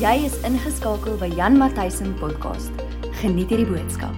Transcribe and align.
Jy 0.00 0.22
is 0.24 0.36
ingeskakel 0.48 1.18
by 1.20 1.26
Jan 1.36 1.58
Matthysen 1.60 2.14
podcast. 2.16 2.72
Geniet 3.20 3.50
hierdie 3.52 3.66
boodskap. 3.68 4.14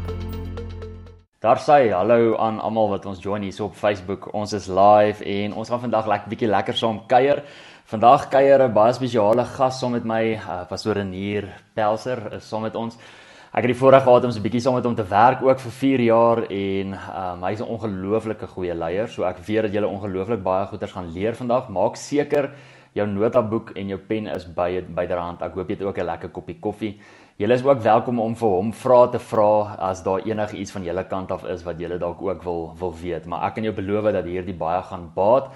Daar 1.43 1.58
sê 1.58 1.88
hallo 1.90 2.37
aan 2.38 2.61
almal 2.62 2.93
wat 2.93 3.08
ons 3.11 3.19
join 3.19 3.43
hier 3.43 3.56
op 3.64 3.74
Facebook. 3.74 4.29
Ons 4.30 4.54
is 4.54 4.68
live 4.71 5.26
en 5.26 5.56
ons 5.58 5.72
gaan 5.72 5.82
vandag 5.82 6.06
lekker 6.06 6.30
bietjie 6.30 6.50
lekker 6.53 6.79
saam 6.79 7.00
kuier. 7.10 7.42
Vandag 7.90 8.29
kuier 8.30 8.62
'n 8.62 8.72
baie 8.72 8.92
spesiale 8.95 9.45
gas 9.45 9.80
saam 9.80 9.98
met 9.98 10.04
my, 10.04 10.22
uh, 10.38 10.62
pastoor 10.71 10.95
Renier 11.03 11.50
Pelser 11.75 12.33
is 12.37 12.46
saam 12.46 12.62
met 12.62 12.77
ons. 12.77 12.95
Ek 13.53 13.67
het 13.67 13.75
die 13.75 13.80
voorreg 13.80 14.05
gehad 14.05 14.25
om 14.25 14.30
'n 14.30 14.43
bietjie 14.43 14.61
saam 14.61 14.75
met 14.75 14.85
hom 14.85 14.95
te 14.95 15.09
werk 15.09 15.43
ook 15.43 15.59
vir 15.59 15.73
4 15.73 16.01
jaar 16.01 16.39
en 16.49 16.95
um, 16.95 17.43
hy's 17.43 17.61
'n 17.61 17.67
ongelooflike 17.67 18.46
goeie 18.46 18.75
leier. 18.75 19.09
So 19.09 19.25
ek 19.25 19.39
weet 19.39 19.62
dat 19.62 19.73
julle 19.73 19.89
ongelooflik 19.89 20.43
baie 20.43 20.67
goeders 20.67 20.93
gaan 20.93 21.12
leer 21.12 21.35
vandag. 21.35 21.69
Maak 21.69 21.96
seker 21.96 22.55
jou 22.93 23.06
notaboek 23.09 23.70
en 23.77 23.88
jou 23.88 23.98
pen 24.08 24.27
is 24.27 24.45
by 24.45 24.80
byderhand. 24.95 25.43
Ek 25.43 25.54
hoop 25.54 25.68
jy 25.68 25.77
het 25.77 25.82
ook 25.82 25.98
'n 25.98 26.06
lekker 26.06 26.29
koppie 26.29 26.58
koffie. 26.61 27.00
Julle 27.39 27.54
is 27.54 27.64
ook 27.64 27.80
welkom 27.80 28.21
om 28.21 28.34
vir 28.36 28.48
hom 28.48 28.72
vrae 28.72 29.11
te 29.11 29.18
vra 29.18 29.76
as 29.79 30.03
daar 30.03 30.21
enige 30.21 30.57
iets 30.57 30.71
van 30.72 30.84
julle 30.84 31.04
kant 31.04 31.31
af 31.32 31.44
is 31.44 31.64
wat 31.64 31.79
julle 31.79 31.98
dalk 31.98 32.22
ook 32.22 32.42
wil 32.42 32.75
wil 32.78 32.94
weet. 33.03 33.27
Maar 33.27 33.47
ek 33.47 33.55
kan 33.55 33.64
jou 33.64 33.75
beloof 33.75 34.12
dat 34.12 34.25
hierdie 34.25 34.55
baie 34.55 34.83
gaan 34.83 35.11
baat 35.14 35.48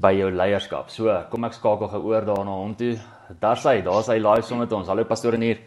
by 0.00 0.12
jou 0.12 0.30
leierskap. 0.30 0.90
So, 0.90 1.24
kom 1.30 1.44
ek 1.44 1.52
skakel 1.52 1.88
geoor 1.88 2.24
daar 2.24 2.44
na 2.44 2.50
hom 2.50 2.74
toe. 2.74 2.96
Daar 3.40 3.56
sê, 3.56 3.82
daar's 3.82 4.06
hy 4.06 4.18
live 4.18 4.42
saam 4.42 4.58
met 4.58 4.72
ons. 4.72 4.88
Hallo 4.88 5.04
pastoor 5.04 5.32
hier. 5.32 5.58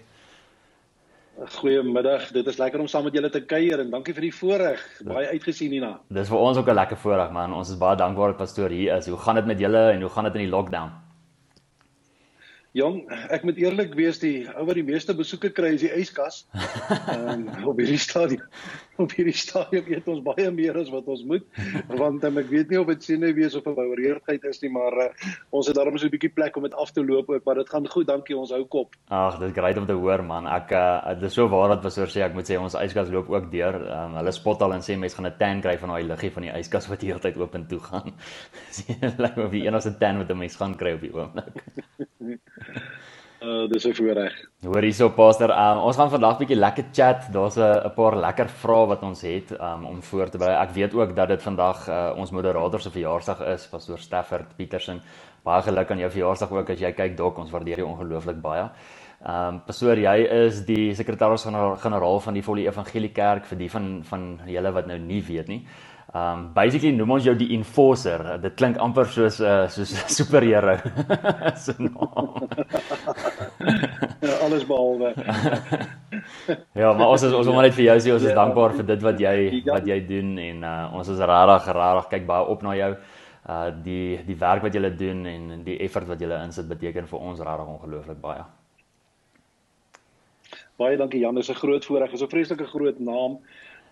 Goeiemiddag. 1.36 2.30
Dit 2.32 2.48
is 2.48 2.58
lekker 2.58 2.80
om 2.80 2.88
saam 2.88 3.04
met 3.04 3.14
julle 3.14 3.30
te 3.30 3.42
kuier 3.42 3.80
en 3.80 3.90
dankie 3.92 4.14
vir 4.14 4.22
die 4.30 4.34
voorreg. 4.34 4.84
Baie 5.04 5.28
uitgesien 5.34 5.72
hierna. 5.72 6.00
Dis 6.08 6.30
vir 6.30 6.38
ons 6.38 6.58
ook 6.58 6.70
'n 6.70 6.76
lekker 6.76 6.98
voorreg 6.98 7.32
man. 7.32 7.54
Ons 7.54 7.70
is 7.70 7.78
baie 7.78 7.98
dankbaar 7.98 8.28
dat 8.28 8.38
pastoor 8.38 8.70
hier 8.70 8.96
is. 8.98 9.08
Hoe 9.08 9.18
gaan 9.18 9.36
dit 9.36 9.46
met 9.46 9.60
julle 9.60 9.92
en 9.92 10.02
hoe 10.02 10.10
gaan 10.10 10.24
dit 10.24 10.36
in 10.36 10.42
die 10.42 10.50
lockdown? 10.50 11.05
Jong, 12.76 13.06
ek 13.32 13.46
moet 13.48 13.60
eerlik 13.62 13.94
wees, 13.96 14.18
die 14.20 14.44
ou 14.52 14.66
wat 14.68 14.76
die 14.76 14.84
meeste 14.84 15.14
besoeke 15.16 15.48
kry 15.56 15.70
is 15.78 15.84
die 15.86 15.92
yskas. 15.96 16.42
Ehm 17.14 17.46
um, 17.48 17.70
op 17.72 17.80
hierdie 17.80 18.02
stadium, 18.04 18.44
op 19.02 19.12
hierdie 19.16 19.36
stadium 19.36 19.88
eet 19.92 20.08
ons 20.12 20.22
baie 20.26 20.50
meer 20.56 20.78
as 20.80 20.90
wat 20.94 21.08
ons 21.12 21.24
moet, 21.28 21.46
want 22.00 22.24
um, 22.28 22.40
ek 22.42 22.50
weet 22.52 22.72
nie 22.72 22.80
of 22.80 22.88
dit 22.94 23.04
sien 23.04 23.22
nie 23.24 23.34
wees 23.36 23.56
of 23.56 23.68
'n 23.68 23.76
boureerdheid 23.76 24.44
is 24.52 24.62
nie, 24.62 24.72
maar 24.72 24.96
uh, 25.06 25.10
ons 25.52 25.68
het 25.68 25.76
daarom 25.76 25.98
so 25.98 26.08
'n 26.08 26.16
bietjie 26.16 26.34
plek 26.34 26.58
om 26.58 26.64
dit 26.64 26.74
af 26.74 26.92
te 26.92 27.04
loop 27.04 27.30
ook, 27.30 27.44
maar 27.46 27.56
dit 27.56 27.70
gaan 27.70 27.88
goed, 27.88 28.08
dankie, 28.08 28.38
ons 28.38 28.52
hou 28.52 28.64
kop. 28.66 28.96
Ag, 29.10 29.40
dit 29.40 29.50
is 29.50 29.58
great 29.58 29.78
om 29.78 29.86
te 29.86 29.94
hoor 29.94 30.24
man. 30.24 30.48
Ek 30.48 30.72
uh, 30.72 31.14
dit 31.16 31.30
is 31.30 31.34
so 31.34 31.48
waar 31.48 31.70
wat 31.76 31.84
was 31.84 31.98
oor 31.98 32.08
sê, 32.08 32.22
ek 32.26 32.34
moet 32.34 32.48
sê 32.48 32.60
ons 32.60 32.76
yskas 32.76 33.10
loop 33.10 33.30
ook 33.30 33.52
deur. 33.52 33.76
Um, 33.76 34.16
hulle 34.20 34.32
spot 34.32 34.62
al 34.62 34.74
en 34.74 34.86
sê 34.86 34.98
mense 34.98 35.16
gaan 35.16 35.28
'n 35.28 35.38
tan 35.38 35.62
kry 35.62 35.78
van 35.78 35.90
daai 35.90 36.04
liggie 36.04 36.32
van 36.32 36.44
die 36.44 36.54
yskas 36.54 36.90
wat 36.90 37.00
die 37.00 37.10
hele 37.12 37.20
tyd 37.20 37.38
oop 37.38 37.56
en 37.56 37.68
toe 37.68 37.80
gaan. 37.80 38.14
Sien, 38.76 39.02
lyk 39.24 39.38
of 39.38 39.52
die 39.52 39.66
enigste 39.68 39.98
tan 40.00 40.18
wat 40.18 40.30
'n 40.32 40.38
mens 40.38 40.56
gaan 40.56 40.76
kry 40.76 40.94
op 40.94 41.02
die 41.02 41.14
oomblik. 41.14 41.64
Uh 43.46 43.68
dis 43.70 43.86
'n 43.86 43.94
voorreg. 43.94 44.34
Hoor 44.66 44.82
hierso 44.82 45.10
Pastor, 45.10 45.50
um, 45.50 45.78
ons 45.78 45.96
gaan 45.96 46.10
vandag 46.10 46.38
bietjie 46.38 46.58
lekker 46.58 46.86
chat. 46.92 47.28
Daar's 47.32 47.58
'n 47.58 47.94
paar 47.96 48.16
lekker 48.16 48.50
vrae 48.50 48.88
wat 48.88 49.04
ons 49.04 49.22
het 49.22 49.52
um, 49.52 49.86
om 49.86 50.02
voor 50.02 50.30
te 50.30 50.38
berei. 50.38 50.56
Ek 50.64 50.74
weet 50.74 50.94
ook 50.94 51.16
dat 51.16 51.28
dit 51.28 51.42
vandag 51.42 51.90
uh, 51.90 52.12
ons 52.18 52.32
moderator 52.32 52.82
se 52.82 52.90
verjaarsdag 52.90 53.40
is, 53.54 53.68
Pastor 53.68 53.98
Stafford 53.98 54.56
Petersen. 54.56 55.02
Baie 55.44 55.62
geluk 55.62 55.92
aan 55.92 55.98
jou 55.98 56.12
verjaarsdag 56.12 56.52
ook 56.52 56.70
as 56.70 56.80
jy 56.80 56.92
kyk 56.92 57.18
dok. 57.18 57.38
Ons 57.38 57.52
waardeer 57.52 57.78
jou 57.78 57.88
ongelooflik 57.88 58.42
baie. 58.42 58.70
Um, 59.28 59.62
pastoor, 59.66 59.98
jy 59.98 60.18
is 60.46 60.66
die 60.66 60.94
sekretaris-generaal 60.96 62.20
van 62.20 62.34
die 62.34 62.44
Volle 62.44 62.66
Evangelie 62.66 63.12
Kerk 63.12 63.46
vir 63.46 63.58
die 63.58 63.70
van 63.70 64.04
van 64.04 64.40
julle 64.46 64.72
wat 64.72 64.88
nou 64.88 64.98
nie 64.98 65.22
weet 65.22 65.48
nie. 65.48 65.66
Um 66.16 66.46
basically 66.56 66.94
noem 66.96 67.18
ons 67.18 67.26
jou 67.28 67.34
die 67.36 67.50
enforcer. 67.58 68.22
Dit 68.40 68.54
klink 68.56 68.78
amper 68.80 69.10
soos 69.12 69.42
'n 69.42 69.46
uh, 69.46 69.68
soos 69.68 69.92
'n 69.96 70.14
superheld. 70.18 70.86
so 71.64 71.74
naam. 71.76 72.48
ja, 74.22 74.38
alles 74.46 74.64
behalwe. 74.70 75.12
ja, 76.82 76.94
maar 76.94 77.08
ons 77.08 77.24
is 77.24 77.34
ons 77.34 77.48
wil 77.52 77.62
net 77.62 77.76
vir 77.76 77.86
jou 77.90 77.98
sê 78.00 78.14
ons 78.14 78.24
is 78.24 78.32
ja, 78.32 78.38
dankbaar 78.40 78.78
vir 78.80 78.88
dit 78.94 79.04
wat 79.04 79.20
jy 79.20 79.36
wat 79.68 79.88
jy 79.92 80.00
doen 80.08 80.38
en 80.40 80.64
uh, 80.64 80.96
ons 80.96 81.08
is 81.08 81.20
regtig 81.20 81.68
regtig 81.76 82.10
kyk 82.16 82.26
baie 82.32 82.48
op 82.56 82.64
na 82.64 82.76
jou. 82.80 82.92
Uh 83.46 83.70
die 83.84 84.24
die 84.26 84.40
werk 84.40 84.64
wat 84.64 84.74
jy 84.74 84.96
doen 84.96 85.26
en 85.26 85.64
die 85.68 85.82
effort 85.84 86.08
wat 86.08 86.22
jy 86.22 86.32
insit 86.32 86.72
beteken 86.72 87.12
vir 87.12 87.20
ons 87.20 87.44
regtig 87.44 87.74
ongelooflik 87.76 88.22
baie. 88.24 88.46
Baie 90.80 90.98
dankie 90.98 91.20
Jan, 91.20 91.36
dis 91.36 91.50
'n 91.50 91.60
groot 91.60 91.86
voorreg. 91.86 92.12
Dis 92.12 92.24
'n 92.24 92.32
vreeslike 92.32 92.66
groot 92.72 93.00
naam. 93.00 93.40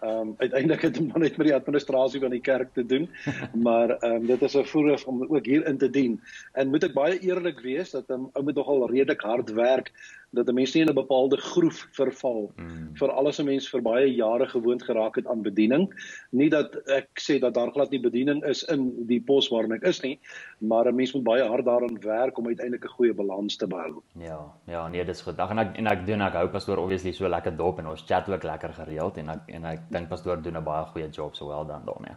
Ehm 0.03 0.19
um, 0.19 0.33
uiteindelik 0.37 0.81
het 0.81 0.93
dit 0.93 1.07
maar 1.07 1.19
net 1.19 1.37
met 1.37 1.47
die 1.47 1.55
administrasie 1.55 2.19
van 2.19 2.29
die 2.29 2.41
kerk 2.41 2.73
te 2.73 2.85
doen. 2.85 3.09
Maar 3.67 3.89
ehm 3.89 4.15
um, 4.15 4.25
dit 4.25 4.41
is 4.41 4.57
'n 4.57 4.65
voorreg 4.65 5.05
om 5.05 5.23
ook 5.23 5.45
hier 5.45 5.65
in 5.67 5.77
te 5.77 5.89
dien. 5.89 6.21
En 6.51 6.69
moet 6.69 6.83
ek 6.83 6.93
baie 6.93 7.19
eerlik 7.19 7.59
wees 7.59 7.91
dat 7.91 8.07
'n 8.07 8.13
um, 8.13 8.29
ou 8.33 8.43
moet 8.43 8.55
nogal 8.55 8.89
redelik 8.89 9.21
hard 9.21 9.53
werk 9.53 9.91
dat 10.33 10.49
'n 10.49 10.53
mens 10.53 10.73
nie 10.73 10.81
in 10.83 10.89
'n 10.89 10.93
bepaalde 10.93 11.37
groef 11.37 11.87
verval 11.91 12.51
mm. 12.55 12.95
vir 12.97 13.11
alles 13.11 13.39
'n 13.39 13.45
mens 13.45 13.69
vir 13.69 13.81
baie 13.81 14.15
jare 14.15 14.47
gewoond 14.47 14.83
geraak 14.83 15.15
het 15.15 15.27
aan 15.27 15.41
bediening. 15.41 15.93
Nie 16.31 16.49
dat 16.49 16.75
ek 16.89 17.07
sê 17.21 17.39
dat 17.39 17.53
daar 17.53 17.71
glad 17.71 17.89
nie 17.89 17.99
bediening 17.99 18.43
is 18.43 18.63
in 18.63 19.05
die 19.07 19.21
pos 19.21 19.49
waarin 19.49 19.71
ek 19.71 19.83
is 19.83 20.01
nie, 20.01 20.19
maar 20.57 20.87
'n 20.87 20.95
mens 20.95 21.13
moet 21.13 21.23
baie 21.23 21.43
hard 21.43 21.65
daaraan 21.65 21.99
werk 22.01 22.37
om 22.37 22.47
uiteindelik 22.47 22.85
'n 22.85 22.95
goeie 22.97 23.13
balans 23.13 23.55
te 23.55 23.67
behou. 23.67 24.01
Ja, 24.17 24.51
ja, 24.65 24.87
nee, 24.87 25.05
dis 25.05 25.21
goed. 25.21 25.37
En 25.37 25.59
ek 25.59 25.77
en 25.77 25.87
ek 25.87 26.05
doen 26.05 26.21
ek 26.21 26.33
hou 26.33 26.47
pastoor 26.47 26.77
obviously 26.77 27.11
so 27.11 27.27
lekker 27.27 27.55
dop 27.55 27.79
en 27.79 27.87
ons 27.87 28.03
chat 28.05 28.29
ook 28.29 28.43
lekker 28.43 28.73
gereeld 28.73 29.17
en 29.17 29.29
ek 29.29 29.41
en 29.47 29.65
ek 29.65 29.79
dink 29.89 30.09
pastoor 30.09 30.41
doen 30.41 30.57
'n 30.57 30.63
baie 30.63 30.85
goeie 30.85 31.09
job 31.09 31.35
so 31.35 31.47
wel 31.47 31.65
dan 31.65 31.81
daarmee. 31.85 32.15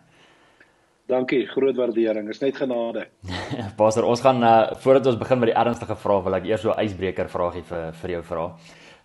Dankie, 1.07 1.45
groot 1.47 1.77
waardering. 1.79 2.29
Is 2.29 2.41
net 2.43 2.57
genade. 2.59 3.07
Pastor, 3.81 4.05
ons 4.11 4.21
gaan 4.21 4.43
uh, 4.43 4.73
voordat 4.83 5.07
ons 5.07 5.19
begin 5.21 5.39
met 5.39 5.53
die 5.53 5.59
ernstige 5.59 5.95
vrae, 6.03 6.25
wil 6.25 6.39
ek 6.41 6.49
eers 6.51 6.65
so 6.67 6.75
'n 6.75 6.83
ysbreker 6.83 7.31
vragie 7.31 7.63
vir 7.63 7.93
vir 8.01 8.11
jou 8.17 8.23
vra. 8.33 8.47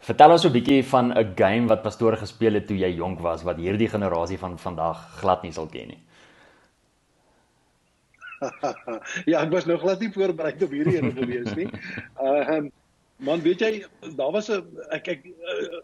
Vertel 0.01 0.33
ons 0.33 0.45
'n 0.45 0.53
bietjie 0.55 0.81
van 0.83 1.13
'n 1.13 1.35
game 1.37 1.67
wat 1.69 1.83
pastoor 1.83 2.17
gespeel 2.17 2.57
het 2.57 2.67
toe 2.67 2.77
jy 2.77 2.95
jonk 2.97 3.19
was 3.21 3.43
wat 3.43 3.57
hierdie 3.57 3.87
generasie 3.87 4.37
van 4.37 4.57
vandag 4.57 4.97
glad 5.21 5.43
nie 5.43 5.53
sal 5.53 5.67
ken 5.67 5.93
nie. 5.93 6.01
ja, 9.31 9.43
ek 9.43 9.51
was 9.51 9.65
nog 9.65 9.81
glad 9.81 9.99
nie 9.99 10.09
voorberei 10.09 10.53
op 10.57 10.71
hierdie 10.71 10.97
ene 10.97 11.11
gewees 11.13 11.53
nie. 11.55 11.69
Ehm 12.25 12.65
uh, 12.65 12.71
Man, 13.21 13.41
weet 13.45 13.59
jy, 13.61 13.83
daar 14.17 14.31
was 14.33 14.49
'n 14.49 14.65
ek 14.89 15.07
ek 15.07 15.25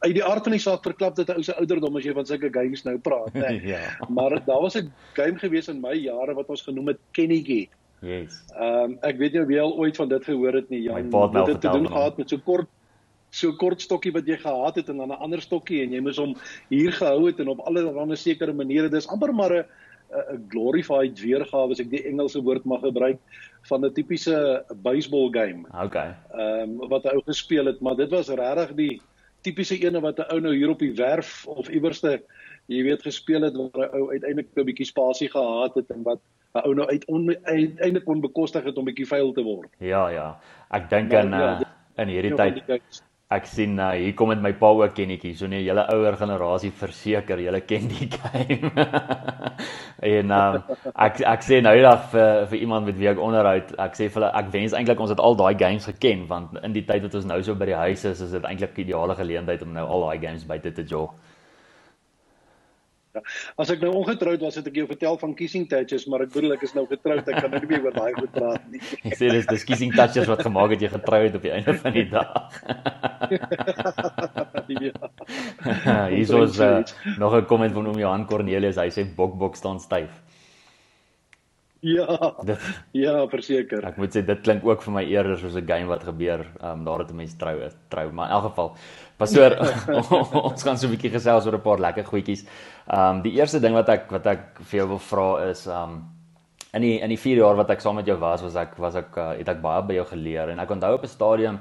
uit 0.01 0.13
die 0.13 0.23
aard 0.25 0.43
van 0.43 0.55
die 0.55 0.61
saak 0.63 0.83
verklap 0.83 1.15
dit 1.15 1.29
'n 1.29 1.37
ou 1.37 1.43
se 1.43 1.53
ouderdom 1.53 1.97
as 1.97 2.03
jy 2.03 2.13
van 2.13 2.25
sulke 2.25 2.49
games 2.49 2.83
nou 2.83 2.97
praat, 2.97 3.33
né? 3.37 3.49
Nee. 3.49 3.67
ja. 3.77 3.93
Maar 4.09 4.41
daar 4.45 4.61
was 4.61 4.77
'n 4.77 4.91
game 5.13 5.37
gewees 5.37 5.67
in 5.67 5.81
my 5.81 5.93
jare 5.93 6.33
wat 6.33 6.49
ons 6.49 6.61
genoem 6.61 6.87
het 6.87 6.99
Kenny 7.11 7.43
Gate. 7.45 7.75
Yes. 8.01 8.43
Ehm 8.55 8.83
um, 8.83 8.97
ek 9.01 9.17
weet 9.17 9.33
nie 9.33 9.41
of 9.41 9.49
jy 9.49 9.59
al 9.59 9.77
ooit 9.77 9.95
van 9.95 10.09
dit 10.09 10.23
gehoor 10.23 10.53
het 10.53 10.69
nie, 10.69 10.81
Jan. 10.81 11.09
Dit 11.09 11.47
het 11.47 11.61
te 11.61 11.69
doen 11.69 11.87
gehad 11.87 12.17
met 12.17 12.29
so 12.29 12.37
kort 12.37 12.67
so 13.29 13.53
kort 13.53 13.81
stokkie 13.81 14.13
wat 14.15 14.25
jy 14.25 14.37
gehad 14.37 14.75
het 14.75 14.89
en 14.89 14.97
dan 14.97 15.09
'n 15.09 15.21
ander 15.21 15.41
stokkie 15.41 15.81
en 15.83 15.91
jy 15.91 15.99
moes 16.01 16.17
hom 16.17 16.35
hier 16.69 16.91
gehou 16.91 17.27
het 17.27 17.39
en 17.39 17.47
op 17.47 17.59
allerlei 17.59 18.15
sekere 18.15 18.53
maniere. 18.53 18.89
Dis 18.89 19.07
amper 19.07 19.33
maar 19.33 19.53
'n 19.53 19.65
'n 20.11 20.45
glorified 20.49 21.19
weergawe 21.19 21.71
as 21.71 21.79
ek 21.79 21.89
die 21.89 22.03
Engelse 22.07 22.41
woord 22.41 22.65
mag 22.65 22.81
gebruik 22.81 23.19
van 23.69 23.85
'n 23.85 23.93
tipiese 23.93 24.63
baseball 24.81 25.29
game. 25.31 25.65
Okay. 25.85 26.15
Ehm 26.33 26.81
um, 26.81 26.89
wat 26.89 27.03
hy 27.03 27.15
ou 27.15 27.23
gespeel 27.25 27.65
het, 27.65 27.79
maar 27.81 27.95
dit 27.95 28.09
was 28.09 28.29
regtig 28.29 28.75
die 28.75 29.01
tipiese 29.41 29.77
ene 29.79 29.99
wat 30.01 30.19
'n 30.19 30.31
ou 30.33 30.39
nou 30.39 30.55
hier 30.55 30.69
op 30.69 30.79
die 30.79 30.93
werf 30.95 31.47
of 31.47 31.69
iewerste 31.69 32.21
jy 32.67 32.83
weet 32.83 33.01
gespeel 33.01 33.41
het 33.41 33.55
waar 33.55 33.87
'n 33.87 33.95
ou 33.95 34.11
uiteindelik 34.11 34.49
'n 34.55 34.65
bietjie 34.65 34.85
spasie 34.85 35.29
gehad 35.29 35.75
het 35.75 35.89
en 35.91 36.03
wat 36.03 36.19
'n 36.55 36.65
ou 36.65 36.73
nou 36.75 36.87
uiteindelik 36.87 38.05
kon 38.05 38.21
bekostig 38.21 38.63
het 38.63 38.77
om 38.77 38.85
bietjie 38.85 39.07
vuil 39.07 39.31
te 39.33 39.43
word. 39.43 39.69
Ja, 39.79 40.09
ja. 40.09 40.39
Ek 40.69 40.89
dink 40.89 41.13
aan 41.13 41.29
ja, 41.29 41.59
uh, 41.59 42.03
in 42.03 42.07
hierdie 42.07 42.35
tyd 42.35 42.63
Ek 43.27 43.43
sien 43.43 43.73
uh, 43.75 43.89
hier 43.99 44.13
kom 44.15 44.29
met 44.31 44.39
my 44.39 44.53
pa 44.55 44.69
ook 44.71 44.93
kennetjie. 44.95 45.33
So 45.35 45.49
nee, 45.51 45.59
julle 45.65 45.83
ouer 45.91 46.15
generasie 46.15 46.69
verseker, 46.71 47.41
julle 47.43 47.59
ken 47.67 47.89
die 47.91 48.07
game. 48.15 48.71
en 50.13 50.31
um, 50.31 50.55
ek 50.95 51.19
ek 51.33 51.43
sê 51.43 51.59
nou 51.59 51.73
eendag 51.75 52.05
vir 52.13 52.47
vir 52.53 52.61
iemand 52.61 52.87
met 52.87 52.95
wie 52.95 53.09
ek 53.11 53.19
onderhoud, 53.19 53.73
ek 53.83 53.99
sê 53.99 54.07
vir 54.07 54.21
hulle 54.21 54.31
ek 54.39 54.53
wens 54.53 54.75
eintlik 54.79 55.03
ons 55.03 55.11
het 55.11 55.19
al 55.19 55.35
daai 55.35 55.59
games 55.59 55.89
geken 55.91 56.23
want 56.31 56.55
in 56.63 56.77
die 56.77 56.85
tyd 56.87 57.03
wat 57.03 57.19
ons 57.19 57.27
nou 57.27 57.41
so 57.43 57.59
by 57.59 57.67
die 57.67 57.81
huis 57.81 58.05
is, 58.07 58.23
is 58.23 58.31
dit 58.37 58.47
eintlik 58.47 58.77
die 58.77 58.87
ideale 58.87 59.19
geleentheid 59.19 59.65
om 59.67 59.75
nou 59.75 59.83
al 59.83 60.07
daai 60.07 60.23
games 60.23 60.47
buite 60.47 60.71
te 60.71 60.87
jog. 60.87 61.11
Ja. 63.17 63.25
As 63.59 63.71
ek 63.73 63.83
nou 63.83 63.91
ongetroud 63.97 64.43
was, 64.45 64.55
het 64.59 64.67
ek 64.69 64.79
jou 64.81 64.87
vertel 64.87 65.19
van 65.19 65.35
kissing 65.35 65.67
touches, 65.67 66.07
maar 66.07 66.23
ek 66.27 66.31
bedoel 66.35 66.55
ek 66.55 66.65
is 66.67 66.75
nou 66.77 66.85
getroud, 66.89 67.27
ek 67.27 67.41
kan 67.41 67.51
nou 67.51 67.61
nie 67.63 67.71
meer 67.73 67.87
oor 67.87 67.95
daai 67.95 68.13
goed 68.17 68.31
praat 68.35 68.67
nie. 68.71 68.81
Ek 69.03 69.17
sê 69.19 69.31
dis 69.33 69.49
dis 69.49 69.67
kissing 69.67 69.95
touches 69.97 70.29
wat 70.29 70.45
gemaak 70.47 70.77
het 70.77 70.85
jy 70.85 70.91
getrou 70.95 71.23
het 71.25 71.39
op 71.39 71.47
die 71.47 71.55
einde 71.59 71.77
van 71.81 71.97
die 71.97 72.07
dag. 72.13 72.37
Hier 74.67 74.93
is 76.19 76.59
uh, 76.59 76.83
nog 77.17 77.35
'n 77.35 77.45
komment 77.45 77.73
van 77.73 77.87
oom 77.87 77.99
Johan 77.99 78.25
Cornelius, 78.25 78.75
hy 78.77 78.89
sê 78.89 79.05
bok 79.15 79.37
bok 79.37 79.55
staan 79.55 79.79
styf. 79.79 80.11
Ja. 81.79 82.33
Dit, 82.43 82.59
ja, 82.91 83.27
verseker. 83.29 83.85
Ek 83.85 83.97
moet 83.97 84.15
sê 84.15 84.25
dit 84.25 84.41
klink 84.41 84.65
ook 84.65 84.81
vir 84.81 84.93
my 84.93 85.03
eerder 85.05 85.37
soos 85.37 85.55
'n 85.55 85.67
game 85.67 85.87
wat 85.87 86.03
gebeur, 86.03 86.45
ehm 86.61 86.71
um, 86.71 86.83
daar 86.83 86.99
het 86.99 87.11
'n 87.11 87.15
mens 87.15 87.37
trou 87.37 87.59
is, 87.61 87.75
trou, 87.89 88.11
maar 88.11 88.27
in 88.29 88.33
elk 88.33 88.43
geval 88.43 88.75
Pastoor, 89.17 89.55
ons 90.49 90.63
gaan 90.63 90.77
so 90.77 90.85
'n 90.87 90.93
bietjie 90.93 91.09
gesels 91.09 91.45
oor 91.45 91.57
'n 91.57 91.61
paar 91.61 91.79
lekker 91.79 92.05
goedjies. 92.05 92.45
Um 92.85 93.21
die 93.21 93.33
eerste 93.39 93.59
ding 93.59 93.73
wat 93.73 93.89
ek 93.89 94.11
wat 94.11 94.25
ek 94.27 94.61
vir 94.61 94.79
jou 94.79 94.87
wil 94.87 94.99
vra 94.99 95.49
is 95.49 95.65
um 95.67 96.05
in 96.73 96.81
die 96.81 96.99
in 97.01 97.09
die 97.09 97.17
4 97.17 97.37
jaar 97.37 97.55
wat 97.55 97.69
ek 97.69 97.81
saam 97.81 97.95
met 97.95 98.05
jou 98.05 98.17
was, 98.17 98.41
was 98.41 98.55
ek 98.55 98.77
was 98.77 98.95
ek 98.95 99.17
uh, 99.17 99.33
het 99.37 99.49
ek 99.49 99.61
baie 99.61 99.81
by 99.81 99.93
jou 99.93 100.05
geleer 100.05 100.49
en 100.49 100.59
ek 100.59 100.69
onthou 100.69 100.93
op 100.93 101.03
'n 101.03 101.07
stadium 101.07 101.59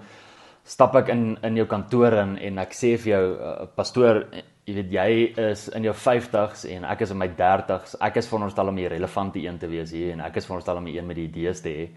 stap 0.66 0.96
ek 0.98 1.12
in 1.14 1.24
in 1.46 1.56
jou 1.62 1.66
kantoor 1.70 2.18
in 2.24 2.36
en 2.48 2.58
ek 2.64 2.74
sê 2.74 2.96
vir 2.98 3.12
jou 3.12 3.24
uh, 3.38 3.54
pastoor 3.78 4.24
jy 4.66 4.74
weet 4.74 4.92
jy 4.92 5.10
is 5.52 5.68
in 5.78 5.86
jou 5.86 5.94
50s 5.94 6.66
en 6.74 6.84
ek 6.90 7.06
is 7.06 7.14
in 7.14 7.20
my 7.22 7.28
30s 7.38 7.96
ek 8.02 8.18
is 8.18 8.28
veronderstel 8.30 8.72
om 8.72 8.78
die 8.82 8.88
relevante 8.90 9.42
een 9.42 9.58
te 9.62 9.70
wees 9.70 9.94
hier 9.94 10.12
en 10.12 10.24
ek 10.26 10.40
is 10.40 10.48
veronderstel 10.48 10.82
om 10.82 10.88
die 10.90 10.96
een 10.98 11.06
met 11.06 11.20
die 11.20 11.28
idees 11.30 11.62
te 11.62 11.74
hê 11.74 11.88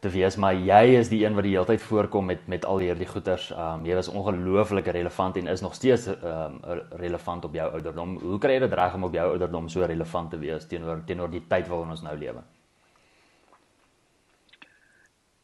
te 0.00 0.10
wees 0.14 0.36
maar 0.38 0.54
jy 0.54 0.98
is 0.98 1.10
die 1.10 1.24
een 1.24 1.34
wat 1.34 1.46
die 1.46 1.54
hele 1.56 1.66
tyd 1.66 1.82
voorkom 1.82 2.28
met 2.30 2.44
met 2.48 2.64
al 2.64 2.82
hierdie 2.84 3.08
goeters. 3.08 3.48
Ehm 3.50 3.80
um, 3.80 3.86
jy 3.86 3.96
was 3.98 4.10
ongelooflik 4.12 4.86
relevant 4.94 5.36
en 5.36 5.50
is 5.54 5.64
nog 5.64 5.74
steeds 5.74 6.06
ehm 6.06 6.60
um, 6.62 6.84
relevant 7.02 7.44
op 7.44 7.54
jou 7.54 7.66
ouderdom. 7.72 8.18
Hoe 8.22 8.38
kry 8.38 8.54
jy 8.58 8.60
dit 8.66 8.78
reg 8.82 8.94
om 8.94 9.08
op 9.10 9.18
jou 9.18 9.26
ouderdom 9.32 9.68
so 9.68 9.84
relevant 9.84 10.30
te 10.30 10.38
wees 10.38 10.66
teenoor 10.66 11.02
teenoor 11.06 11.30
die 11.30 11.42
tyd 11.48 11.68
waarin 11.68 11.90
ons 11.90 12.02
nou 12.02 12.16
lewe? 12.16 12.42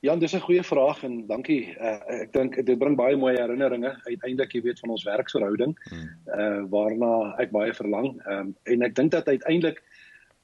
Ja, 0.05 0.17
dis 0.17 0.35
'n 0.37 0.45
goeie 0.45 0.63
vraag 0.63 1.03
en 1.03 1.27
dankie. 1.27 1.73
Uh, 1.81 2.01
ek 2.21 2.33
dink 2.33 2.57
dit 2.67 2.79
bring 2.79 2.97
baie 2.97 3.17
mooi 3.17 3.33
herinneringe 3.37 3.95
uiteindelik 4.05 4.53
jy 4.53 4.61
weet 4.67 4.81
van 4.83 4.91
ons 4.93 5.05
werksverhouding. 5.05 5.73
Hmm. 5.89 6.09
Uh 6.29 6.63
waarna 6.69 7.13
ek 7.41 7.55
baie 7.55 7.73
verlang. 7.73 8.11
Ehm 8.27 8.41
um, 8.41 8.51
en 8.69 8.83
ek 8.85 8.95
dink 8.95 9.15
dat 9.15 9.29
uiteindelik 9.29 9.81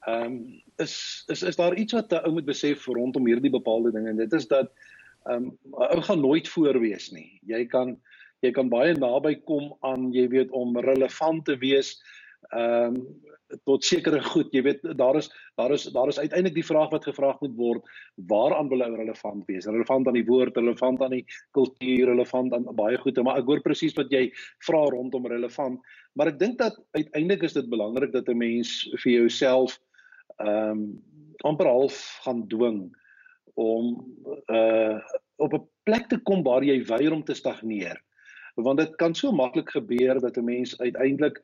ehm 0.09 0.23
um, 0.25 0.39
is 0.81 0.95
is 1.29 1.43
is 1.43 1.59
daar 1.61 1.77
iets 1.77 1.93
wat 1.93 2.09
'n 2.09 2.25
ou 2.25 2.31
moet 2.33 2.45
besef 2.45 2.87
rondom 2.87 3.27
hierdie 3.29 3.53
bepaalde 3.53 3.91
dinge 3.91 4.09
en 4.09 4.17
dit 4.17 4.33
is 4.33 4.47
dat 4.47 4.71
ehm 5.29 5.45
um, 5.45 5.57
'n 5.77 5.93
ou 5.93 6.01
gaan 6.01 6.21
nooit 6.21 6.47
voor 6.47 6.79
wees 6.79 7.11
nie. 7.11 7.39
Jy 7.45 7.65
kan 7.65 7.99
jy 8.41 8.51
kan 8.51 8.69
baie 8.69 8.97
naby 8.97 9.35
kom 9.45 9.77
aan 9.81 10.11
jy 10.11 10.27
weet 10.27 10.49
om 10.51 10.77
relevant 10.77 11.45
te 11.45 11.57
wees 11.57 12.01
ehm 12.49 12.97
um, 12.97 13.05
tot 13.65 13.83
sekere 13.83 14.21
goed. 14.23 14.51
Jy 14.53 14.61
weet 14.65 14.83
daar 14.97 15.17
is 15.19 15.29
daar 15.59 15.71
is 15.71 15.83
daar 15.93 16.07
is 16.07 16.19
uiteindelik 16.19 16.55
die 16.55 16.65
vraag 16.65 16.89
wat 16.91 17.05
gevra 17.07 17.35
moet 17.39 17.55
word, 17.57 17.91
waaraan 18.31 18.69
wil 18.69 18.83
ou 18.85 18.95
relevant 18.95 19.45
wees? 19.47 19.65
Relevant 19.65 20.07
aan 20.07 20.19
die 20.19 20.25
woord, 20.27 20.57
relevant 20.57 21.01
aan 21.01 21.15
die 21.17 21.25
kultuur, 21.57 22.07
relevant 22.13 22.53
aan 22.53 22.67
baie 22.75 22.97
goede, 22.97 23.23
maar 23.23 23.41
ek 23.41 23.49
hoor 23.49 23.61
presies 23.61 23.95
wat 23.99 24.11
jy 24.11 24.27
vra 24.67 24.83
rondom 24.93 25.27
relevant, 25.27 25.79
maar 26.13 26.31
ek 26.31 26.39
dink 26.39 26.57
dat 26.59 26.77
uiteindelik 26.97 27.43
is 27.43 27.57
dit 27.57 27.69
belangrik 27.69 28.11
dat 28.11 28.29
'n 28.29 28.37
mens 28.37 28.89
vir 29.03 29.11
jouself 29.11 29.79
ehm 30.39 30.71
um, 30.71 30.83
amper 31.43 31.65
half 31.65 31.97
gaan 32.23 32.47
dwing 32.47 32.91
om 33.57 33.97
uh 34.47 34.99
op 35.41 35.53
'n 35.53 35.67
plek 35.83 36.07
te 36.07 36.17
kom 36.17 36.43
waar 36.43 36.63
jy 36.63 36.83
weier 36.85 37.11
om 37.11 37.23
te 37.23 37.33
stagneer. 37.33 37.97
Want 38.55 38.77
dit 38.77 38.95
kan 38.95 39.15
so 39.15 39.31
maklik 39.31 39.69
gebeur 39.69 40.19
dat 40.19 40.37
'n 40.37 40.45
mens 40.45 40.77
uiteindelik 40.79 41.41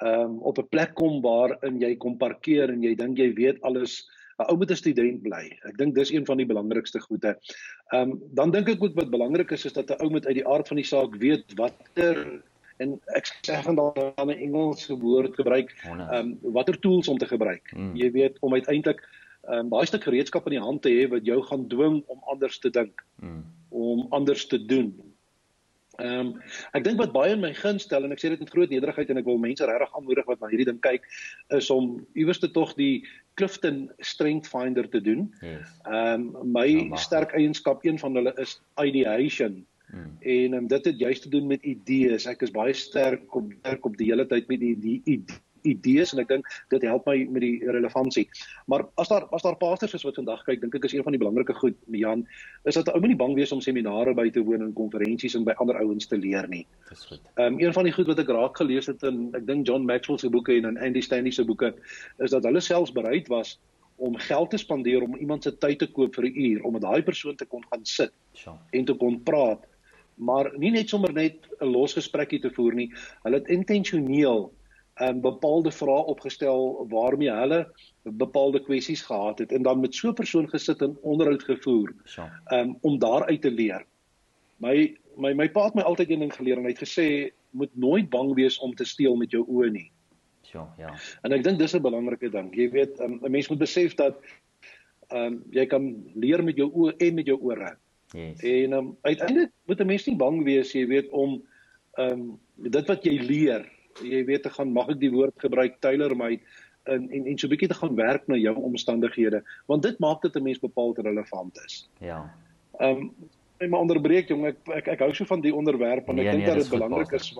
ehm 0.00 0.20
um, 0.20 0.38
op 0.38 0.58
'n 0.58 0.68
plek 0.68 0.94
kom 0.94 1.20
waarin 1.22 1.80
jy 1.80 1.96
kom 1.96 2.16
parkeer 2.16 2.70
en 2.70 2.82
jy 2.82 2.94
dink 2.94 3.18
jy 3.18 3.32
weet 3.34 3.62
alles. 3.62 4.08
'n 4.38 4.48
Ou 4.48 4.56
moet 4.56 4.70
'n 4.70 4.76
student 4.76 5.22
bly. 5.22 5.44
Ek 5.68 5.76
dink 5.76 5.94
dis 5.94 6.10
een 6.10 6.26
van 6.26 6.36
die 6.36 6.46
belangrikste 6.46 7.00
goede. 7.00 7.36
Ehm 7.92 8.10
um, 8.10 8.20
dan 8.32 8.50
dink 8.50 8.68
ek 8.68 8.82
ook 8.82 8.94
wat 8.94 9.10
belangrik 9.10 9.50
is 9.50 9.64
is 9.64 9.72
dat 9.72 9.90
'n 9.90 10.02
ou 10.02 10.10
moet 10.10 10.26
uit 10.26 10.40
die 10.40 10.48
aard 10.48 10.68
van 10.68 10.76
die 10.76 10.86
saak 10.86 11.14
weet 11.16 11.44
watter 11.56 12.42
en 12.78 13.00
ek 13.14 13.26
sê 13.46 13.62
van 13.62 13.76
dan 13.76 14.28
'n 14.28 14.30
Engelse 14.30 14.96
woord 14.98 15.34
gebruik 15.34 15.70
ehm 15.84 16.10
um, 16.10 16.38
watter 16.40 16.78
tools 16.78 17.08
om 17.08 17.18
te 17.18 17.26
gebruik. 17.26 17.72
Mm. 17.76 17.96
Jy 17.96 18.10
weet 18.10 18.38
om 18.40 18.52
uiteindelik 18.52 19.00
ehm 19.42 19.58
um, 19.58 19.68
baie 19.68 19.86
stuk 19.86 20.04
gereedskap 20.04 20.46
in 20.46 20.56
die 20.56 20.66
hand 20.68 20.82
te 20.82 20.88
hê 20.88 21.08
wat 21.08 21.24
jou 21.24 21.42
gaan 21.42 21.68
dwing 21.68 22.02
om 22.06 22.18
anders 22.26 22.58
te 22.58 22.70
dink. 22.70 23.04
Mm. 23.20 23.44
om 23.72 24.06
anders 24.10 24.46
te 24.46 24.64
doen. 24.64 24.92
Ehm 26.02 26.20
um, 26.20 26.30
ek 26.76 26.84
dink 26.86 27.00
wat 27.00 27.12
baie 27.14 27.34
in 27.36 27.42
my 27.42 27.52
gun 27.54 27.78
stel 27.82 28.06
en 28.06 28.14
ek 28.14 28.22
sê 28.22 28.32
dit 28.32 28.40
met 28.42 28.50
groot 28.50 28.70
nederigheid 28.72 29.10
en 29.12 29.20
ek 29.20 29.28
wil 29.28 29.40
mense 29.42 29.66
regtig 29.68 29.98
aanmoedig 29.98 30.30
wat 30.30 30.40
na 30.42 30.50
hierdie 30.50 30.68
ding 30.70 30.80
kyk 30.84 31.06
is 31.58 31.70
om 31.74 31.94
iewers 32.18 32.42
te 32.42 32.50
tog 32.50 32.74
die 32.78 33.04
Clifton 33.40 33.84
Strength 34.00 34.50
Finder 34.50 34.88
te 34.88 35.00
doen. 35.00 35.28
Ehm 35.42 35.52
yes. 35.52 35.76
um, 35.86 36.26
my 36.56 36.66
ja, 36.70 37.02
sterk 37.06 37.36
eienskap 37.38 37.86
een 37.86 38.00
van 38.02 38.18
hulle 38.18 38.34
is 38.42 38.58
ideation. 38.82 39.62
Hmm. 39.92 40.12
En 40.34 40.58
um, 40.58 40.66
dit 40.72 40.90
het 40.90 40.98
juist 40.98 41.22
te 41.22 41.32
doen 41.32 41.46
met 41.46 41.64
idees. 41.68 42.26
Ek 42.26 42.42
is 42.46 42.54
baie 42.54 42.72
sterk 42.72 43.34
op 43.36 43.52
werk 43.62 43.84
op 43.84 43.96
die 44.00 44.08
hele 44.08 44.26
tyd 44.26 44.48
met 44.48 44.62
die, 44.62 44.74
die, 44.80 45.00
die 45.04 45.20
idees 45.68 46.12
en 46.12 46.22
ek 46.22 46.28
dink 46.28 46.48
dit 46.72 46.84
help 46.88 47.06
my 47.08 47.16
met 47.30 47.44
die 47.44 47.70
relevantie. 47.70 48.26
Maar 48.70 48.86
as 49.00 49.10
daar 49.12 49.26
as 49.36 49.44
daar 49.46 49.58
pastors 49.60 49.94
is 49.98 50.04
wat 50.06 50.18
vandag 50.20 50.44
kyk, 50.46 50.60
dink 50.62 50.76
ek 50.78 50.88
is 50.88 50.94
een 50.96 51.06
van 51.06 51.16
die 51.16 51.20
belangrike 51.22 51.56
goed, 51.58 51.78
Jan, 51.90 52.26
is 52.68 52.78
dat 52.78 52.92
ou 52.92 53.00
moet 53.00 53.14
nie 53.14 53.18
bang 53.18 53.34
wees 53.38 53.52
om 53.52 53.60
seminare 53.64 54.14
by 54.18 54.28
te 54.30 54.44
woon 54.44 54.62
en 54.66 54.72
konferensies 54.76 55.36
en 55.38 55.46
by 55.48 55.56
ander 55.62 55.80
ouens 55.82 56.08
te 56.10 56.18
leer 56.20 56.48
nie. 56.48 56.64
Dis 56.90 57.04
goed. 57.10 57.20
Ehm 57.36 57.54
um, 57.54 57.60
een 57.60 57.74
van 57.76 57.88
die 57.88 57.96
goed 57.96 58.10
wat 58.10 58.22
ek 58.22 58.32
raak 58.32 58.56
gelees 58.60 58.90
het 58.90 59.02
in 59.08 59.28
ek 59.38 59.46
dink 59.46 59.66
John 59.66 59.86
Maxwell 59.88 60.18
se 60.18 60.30
boeke 60.30 60.56
en 60.56 60.72
in 60.72 60.78
Andy 60.78 61.00
Stanley 61.00 61.32
se 61.32 61.44
boeke 61.44 61.74
is 62.18 62.30
dat 62.30 62.44
hulle 62.48 62.60
selfs 62.60 62.92
bereid 62.92 63.28
was 63.32 63.58
om 64.02 64.16
geld 64.18 64.50
te 64.50 64.58
spandeer 64.58 65.02
om 65.04 65.14
iemand 65.16 65.44
se 65.44 65.52
tyd 65.58 65.78
te 65.78 65.86
koop 65.86 66.14
vir 66.14 66.26
'n 66.26 66.38
uur 66.46 66.64
om 66.64 66.72
met 66.72 66.82
daai 66.82 67.02
persoon 67.02 67.36
te 67.36 67.46
kon 67.46 67.62
gaan 67.70 67.84
sit 67.84 68.12
ja. 68.44 68.58
en 68.72 68.84
te 68.84 68.94
kon 68.94 69.20
praat 69.22 69.68
maar 70.16 70.52
nie 70.58 70.70
net 70.70 70.88
sommer 70.88 71.12
net 71.12 71.46
'n 71.60 71.70
los 71.72 71.94
gesprekkie 71.94 72.40
te 72.40 72.50
voer 72.50 72.74
nie. 72.74 72.90
Hulle 73.22 73.38
het 73.38 73.48
intentioneel 73.48 74.52
um, 75.00 75.20
bepaalde 75.20 75.70
vrae 75.70 76.04
opgestel 76.12 76.86
waarmee 76.90 77.30
hulle 77.30 77.60
bepaalde 78.02 78.60
kwessies 78.62 79.02
gehad 79.02 79.38
het 79.38 79.52
en 79.52 79.62
dan 79.62 79.80
met 79.80 79.94
so 79.94 80.08
'n 80.08 80.14
persoon 80.14 80.48
gesit 80.48 80.82
en 80.82 80.98
onderhoud 81.02 81.42
gevoer 81.42 81.94
so. 82.04 82.28
um, 82.50 82.76
om 82.80 82.98
daaruit 82.98 83.42
te 83.42 83.50
leer. 83.50 83.86
My 84.56 84.96
my 85.16 85.32
my 85.34 85.48
pa 85.48 85.64
het 85.64 85.74
my 85.74 85.82
altyd 85.82 86.10
een 86.10 86.18
ding 86.18 86.34
geleer 86.34 86.56
en 86.56 86.64
hy 86.64 86.74
het 86.74 86.88
gesê 86.88 87.32
moet 87.50 87.70
nooit 87.76 88.10
bang 88.10 88.34
wees 88.34 88.58
om 88.58 88.74
te 88.74 88.84
steel 88.84 89.16
met 89.16 89.30
jou 89.30 89.44
oë 89.48 89.70
nie. 89.70 89.90
So, 90.42 90.68
ja. 90.78 90.92
En 91.22 91.32
ek 91.32 91.44
dink 91.44 91.58
dis 91.58 91.74
'n 91.74 91.82
belangrike 91.82 92.30
ding. 92.30 92.54
Jy 92.54 92.70
weet, 92.70 93.00
um, 93.00 93.20
'n 93.22 93.30
mens 93.30 93.48
moet 93.48 93.58
besef 93.58 93.94
dat 93.94 94.18
ehm 95.08 95.32
um, 95.32 95.42
jy 95.50 95.66
kan 95.66 96.04
leer 96.14 96.44
met 96.44 96.56
jou 96.56 96.70
oë 96.72 96.96
en 96.96 97.14
met 97.14 97.26
jou 97.26 97.38
ore. 97.40 97.76
Yes. 98.12 98.40
En 98.40 98.72
um, 98.72 98.96
uiteindelik 99.02 99.50
moet 99.66 99.80
'n 99.80 99.86
mens 99.86 100.06
nie 100.06 100.16
bang 100.16 100.44
wees, 100.44 100.72
jy 100.72 100.86
weet, 100.86 101.08
om 101.08 101.42
ehm 101.92 102.10
um, 102.10 102.40
dit 102.56 102.86
wat 102.86 103.04
jy 103.04 103.18
leer, 103.20 103.71
jy 104.00 104.24
weet 104.24 104.42
te 104.42 104.50
gaan 104.50 104.72
mag 104.72 104.88
ek 104.88 105.00
die 105.00 105.10
woord 105.10 105.34
gebruik 105.36 105.80
Taylor 105.80 106.16
my 106.16 106.40
en 106.90 107.10
en 107.10 107.26
en 107.26 107.38
so 107.38 107.46
'n 107.46 107.50
bietjie 107.50 107.68
te 107.68 107.78
gaan 107.78 107.94
werk 107.94 108.26
na 108.26 108.36
jou 108.36 108.54
omstandighede, 108.56 109.42
want 109.66 109.82
dit 109.82 109.98
maak 109.98 110.22
dit 110.22 110.36
'n 110.36 110.42
mens 110.42 110.58
bepaald 110.58 110.98
relevant 110.98 111.64
is. 111.66 111.88
Ja. 112.00 112.34
Ehm 112.78 112.98
um, 112.98 113.14
en 113.58 113.70
my 113.70 113.78
onderbreek 113.78 114.28
jong, 114.28 114.46
ek, 114.46 114.56
ek 114.68 114.88
ek 114.88 114.98
hou 114.98 115.14
so 115.14 115.24
van 115.24 115.40
die 115.40 115.54
onderwerp 115.54 116.08
en 116.08 116.14
nee, 116.14 116.26
ek 116.26 116.32
dink 116.32 116.46
nee, 116.46 116.54
dat 116.54 116.62
dit 116.62 116.70
belangrik 116.70 117.12
is. 117.12 117.38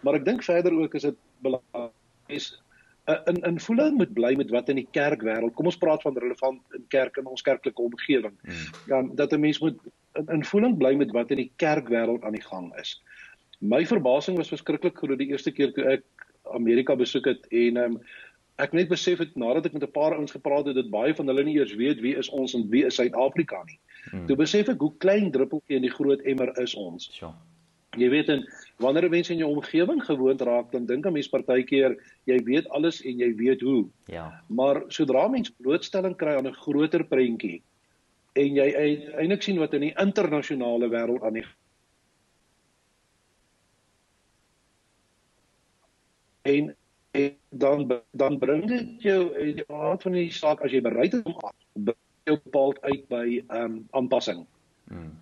Maar 0.00 0.14
ek 0.14 0.24
dink 0.24 0.42
verder 0.42 0.72
ook 0.72 0.94
is 0.94 1.02
dit 1.02 1.16
belangrik 1.42 1.92
is 2.26 2.62
in 3.06 3.36
in 3.42 3.60
voeling 3.60 3.96
moet 3.96 4.12
bly 4.12 4.34
met 4.34 4.50
wat 4.50 4.68
in 4.68 4.80
die 4.80 4.88
kerkwêreld. 4.90 5.54
Kom 5.54 5.70
ons 5.70 5.78
praat 5.78 6.02
van 6.02 6.16
relevant 6.18 6.60
in 6.74 6.84
kerk 6.88 7.16
in 7.16 7.26
ons 7.26 7.42
kerklike 7.42 7.82
omgewing. 7.82 8.34
Hmm. 8.42 8.64
Ja, 8.86 9.02
dat 9.14 9.32
'n 9.32 9.40
mens 9.40 9.58
moet 9.58 9.78
in, 10.14 10.26
in 10.26 10.44
voeling 10.44 10.76
bly 10.78 10.94
met 10.94 11.10
wat 11.10 11.30
in 11.30 11.36
die 11.36 11.52
kerkwêreld 11.56 12.24
aan 12.24 12.32
die 12.32 12.42
gang 12.42 12.74
is. 12.78 13.02
My 13.58 13.84
verbasing 13.86 14.36
was 14.36 14.52
verskriklik 14.52 14.98
groot 14.98 15.18
die 15.18 15.30
eerste 15.32 15.52
keer 15.52 15.72
toe 15.72 15.84
ek 15.96 16.04
Amerika 16.54 16.94
besoek 16.96 17.26
het 17.26 17.46
en 17.50 17.76
um, 17.82 17.98
ek 18.62 18.72
net 18.76 18.88
besef 18.88 19.20
het 19.20 19.34
nadat 19.36 19.66
ek 19.66 19.76
met 19.76 19.84
'n 19.84 19.92
paar 19.92 20.14
ouens 20.16 20.32
gepraat 20.32 20.66
het 20.66 20.76
dat 20.76 20.90
baie 20.90 21.14
van 21.14 21.26
hulle 21.26 21.44
nie 21.44 21.56
eers 21.56 21.74
weet 21.74 22.00
wie 22.00 22.16
is 22.16 22.28
ons 22.28 22.54
en 22.54 22.68
wie 22.70 22.84
is 22.86 22.94
Suid-Afrika 22.94 23.62
nie. 23.64 23.78
Hmm. 24.10 24.26
Toe 24.26 24.36
besef 24.36 24.68
ek 24.68 24.80
hoe 24.80 24.92
klein 24.98 25.30
druppeltjie 25.30 25.76
in 25.76 25.82
die 25.82 25.92
groot 25.92 26.20
emmer 26.20 26.52
is 26.60 26.74
ons. 26.74 27.10
Ja. 27.20 27.34
Jy 27.96 28.08
weet 28.12 28.28
en 28.28 28.44
wanneer 28.78 29.08
mense 29.10 29.32
in 29.32 29.40
jou 29.40 29.48
omgewing 29.48 30.02
gewoond 30.04 30.42
raak, 30.42 30.72
dan 30.72 30.86
dink 30.86 31.06
'n 31.06 31.12
mens 31.12 31.28
partykeer 31.28 31.96
jy 32.24 32.38
weet 32.44 32.68
alles 32.68 33.02
en 33.02 33.18
jy 33.18 33.34
weet 33.34 33.60
hoe. 33.60 33.86
Ja. 34.06 34.40
Maar 34.48 34.84
sodra 34.88 35.28
mens 35.28 35.50
blootstelling 35.50 36.16
kry 36.16 36.36
aan 36.36 36.46
'n 36.46 36.60
groter 36.64 37.04
prentjie 37.04 37.62
en 38.36 38.58
jy 38.58 38.66
eintlik 39.16 39.42
sien 39.42 39.58
wat 39.58 39.74
in 39.74 39.80
die 39.80 39.94
internasionale 40.02 40.88
wêreld 40.92 41.24
aan 41.24 41.38
die 41.40 41.46
en, 46.46 46.72
en 47.18 47.30
dan 47.50 47.86
dan 48.12 48.38
bring 48.38 48.66
dit 48.70 49.06
jou 49.08 49.20
in 49.42 49.60
die 49.60 49.68
aard 49.72 50.02
van 50.06 50.18
die 50.18 50.30
saak 50.32 50.62
as 50.64 50.74
jy 50.74 50.82
bereid 50.84 51.14
is 51.18 51.26
om 51.26 51.38
jou 52.26 52.38
bepaald 52.42 52.82
uit 52.86 53.06
by 53.12 53.24
ehm 53.38 53.62
um, 53.62 53.78
aanpassing. 53.98 54.44
Hmm. 54.86 55.14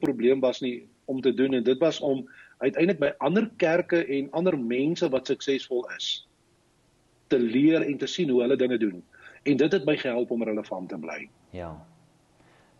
probleem 0.00 0.40
was 0.40 0.60
nie 0.60 0.88
om 1.04 1.20
te 1.20 1.34
doen 1.34 1.54
en 1.54 1.64
dit 1.64 1.78
was 1.78 2.00
om 2.00 2.24
uiteindelik 2.58 3.00
by 3.00 3.10
ander 3.18 3.50
kerke 3.56 4.04
en 4.04 4.30
ander 4.36 4.58
mense 4.58 5.08
wat 5.12 5.28
suksesvol 5.28 5.84
is 5.96 6.10
te 7.30 7.38
leer 7.38 7.84
en 7.86 7.98
te 7.98 8.08
sien 8.10 8.30
hoe 8.30 8.40
hulle 8.42 8.56
dinge 8.58 8.78
doen. 8.78 9.02
En 9.42 9.56
dit 9.56 9.72
het 9.72 9.84
my 9.86 9.94
gehelp 9.96 10.30
om 10.34 10.42
relevant 10.42 10.88
te 10.88 10.98
bly. 10.98 11.28
Ja. 11.54 11.70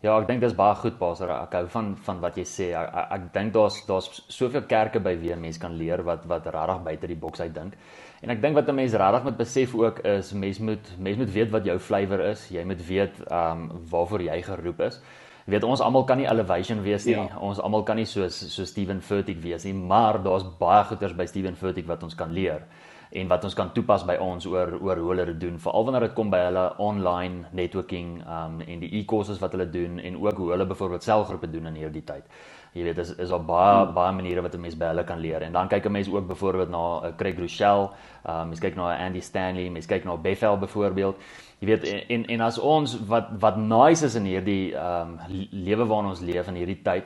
Ja, 0.01 0.15
ek 0.17 0.25
dink 0.25 0.41
dis 0.41 0.55
baie 0.57 0.73
goed 0.81 0.95
Pastor. 0.97 1.29
Ek 1.29 1.53
hou 1.53 1.67
van 1.69 1.91
van 2.05 2.21
wat 2.23 2.37
jy 2.39 2.45
sê. 2.49 2.67
Ek, 2.73 2.87
ek, 2.89 3.09
ek 3.17 3.25
dink 3.35 3.53
daar's 3.53 3.75
daar's 3.85 4.07
soveel 4.33 4.63
kerke 4.69 4.99
by 4.99 5.13
wie 5.21 5.35
mense 5.37 5.61
kan 5.61 5.75
leer 5.77 6.01
wat 6.07 6.25
wat 6.29 6.47
regtig 6.55 6.81
buite 6.87 7.09
die 7.11 7.19
boks 7.21 7.43
uit 7.43 7.53
dink. 7.53 7.75
En 8.25 8.33
ek 8.33 8.41
dink 8.41 8.57
wat 8.57 8.69
'n 8.69 8.75
mens 8.75 8.97
regtig 8.97 9.23
moet 9.23 9.37
besef 9.37 9.75
ook 9.75 9.99
is 9.99 10.33
mens 10.33 10.59
moet 10.59 10.93
mens 10.97 11.17
moet 11.17 11.33
weet 11.33 11.51
wat 11.51 11.65
jou 11.65 11.77
flavour 11.77 12.25
is. 12.31 12.49
Jy 12.49 12.63
moet 12.65 12.81
weet 12.87 13.21
ehm 13.29 13.69
um, 13.69 13.85
waarvoor 13.91 14.21
jy 14.21 14.41
geroep 14.41 14.81
is 14.89 15.01
weet 15.45 15.63
ons 15.63 15.81
almal 15.81 16.03
kan 16.05 16.17
nie 16.17 16.27
elevation 16.29 16.81
wees 16.85 17.05
nie. 17.05 17.15
Ja. 17.17 17.37
Ons 17.41 17.59
almal 17.59 17.83
kan 17.83 17.97
nie 17.99 18.05
soos 18.05 18.37
so 18.53 18.65
Steven 18.65 19.01
Furtick 19.01 19.41
wees 19.43 19.65
nie, 19.65 19.73
maar 19.73 20.21
daar's 20.23 20.45
baie 20.59 20.83
goeders 20.89 21.15
by 21.17 21.25
Steven 21.25 21.55
Furtick 21.55 21.87
wat 21.87 22.03
ons 22.03 22.15
kan 22.15 22.31
leer. 22.33 22.65
En 23.11 23.27
wat 23.27 23.43
ons 23.43 23.55
kan 23.57 23.71
toepas 23.75 24.05
by 24.07 24.15
ons 24.23 24.45
oor 24.47 24.77
oor 24.79 24.99
hoe 25.03 25.09
hulle 25.11 25.25
dit 25.33 25.39
doen 25.43 25.57
veral 25.59 25.85
wanneer 25.87 26.05
dit 26.07 26.15
kom 26.15 26.29
by 26.31 26.39
hulle 26.45 26.63
online 26.79 27.49
networking 27.51 28.21
um 28.23 28.61
en 28.63 28.83
die 28.83 28.91
e-courses 29.01 29.41
wat 29.43 29.51
hulle 29.57 29.67
doen 29.71 29.99
en 29.99 30.19
ook 30.21 30.37
hoe 30.39 30.51
hulle 30.53 30.67
byvoorbeeld 30.69 31.03
selgroepe 31.03 31.49
doen 31.51 31.67
in 31.73 31.79
hierdie 31.81 32.05
tyd. 32.07 32.23
Jy 32.71 32.85
weet 32.87 33.01
is 33.03 33.09
is 33.19 33.31
al 33.35 33.43
baie 33.43 33.81
hmm. 33.81 33.93
baie 33.97 34.13
maniere 34.15 34.43
wat 34.45 34.55
'n 34.55 34.61
mens 34.61 34.77
by 34.79 34.93
hulle 34.93 35.03
kan 35.03 35.19
leer. 35.19 35.43
En 35.43 35.51
dan 35.51 35.67
kyk 35.67 35.85
'n 35.85 35.91
mens 35.91 36.07
ook 36.09 36.27
byvoorbeeld 36.27 36.69
na 36.69 36.83
uh, 37.03 37.11
Craig 37.17 37.39
Rochelle, 37.39 37.89
um 38.23 38.47
mens 38.47 38.59
kyk 38.59 38.75
na 38.75 38.95
Andy 38.95 39.19
Stanley, 39.19 39.69
mens 39.69 39.85
kyk 39.85 40.05
na 40.05 40.15
Bethel 40.17 40.57
byvoorbeeld. 40.57 41.15
Jy 41.59 41.67
weet 41.67 41.83
en 42.07 42.25
en 42.25 42.41
as 42.41 42.59
ons 42.59 42.95
wat 43.07 43.27
wat 43.39 43.57
nice 43.57 44.05
is 44.05 44.15
in 44.15 44.25
hierdie 44.25 44.73
um 44.73 45.19
lewe 45.51 45.85
waarin 45.85 46.09
ons 46.09 46.21
leef 46.21 46.47
in 46.47 46.55
hierdie 46.55 46.81
tyd 46.81 47.03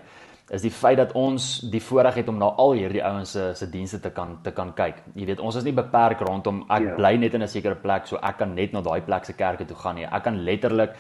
is 0.53 0.61
die 0.61 0.71
feit 0.71 0.97
dat 0.97 1.15
ons 1.17 1.59
die 1.73 1.81
voorreg 1.81 2.19
het 2.21 2.27
om 2.29 2.37
na 2.37 2.51
al 2.61 2.75
hierdie 2.77 3.01
ouens 3.03 3.31
se 3.33 3.47
se 3.57 3.65
dienste 3.69 3.99
te 3.99 4.11
kan 4.13 4.37
te 4.43 4.51
kan 4.51 4.73
kyk. 4.77 5.01
Jy 5.15 5.25
weet, 5.25 5.39
ons 5.39 5.55
is 5.55 5.63
nie 5.65 5.73
beperk 5.73 6.21
rondom 6.21 6.63
ek 6.69 6.83
ja. 6.83 6.95
bly 6.95 7.15
net 7.17 7.33
in 7.33 7.41
'n 7.41 7.47
sekere 7.47 7.75
plek 7.75 8.07
so 8.07 8.17
ek 8.21 8.37
kan 8.37 8.53
net 8.55 8.73
na 8.73 8.81
daai 8.81 9.01
plek 9.01 9.25
se 9.25 9.33
kerke 9.33 9.65
toe 9.65 9.77
gaan 9.77 9.95
nie. 9.95 10.05
Ek 10.05 10.23
kan 10.23 10.37
letterlik 10.37 10.93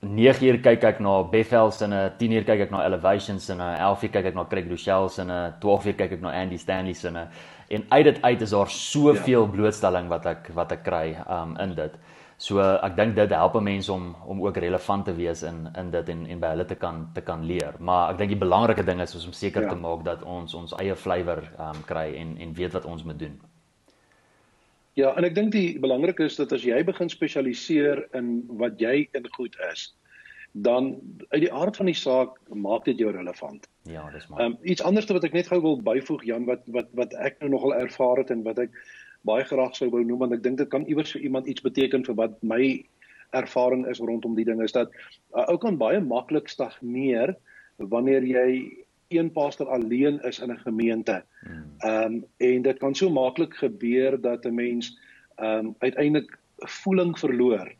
9 0.00 0.46
uur 0.46 0.58
kyk 0.62 0.84
ek 0.84 1.00
na 1.00 1.22
Bethel 1.22 1.72
se 1.72 1.84
en 1.84 2.12
10 2.18 2.32
uur 2.32 2.44
kyk 2.44 2.60
ek 2.60 2.70
na 2.70 2.84
Elevation 2.86 3.38
se 3.40 3.52
en 3.52 3.60
11 3.60 4.02
uur 4.04 4.10
kyk 4.12 4.26
ek 4.26 4.34
na 4.34 4.44
Craig 4.44 4.70
Rochelle 4.70 5.08
se 5.08 5.22
en 5.22 5.54
12 5.60 5.86
uur 5.86 5.94
kyk 5.94 6.12
ek 6.12 6.20
na 6.20 6.30
Andy 6.30 6.56
Stanley 6.56 6.94
se 6.94 7.08
en 7.08 7.84
uit 7.88 8.04
dit 8.04 8.22
uit 8.22 8.42
is 8.42 8.50
daar 8.50 8.70
soveel 8.70 9.46
ja. 9.46 9.50
blootstelling 9.50 10.08
wat 10.08 10.26
ek 10.26 10.50
wat 10.54 10.72
ek 10.72 10.84
kry 10.84 11.16
um 11.28 11.56
in 11.56 11.74
dit. 11.74 11.96
So 12.36 12.58
ek 12.60 12.96
dink 12.96 13.14
dit 13.16 13.30
help 13.30 13.54
mense 13.62 13.92
om 13.92 14.14
om 14.26 14.42
ook 14.42 14.56
relevant 14.56 15.04
te 15.04 15.14
wees 15.14 15.42
in 15.42 15.68
in 15.78 15.90
dit 15.90 16.08
en 16.08 16.26
en 16.26 16.40
by 16.40 16.52
hulle 16.54 16.66
te 16.66 16.74
kan 16.74 17.08
te 17.14 17.20
kan 17.20 17.44
leer. 17.46 17.78
Maar 17.78 18.12
ek 18.12 18.18
dink 18.18 18.34
die 18.34 18.42
belangrike 18.42 18.84
ding 18.84 19.00
is 19.00 19.14
om 19.24 19.32
seker 19.32 19.62
ja. 19.62 19.68
te 19.68 19.76
maak 19.76 20.04
dat 20.04 20.22
ons 20.22 20.54
ons 20.54 20.74
eie 20.82 20.96
flavour 20.96 21.42
um 21.58 21.82
kry 21.86 22.14
en 22.20 22.36
en 22.38 22.54
weet 22.54 22.72
wat 22.72 22.84
ons 22.84 23.04
moet 23.04 23.18
doen. 23.18 23.40
Ja, 24.94 25.14
en 25.18 25.26
ek 25.26 25.34
dink 25.34 25.52
die 25.52 25.78
belangrike 25.82 26.26
is 26.28 26.36
dat 26.38 26.52
as 26.54 26.62
jy 26.62 26.82
begin 26.86 27.10
spesialiseer 27.10 28.04
in 28.14 28.44
wat 28.60 28.78
jy 28.78 29.08
in 29.18 29.26
goed 29.34 29.56
is, 29.72 29.88
dan 30.54 30.92
uit 31.32 31.40
die 31.42 31.52
aard 31.52 31.76
van 31.76 31.90
die 31.90 31.96
saak 31.98 32.36
maak 32.54 32.84
dit 32.86 33.00
jou 33.02 33.10
relevant. 33.10 33.66
Ja, 33.90 34.06
dis 34.14 34.28
maar. 34.28 34.44
Ehm 34.44 34.52
um, 34.54 34.58
iets 34.62 34.82
anders 34.82 35.10
wat 35.10 35.26
ek 35.26 35.34
net 35.34 35.50
gou 35.50 35.60
wil 35.62 35.80
byvoeg 35.82 36.22
Jan 36.30 36.46
wat 36.50 36.62
wat 36.66 36.92
wat 36.94 37.14
ek 37.14 37.40
nou 37.42 37.50
nogal 37.56 37.74
ervaar 37.74 38.22
het 38.22 38.30
en 38.30 38.46
wat 38.46 38.62
ek 38.68 38.78
baie 39.24 39.44
graag 39.44 39.76
sou 39.76 39.88
wou 39.90 40.04
noem 40.04 40.18
want 40.24 40.36
ek 40.36 40.42
dink 40.44 40.58
dit 40.60 40.70
kan 40.72 40.86
iewers 40.86 41.12
vir 41.16 41.24
iemand 41.28 41.48
iets 41.50 41.64
beteken 41.64 42.04
vir 42.04 42.16
wat 42.20 42.36
my 42.42 42.62
ervaring 43.34 43.86
is 43.90 44.00
rondom 44.00 44.36
die 44.38 44.46
ding 44.46 44.62
is 44.62 44.72
dat 44.72 44.90
'n 44.90 45.40
uh, 45.40 45.46
ou 45.50 45.58
kan 45.58 45.78
baie 45.80 46.00
maklik 46.00 46.48
stagneer 46.48 47.34
wanneer 47.78 48.22
jy 48.22 48.48
een 49.08 49.30
pastor 49.32 49.68
alleen 49.68 50.20
is 50.22 50.38
in 50.38 50.50
'n 50.50 50.58
gemeente. 50.58 51.22
Ehm 51.78 52.04
um, 52.04 52.24
en 52.36 52.62
dit 52.62 52.78
kan 52.78 52.94
so 52.94 53.10
maklik 53.10 53.54
gebeur 53.54 54.20
dat 54.20 54.44
'n 54.44 54.54
mens 54.54 54.98
ehm 55.36 55.66
um, 55.66 55.74
uiteindelik 55.78 56.38
voeling 56.56 57.18
verloor 57.18 57.72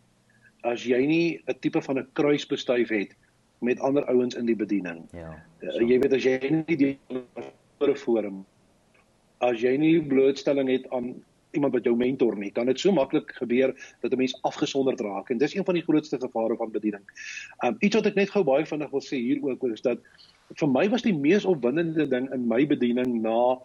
as 0.63 0.85
jy 0.85 1.07
nie 1.07 1.43
'n 1.47 1.59
tipe 1.61 1.83
van 1.83 1.99
'n 1.99 2.09
kruis 2.13 2.47
bestuif 2.47 2.89
het 2.89 3.17
met 3.61 3.81
ander 3.81 4.05
ouens 4.05 4.35
in 4.35 4.47
die 4.47 4.57
bediening. 4.57 5.09
Ja. 5.13 5.45
Uh, 5.61 5.89
jy 5.89 5.99
weet 5.99 6.13
as 6.13 6.25
jy 6.25 6.65
nie 6.67 6.77
die 6.77 6.99
forum 7.95 8.45
as 9.39 9.61
jy 9.61 9.77
nie 9.77 10.03
blootstelling 10.03 10.69
het 10.69 10.91
aan 10.91 11.15
iemand 11.55 11.75
wat 11.75 11.85
jou 11.85 11.97
mentor 11.97 12.37
nie, 12.37 12.51
kan 12.51 12.67
dit 12.67 12.81
so 12.81 12.93
maklik 12.93 13.33
gebeur 13.39 13.75
dat 14.01 14.13
'n 14.13 14.17
mens 14.17 14.39
afgesonderd 14.43 15.01
raak 15.01 15.31
en 15.31 15.39
dis 15.39 15.55
een 15.55 15.65
van 15.65 15.75
die 15.75 15.83
grootste 15.83 16.19
gevare 16.21 16.57
van 16.57 16.71
bediening. 16.71 17.03
Um 17.65 17.77
iets 17.81 17.97
wat 17.97 18.07
ek 18.07 18.15
net 18.15 18.31
gou 18.31 18.45
baie 18.45 18.67
vinnig 18.67 18.91
wil 18.91 19.01
sê 19.01 19.17
hier 19.17 19.43
ook 19.43 19.65
is 19.73 19.83
dat 19.83 19.99
vir 20.55 20.69
my 20.69 20.89
was 20.89 21.03
die 21.03 21.17
mees 21.17 21.45
opwindende 21.45 22.09
ding 22.09 22.33
in 22.33 22.49
my 22.49 22.67
bediening 22.67 23.23
na 23.23 23.59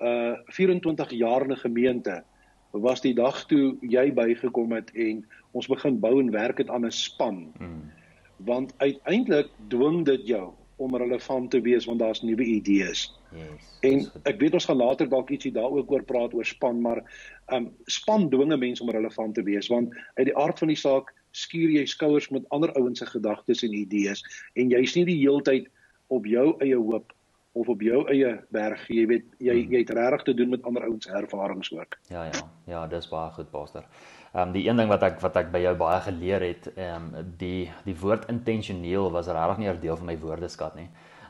uh 0.00 0.36
24 0.46 1.10
jaar 1.10 1.42
in 1.42 1.52
'n 1.52 1.56
gemeente 1.56 2.22
was 2.70 3.00
die 3.00 3.14
dag 3.14 3.46
toe 3.46 3.76
jy 3.80 4.12
bygekom 4.12 4.72
het 4.72 4.90
en 4.94 5.24
ons 5.52 5.66
begin 5.66 6.00
bou 6.00 6.20
en 6.20 6.30
werk 6.30 6.58
het 6.58 6.70
aan 6.70 6.86
'n 6.86 6.90
span. 6.90 7.52
Hmm. 7.58 7.90
Want 8.36 8.74
uiteindelik 8.76 9.48
dwing 9.68 10.04
dit 10.04 10.26
jou 10.26 10.52
om 10.78 10.96
relevant 10.96 11.50
te 11.50 11.60
wees 11.60 11.86
want 11.88 11.98
daar's 12.02 12.22
nuwe 12.22 12.44
idees. 12.44 13.08
Yes. 13.34 13.68
En 13.86 14.04
ek 14.30 14.40
weet 14.40 14.56
ons 14.56 14.68
gaan 14.70 14.80
later 14.80 15.08
dalk 15.10 15.30
ietsie 15.34 15.52
daaroor 15.52 15.86
oor 15.86 16.04
praat 16.06 16.34
oor 16.34 16.46
span, 16.46 16.80
maar 16.84 17.02
ehm 17.02 17.68
um, 17.68 17.70
span 17.86 18.28
dwinge 18.30 18.56
mense 18.56 18.82
om 18.82 18.90
relevant 18.94 19.34
te 19.34 19.42
wees 19.42 19.68
want 19.72 19.94
uit 20.14 20.28
die 20.30 20.36
aard 20.36 20.58
van 20.58 20.72
die 20.72 20.78
saak 20.78 21.14
skuur 21.36 21.70
jy 21.76 21.84
skouers 21.86 22.30
met 22.34 22.48
ander 22.54 22.72
ouens 22.80 22.98
se 22.98 23.06
gedagtes 23.06 23.62
en 23.66 23.76
idees 23.76 24.24
en 24.54 24.72
jy's 24.72 24.96
nie 24.96 25.04
die 25.08 25.20
heeltyd 25.20 25.68
op 26.08 26.26
jou 26.26 26.54
eie 26.64 26.76
hoop 26.76 27.12
of 27.58 27.68
op 27.68 27.82
jou 27.82 28.04
eie 28.12 28.34
berg, 28.54 28.84
jy 28.92 29.04
weet 29.10 29.26
jy 29.42 29.56
hmm. 29.56 29.72
jy 29.72 29.82
het 29.82 29.90
regtig 29.96 30.26
te 30.28 30.34
doen 30.40 30.52
met 30.54 30.64
ander 30.68 30.84
ouens 30.86 31.08
se 31.08 31.14
ervarings 31.16 31.72
ook. 31.74 31.98
Ja 32.12 32.28
ja. 32.30 32.44
Ja, 32.70 32.86
dis 32.86 33.08
baie 33.10 33.32
goed, 33.34 33.50
pastor. 33.50 33.86
Ehm 34.32 34.48
um, 34.48 34.52
die 34.52 34.68
een 34.68 34.76
ding 34.76 34.88
wat 34.88 35.02
ek 35.02 35.20
wat 35.20 35.36
ek 35.36 35.52
by 35.52 35.58
jou 35.58 35.74
baie 35.76 36.00
geleer 36.00 36.40
het, 36.40 36.70
ehm 36.76 37.14
um, 37.14 37.34
die 37.38 37.70
die 37.84 37.96
woord 38.00 38.28
intentioneel 38.28 39.10
was 39.10 39.28
regtig 39.28 39.58
nie 39.58 39.68
'n 39.68 39.80
deel 39.80 39.96
van 39.96 40.06
my 40.06 40.18
woordeskat 40.18 40.74
nie. 40.74 40.88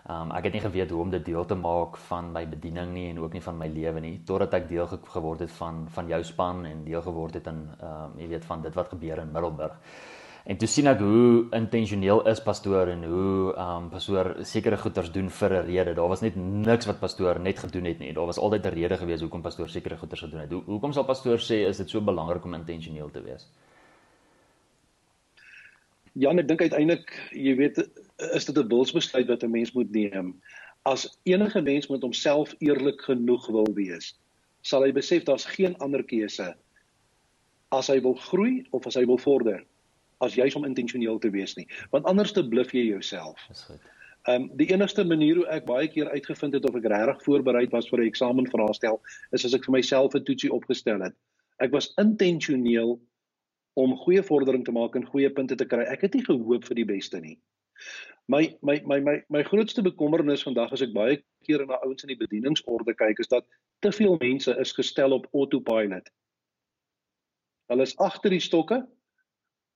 Um 0.09 0.31
ek 0.33 0.45
het 0.45 0.52
nie 0.52 0.62
geweet 0.64 0.90
hoe 0.90 1.00
om 1.02 1.11
dit 1.11 1.25
deel 1.25 1.45
te 1.45 1.55
maak 1.55 1.97
van 2.09 2.31
my 2.33 2.47
bediening 2.49 2.93
nie 2.93 3.09
en 3.11 3.19
ook 3.21 3.33
nie 3.33 3.43
van 3.45 3.59
my 3.59 3.67
lewe 3.69 4.00
nie 4.00 4.21
totdat 4.25 4.55
ek 4.55 4.69
deel 4.69 4.87
geword 4.87 5.40
het 5.45 5.50
van 5.52 5.83
van 5.97 6.09
jou 6.09 6.23
span 6.25 6.64
en 6.64 6.85
deel 6.85 7.02
geword 7.02 7.35
het 7.35 7.47
in 7.47 7.59
um 7.83 8.14
jy 8.17 8.28
weet 8.28 8.45
van 8.45 8.62
dit 8.62 8.75
wat 8.75 8.88
gebeur 8.88 9.19
in 9.19 9.33
Middelburg. 9.33 9.76
En 10.49 10.57
toe 10.57 10.69
sien 10.71 10.88
ek 10.88 11.02
hoe 11.05 11.49
intentioneel 11.52 12.23
is 12.31 12.38
pastoor 12.40 12.88
en 12.88 13.02
hoe 13.05 13.33
um 13.61 13.90
pastoor 13.93 14.31
sekere 14.49 14.78
goeders 14.81 15.11
doen 15.12 15.28
vir 15.38 15.55
'n 15.59 15.67
rede. 15.67 15.93
Daar 15.99 16.09
was 16.09 16.23
net 16.25 16.37
niks 16.37 16.88
wat 16.88 17.00
pastoor 17.00 17.40
net 17.40 17.59
gedoen 17.59 17.85
het 17.85 17.99
nie. 17.99 18.12
Daar 18.12 18.26
was 18.31 18.38
altyd 18.38 18.64
'n 18.64 18.75
rede 18.78 18.97
gewees 18.97 19.21
hoekom 19.21 19.43
pastoor 19.43 19.69
sekere 19.69 19.97
goeders 19.97 20.21
gedoen 20.21 20.40
het. 20.40 20.50
Hoe 20.50 20.62
hoekom 20.64 20.93
sal 20.93 21.05
pastoor 21.05 21.38
sê 21.38 21.69
is 21.69 21.76
dit 21.76 21.90
so 21.90 22.00
belangrik 22.00 22.45
om 22.45 22.55
intentioneel 22.55 23.11
te 23.11 23.23
wees? 23.23 23.47
Jan, 26.12 26.38
ek 26.38 26.49
dink 26.49 26.61
uiteindelik, 26.61 27.31
jy 27.33 27.57
weet, 27.57 27.88
is 28.33 28.45
dit 28.45 28.57
'n 28.57 28.69
wilsbesluit 28.69 29.28
wat 29.28 29.43
'n 29.43 29.50
mens 29.50 29.73
moet 29.73 29.90
neem. 29.90 30.40
As 30.83 31.19
enige 31.25 31.61
mens 31.61 31.88
met 31.88 32.02
homself 32.02 32.55
eerlik 32.59 33.00
genoeg 33.00 33.47
wil 33.47 33.69
wees, 33.75 34.17
sal 34.62 34.83
hy 34.83 34.93
besef 34.93 35.25
daar's 35.25 35.45
geen 35.45 35.76
ander 35.76 36.02
keuse 36.02 36.57
as 37.69 37.88
hy 37.88 38.00
wil 38.00 38.14
groei 38.14 38.67
of 38.71 38.87
as 38.87 38.95
hy 38.95 39.05
wil 39.05 39.19
vorder 39.19 39.67
as 40.25 40.34
jy 40.34 40.48
om 40.54 40.64
intentioneel 40.64 41.18
te 41.18 41.30
wees 41.30 41.54
nie. 41.56 41.66
Want 41.90 42.04
anders 42.10 42.32
te 42.32 42.48
bluf 42.48 42.72
jy 42.75 42.88
jouself. 42.88 43.40
Dis 43.48 43.64
goed. 43.70 43.80
Ehm 44.28 44.42
um, 44.42 44.48
die 44.60 44.68
enigste 44.72 45.04
manier 45.04 45.38
hoe 45.40 45.46
ek 45.54 45.64
baie 45.64 45.88
keer 45.88 46.10
uitgevind 46.10 46.54
het 46.58 46.66
of 46.68 46.75
ek 46.76 46.88
regtig 46.90 47.22
voorberei 47.25 47.66
was 47.72 47.88
vir 47.88 48.02
'n 48.02 48.10
eksamenvraestel 48.10 49.00
is 49.32 49.44
as 49.44 49.54
ek 49.54 49.64
vir 49.64 49.72
myself 49.78 50.14
'n 50.14 50.25
toetsie 50.25 50.52
opgestel 50.52 51.00
het. 51.00 51.14
Ek 51.58 51.70
was 51.72 51.94
intentioneel 51.96 52.98
om 53.75 53.96
goeie 53.96 54.22
vordering 54.22 54.64
te 54.64 54.72
maak 54.72 54.96
en 54.96 55.06
goeie 55.06 55.30
punte 55.30 55.56
te 55.56 55.64
kry. 55.64 55.84
Ek 55.87 56.00
het 56.00 56.14
nie 56.14 56.25
gehoop 56.25 56.64
vir 56.64 56.75
die 56.75 56.84
beste 56.84 57.20
nie. 57.20 57.38
My 58.28 58.56
my 58.60 58.82
my 58.84 59.00
my 59.00 59.16
my 59.28 59.42
grootste 59.42 59.82
bekommernis 59.82 60.42
vandag 60.42 60.72
as 60.72 60.82
ek 60.82 60.92
baie 60.92 61.22
keer 61.46 61.64
na 61.66 61.78
ouens 61.87 62.02
in 62.02 62.12
die 62.12 62.20
bedieningsorde 62.20 62.94
kyk 62.94 63.20
is 63.20 63.28
dat 63.28 63.46
te 63.80 63.92
veel 63.92 64.18
mense 64.20 64.54
is 64.60 64.72
gestel 64.72 65.12
op 65.12 65.28
autopilot. 65.32 66.10
Hulle 67.68 67.82
is 67.82 67.96
agter 67.96 68.30
die 68.30 68.42
stokke. 68.42 68.82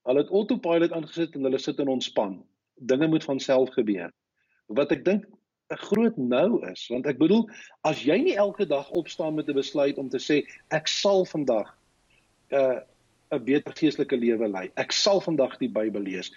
Hulle 0.08 0.24
het 0.24 0.30
autopilot 0.30 0.92
aangesit 0.92 1.34
en 1.34 1.46
hulle 1.46 1.58
sit 1.58 1.78
in 1.78 1.88
ontspan. 1.88 2.40
Dinge 2.74 3.06
moet 3.06 3.24
van 3.24 3.40
self 3.40 3.70
gebeur. 3.76 4.10
Wat 4.66 4.92
ek 4.92 5.04
dink 5.04 5.26
'n 5.72 5.84
groot 5.88 6.16
nou 6.16 6.70
is, 6.70 6.86
want 6.88 7.06
ek 7.06 7.18
bedoel 7.18 7.48
as 7.88 8.02
jy 8.04 8.18
nie 8.22 8.36
elke 8.36 8.66
dag 8.66 8.90
opstaan 8.90 9.34
met 9.34 9.48
'n 9.48 9.54
besluit 9.54 9.98
om 9.98 10.08
te 10.08 10.18
sê 10.18 10.42
ek 10.70 10.88
sal 10.88 11.24
vandag 11.24 11.76
uh 12.50 12.80
'n 13.32 13.44
beter 13.44 13.72
geestelike 13.72 14.16
lewe 14.16 14.48
lei. 14.48 14.70
Ek 14.76 14.92
sal 14.92 15.20
vandag 15.20 15.56
die 15.58 15.70
Bybel 15.70 16.02
lees. 16.02 16.32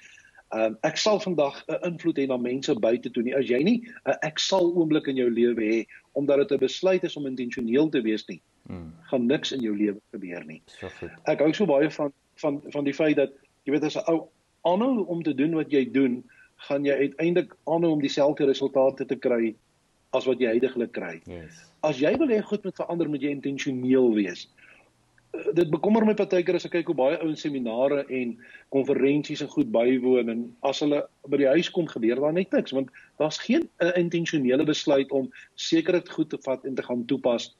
Um, 0.53 0.77
ek 0.87 0.97
sal 0.97 1.19
vandag 1.19 1.63
'n 1.67 1.91
invloed 1.91 2.17
hê 2.17 2.27
na 2.27 2.37
mense 2.37 2.75
buite 2.79 3.09
toe 3.09 3.23
nie. 3.23 3.35
As 3.35 3.49
jy 3.49 3.63
nie 3.63 3.81
'n 4.05 4.17
ek 4.21 4.39
sal 4.39 4.71
oomblik 4.71 5.07
in 5.07 5.17
jou 5.17 5.29
lewe 5.29 5.61
hê 5.61 5.87
omdat 6.13 6.37
dit 6.37 6.51
'n 6.51 6.65
besluit 6.65 7.03
is 7.03 7.17
om 7.17 7.25
intentioneel 7.25 7.89
te 7.89 8.01
wees 8.01 8.25
nie, 8.27 8.41
hmm. 8.67 8.93
gaan 9.11 9.25
niks 9.25 9.51
in 9.51 9.59
jou 9.59 9.75
lewe 9.75 9.99
gebeur 10.13 10.45
nie. 10.45 10.61
So. 10.67 10.87
Ek 11.25 11.39
hou 11.39 11.53
so 11.53 11.65
baie 11.65 11.91
van 11.91 12.13
van 12.35 12.61
van 12.71 12.83
die 12.83 12.93
feit 12.93 13.15
dat 13.15 13.31
jy 13.65 13.75
weet 13.75 13.83
as 13.83 13.97
'n 13.97 14.07
ou 14.11 14.29
aanhou 14.65 15.05
om 15.05 15.23
te 15.23 15.33
doen 15.33 15.55
wat 15.55 15.71
jy 15.71 15.85
doen, 15.91 16.23
gaan 16.67 16.85
jy 16.85 16.93
uiteindelik 16.93 17.53
aanhou 17.65 17.91
om 17.91 18.01
dieselfde 18.01 18.45
resultate 18.45 19.05
te 19.05 19.15
kry 19.15 19.55
as 20.13 20.25
wat 20.25 20.39
jy 20.39 20.47
heidaglik 20.47 20.91
kry. 20.91 21.21
Yes. 21.25 21.65
As 21.83 21.99
jy 21.99 22.17
wil 22.17 22.27
hê 22.27 22.41
goed 22.41 22.63
moet 22.63 22.75
verander, 22.75 23.09
moet 23.09 23.21
jy 23.21 23.29
intentioneel 23.29 24.13
wees 24.13 24.47
dit 25.55 25.69
bekommer 25.71 26.05
my 26.05 26.13
partykeer 26.17 26.57
as 26.57 26.65
ek 26.67 26.77
kyk 26.77 26.91
hoe 26.91 26.97
baie 26.97 27.17
ouens 27.23 27.43
seminare 27.43 28.03
en 28.13 28.33
konferensies 28.73 29.43
en 29.43 29.51
goed 29.51 29.71
bywoon 29.73 30.31
en 30.31 30.43
as 30.67 30.81
hulle 30.83 31.01
by 31.31 31.39
die 31.41 31.49
huis 31.55 31.69
kom 31.73 31.89
gebeur 31.91 32.21
daar 32.21 32.35
net 32.35 32.53
niks 32.55 32.75
want 32.75 32.91
daar's 33.21 33.39
geen 33.43 33.67
uh, 33.83 33.91
intentionele 33.99 34.67
besluit 34.67 35.11
om 35.15 35.29
seker 35.59 35.99
dit 35.99 36.13
goed 36.15 36.31
te 36.33 36.39
vat 36.45 36.65
en 36.67 36.77
te 36.77 36.85
gaan 36.85 37.05
toepas 37.09 37.51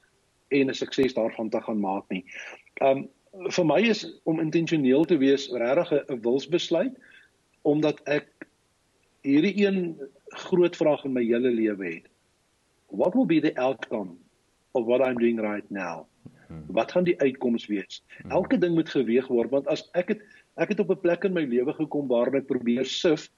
en 0.54 0.70
'n 0.70 0.78
sukses 0.78 1.14
daarvan 1.14 1.50
te 1.50 1.60
gaan 1.60 1.80
maak 1.80 2.06
nie. 2.10 2.24
Um 2.80 3.08
vir 3.44 3.66
my 3.68 3.80
is 3.84 4.04
om 4.24 4.40
intentioneel 4.40 5.04
te 5.04 5.18
wees 5.20 5.48
regtig 5.52 5.92
'n 6.08 6.20
wilsbesluit 6.22 6.94
omdat 7.62 8.00
ek 8.06 8.28
hierdie 9.26 9.66
een 9.66 9.98
groot 10.48 10.76
vraag 10.76 11.04
in 11.04 11.12
my 11.12 11.24
hele 11.24 11.50
lewe 11.50 11.86
het. 11.86 12.06
What 12.90 13.14
will 13.14 13.26
be 13.26 13.40
the 13.40 13.54
outcome 13.58 14.16
of 14.72 14.86
what 14.86 15.00
I'm 15.00 15.18
doing 15.18 15.40
right 15.40 15.68
now? 15.70 16.06
Hmm. 16.46 16.62
Wat 16.68 16.92
gaan 16.92 17.04
die 17.04 17.18
uitkoms 17.20 17.66
wees? 17.66 18.02
Hmm. 18.22 18.30
Elke 18.30 18.58
ding 18.58 18.74
moet 18.74 18.88
geweeg 18.88 19.26
word 19.28 19.50
want 19.50 19.66
as 19.66 19.88
ek 19.92 20.14
het 20.14 20.22
ek 20.56 20.68
het 20.68 20.80
op 20.80 20.90
'n 20.90 21.00
plek 21.00 21.24
in 21.24 21.32
my 21.32 21.44
lewe 21.44 21.72
gekom 21.72 22.08
waar 22.08 22.34
ek 22.34 22.46
probeer 22.46 22.84
sif 22.84 23.30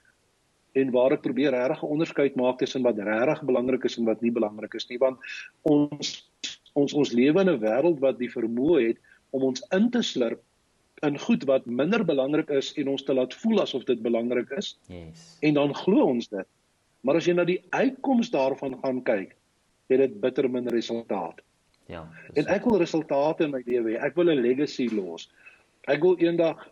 en 0.73 0.91
waar 0.91 1.13
ek 1.13 1.23
probeer 1.23 1.51
regtig 1.51 1.83
'n 1.83 1.93
onderskeid 1.97 2.37
maak 2.37 2.59
tussen 2.59 2.83
wat 2.83 2.99
regtig 2.99 3.43
belangrik 3.43 3.85
is 3.85 3.99
en 3.99 4.05
wat 4.05 4.21
nie 4.21 4.31
belangrik 4.31 4.75
is 4.75 4.89
nie 4.89 4.99
want 4.99 5.19
ons 5.63 6.31
ons 6.75 6.93
ons 6.93 7.13
lewe 7.13 7.41
in 7.41 7.51
'n 7.51 7.61
wêreld 7.61 7.99
wat 8.01 8.19
die 8.19 8.31
vermoë 8.31 8.89
het 8.89 8.99
om 9.31 9.49
ons 9.51 9.65
in 9.77 9.91
te 9.91 10.03
slurp 10.03 10.43
in 11.07 11.19
goed 11.19 11.45
wat 11.47 11.67
minder 11.67 12.05
belangrik 12.05 12.51
is 12.51 12.73
en 12.81 12.89
ons 12.95 13.03
te 13.03 13.15
laat 13.15 13.35
voel 13.43 13.63
asof 13.63 13.85
dit 13.87 14.01
belangrik 14.03 14.51
is. 14.59 14.73
Yes. 14.91 15.37
En 15.47 15.55
dan 15.55 15.75
glo 15.75 16.09
ons 16.15 16.29
dit. 16.29 16.49
Maar 17.07 17.21
as 17.21 17.29
jy 17.29 17.37
na 17.39 17.45
die 17.47 17.61
uitkoms 17.71 18.33
daarvan 18.35 18.75
gaan 18.83 19.03
kyk, 19.07 19.37
het 19.89 20.03
dit 20.03 20.17
bitter 20.21 20.49
min 20.51 20.67
resultaat. 20.69 21.39
Ja. 21.89 22.03
En 22.35 22.51
ek 22.53 22.67
wil 22.69 22.81
resultate 22.83 23.47
in 23.47 23.55
my 23.55 23.63
lewe 23.65 23.95
hê. 23.95 24.01
Ek 24.05 24.17
wil 24.19 24.29
'n 24.33 24.43
legacy 24.43 24.89
los. 24.93 25.31
Ek 25.89 26.03
wil 26.03 26.19
eendag 26.19 26.67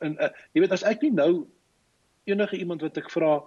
in 0.00 0.14
uh, 0.20 0.28
jy 0.54 0.62
weet 0.62 0.76
as 0.76 0.84
ek 0.86 1.02
nie 1.02 1.10
nou 1.10 1.46
enige 2.30 2.60
iemand 2.60 2.84
wat 2.84 3.00
ek 3.00 3.10
vra 3.10 3.40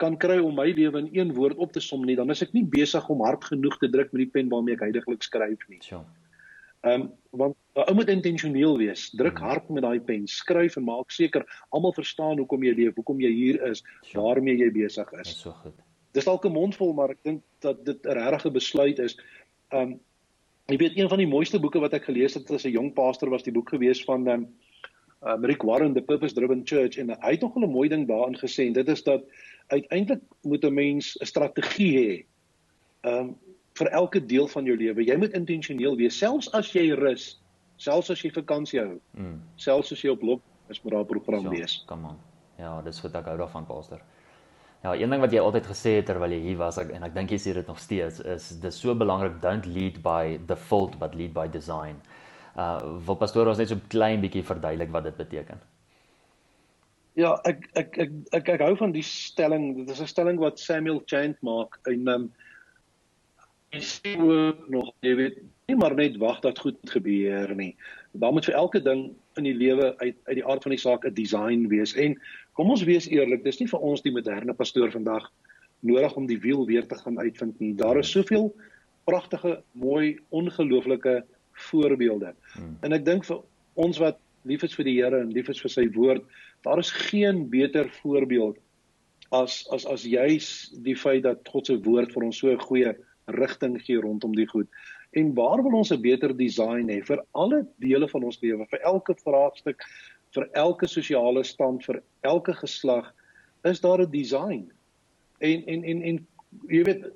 kan 0.00 0.16
kry 0.16 0.38
om 0.40 0.54
my 0.56 0.70
lewe 0.72 0.98
in 0.98 1.10
een 1.12 1.34
woord 1.36 1.56
op 1.56 1.72
te 1.72 1.80
som 1.80 2.02
nie, 2.06 2.16
dan 2.16 2.30
is 2.30 2.42
ek 2.42 2.54
nie 2.56 2.64
besig 2.64 3.08
om 3.12 3.20
hard 3.20 3.44
genoeg 3.44 3.76
te 3.78 3.90
druk 3.90 4.12
met 4.12 4.24
die 4.24 4.32
pen 4.32 4.48
waarmee 4.48 4.74
ek 4.74 4.86
heidaglik 4.86 5.22
skryf 5.22 5.68
nie. 5.68 5.82
Sure. 5.84 6.06
Ehm 6.82 7.00
um, 7.00 7.10
want 7.30 7.56
'n 7.74 7.84
ou 7.88 7.94
moet 7.94 8.08
intentioneel 8.08 8.76
wees. 8.78 9.10
Druk 9.10 9.38
hmm. 9.38 9.46
hard 9.46 9.68
met 9.68 9.82
daai 9.82 10.00
pen, 10.00 10.26
skryf 10.26 10.76
en 10.76 10.84
maak 10.84 11.10
seker 11.10 11.44
almal 11.70 11.94
verstaan 11.94 12.38
hoekom 12.38 12.62
jy 12.62 12.74
leef, 12.74 12.94
hoekom 12.94 13.20
jy 13.20 13.30
hier 13.30 13.60
is, 13.70 13.84
waarmee 14.12 14.56
jy 14.58 14.70
besig 14.74 15.12
is. 15.12 15.28
Dis 15.30 15.44
so 15.46 15.54
goed. 15.62 15.78
Dis 16.12 16.26
dalk 16.26 16.44
'n 16.44 16.52
mondvol, 16.52 16.92
maar 16.92 17.10
ek 17.10 17.22
dink 17.22 17.42
dat 17.60 17.84
dit 17.84 18.06
'n 18.06 18.18
regte 18.18 18.50
besluit 18.50 18.98
is. 18.98 19.16
Ehm 19.70 19.92
um, 19.92 20.00
jy 20.66 20.76
weet 20.76 20.98
een 20.98 21.08
van 21.08 21.18
die 21.18 21.26
mooiste 21.26 21.60
boeke 21.60 21.80
wat 21.80 21.94
ek 21.94 22.04
gelees 22.04 22.34
het 22.34 22.50
as 22.50 22.66
'n 22.66 22.74
jong 22.74 22.92
pastor 22.94 23.30
was 23.30 23.42
die 23.42 23.52
boek 23.52 23.70
gewees 23.70 24.04
van 24.04 24.26
ehm 24.26 24.46
um, 25.22 25.44
Rick 25.44 25.62
Warren 25.62 25.94
The 25.94 26.02
Purpose 26.02 26.34
Driven 26.34 26.62
Church 26.64 26.98
en 26.98 27.10
hy 27.10 27.30
het 27.30 27.40
nog 27.40 27.56
'n 27.56 27.70
mooi 27.70 27.88
ding 27.88 28.08
daarin 28.08 28.36
gesê 28.36 28.66
en 28.66 28.72
dit 28.72 28.88
is 28.88 29.02
dat 29.02 29.22
uiteindelik 29.68 30.22
moet 30.42 30.64
'n 30.64 30.74
mens 30.74 31.16
'n 31.20 31.26
strategie 31.26 31.94
hê. 31.98 32.24
Ehm 33.00 33.18
um, 33.18 33.36
vir 33.78 33.88
elke 33.90 34.20
deel 34.26 34.48
van 34.48 34.64
jou 34.64 34.76
lewe. 34.76 35.04
Jy 35.04 35.16
moet 35.16 35.36
intentioneel 35.38 35.96
wees 35.96 36.18
selfs 36.18 36.50
as 36.52 36.72
jy 36.72 36.92
rus, 36.98 37.40
selfs 37.76 38.10
as 38.10 38.22
jy 38.24 38.30
vakansie 38.30 38.80
hou. 38.80 38.98
Mm. 39.16 39.38
Selfs 39.56 39.92
as 39.92 40.02
jy 40.04 40.12
op 40.12 40.22
loop 40.22 40.42
is 40.72 40.82
met 40.82 40.92
daardie 40.92 41.20
program 41.20 41.48
ja, 41.48 41.54
wees. 41.60 41.78
Kom 41.88 42.04
aan. 42.06 42.18
Ja, 42.60 42.80
dis 42.84 43.00
wat 43.02 43.16
ek 43.18 43.30
hou 43.32 43.38
daarvan, 43.40 43.66
Pastor. 43.66 44.02
Ja, 44.82 44.94
een 44.98 45.10
ding 45.14 45.22
wat 45.22 45.32
jy 45.32 45.38
altyd 45.38 45.66
gesê 45.70 45.96
het 46.00 46.08
terwyl 46.10 46.32
jy 46.34 46.40
hier 46.42 46.58
was 46.58 46.78
ek, 46.82 46.90
en 46.90 47.04
ek 47.06 47.14
dink 47.14 47.30
jy 47.30 47.38
sê 47.38 47.52
dit 47.54 47.68
nog 47.70 47.78
steeds 47.78 48.18
is 48.26 48.48
dis 48.62 48.80
so 48.82 48.94
belangrik 48.98 49.36
don't 49.44 49.66
lead 49.70 50.00
by 50.02 50.38
default 50.50 50.98
but 50.98 51.14
lead 51.14 51.32
by 51.36 51.46
design. 51.46 52.00
Uh 52.58 52.80
wil 53.06 53.16
pastoor 53.16 53.48
ons 53.48 53.62
net 53.62 53.70
so 53.70 53.78
'n 53.78 53.92
klein 53.94 54.20
bietjie 54.20 54.42
verduidelik 54.42 54.90
wat 54.90 55.06
dit 55.06 55.16
beteken. 55.16 55.62
Ja, 57.14 57.36
ek 57.44 57.68
ek 57.78 57.98
ek 57.98 58.10
ek, 58.32 58.48
ek 58.56 58.60
hou 58.60 58.74
van 58.76 58.92
die 58.92 59.06
stelling. 59.06 59.76
Dit 59.76 59.90
is 59.94 60.00
'n 60.00 60.10
stelling 60.10 60.38
wat 60.42 60.58
Samuel 60.58 61.02
Chant 61.06 61.38
maak 61.42 61.78
in 61.86 62.08
um, 62.08 62.32
sê 63.80 64.16
ook 64.20 64.68
nog 64.68 64.92
jy 65.00 65.14
weet 65.16 65.38
nie 65.70 65.76
maar 65.76 65.94
net 65.94 66.16
wag 66.20 66.40
dat 66.44 66.58
goed 66.58 66.76
gebeur 66.90 67.54
nie. 67.56 67.76
Daar 68.12 68.32
moet 68.32 68.44
vir 68.44 68.54
elke 68.54 68.80
ding 68.82 69.12
in 69.40 69.44
die 69.44 69.54
lewe 69.56 69.94
uit 69.96 70.16
uit 70.24 70.36
die 70.36 70.44
aard 70.44 70.62
van 70.62 70.74
die 70.74 70.80
saak 70.80 71.06
'n 71.06 71.14
design 71.14 71.68
wees. 71.68 71.94
En 71.94 72.18
kom 72.52 72.70
ons 72.70 72.84
wees 72.84 73.08
eerlik, 73.08 73.44
dis 73.44 73.60
nie 73.60 73.68
vir 73.68 73.80
ons 73.80 74.02
die 74.02 74.12
moderne 74.12 74.54
pastoor 74.54 74.90
vandag 74.90 75.30
nodig 75.80 76.16
om 76.16 76.26
die 76.26 76.40
wiel 76.40 76.66
weer 76.66 76.86
te 76.86 76.94
gaan 76.94 77.18
uitvind 77.18 77.60
nie. 77.60 77.74
Daar 77.74 77.98
is 77.98 78.10
soveel 78.10 78.52
pragtige, 79.04 79.62
mooi, 79.72 80.18
ongelooflike 80.28 81.24
voorbeelde. 81.52 82.34
Hmm. 82.52 82.76
En 82.80 82.92
ek 82.92 83.04
dink 83.04 83.24
vir 83.24 83.40
ons 83.74 83.98
wat 83.98 84.18
lief 84.44 84.62
is 84.62 84.74
vir 84.74 84.84
die 84.84 84.96
Here 85.00 85.20
en 85.20 85.32
lief 85.32 85.48
is 85.48 85.60
vir 85.60 85.70
sy 85.70 85.88
woord, 85.94 86.22
daar 86.62 86.78
is 86.78 86.90
geen 86.90 87.48
beter 87.50 87.88
voorbeeld 88.02 88.58
as 89.32 89.62
as 89.72 89.86
as 89.86 90.04
juis 90.04 90.70
die 90.84 90.96
feit 90.96 91.22
dat 91.22 91.48
God 91.48 91.66
se 91.66 91.78
woord 91.80 92.12
vir 92.12 92.24
ons 92.28 92.38
so 92.38 92.52
'n 92.52 92.60
goeie 92.60 92.94
rigting 93.24 93.80
gee 93.82 94.00
rondom 94.00 94.34
die 94.34 94.46
goed. 94.46 94.68
En 95.12 95.34
waar 95.34 95.62
wil 95.62 95.78
ons 95.78 95.92
'n 95.92 96.00
beter 96.00 96.36
design 96.36 96.88
hê 96.88 97.02
vir 97.04 97.24
alle 97.32 97.66
dele 97.76 98.08
van 98.08 98.22
ons 98.22 98.40
lewe, 98.40 98.66
vir 98.66 98.80
elke 98.80 99.14
vraagstuk, 99.14 99.82
vir 100.34 100.48
elke 100.52 100.86
sosiale 100.86 101.44
stand, 101.44 101.84
vir 101.84 102.02
elke 102.20 102.54
geslag, 102.54 103.14
is 103.64 103.80
daar 103.80 104.00
'n 104.00 104.10
design. 104.10 104.72
En 105.38 105.66
en 105.66 105.84
en 105.84 106.02
en 106.02 106.26
jy 106.68 106.82
weet 106.82 107.10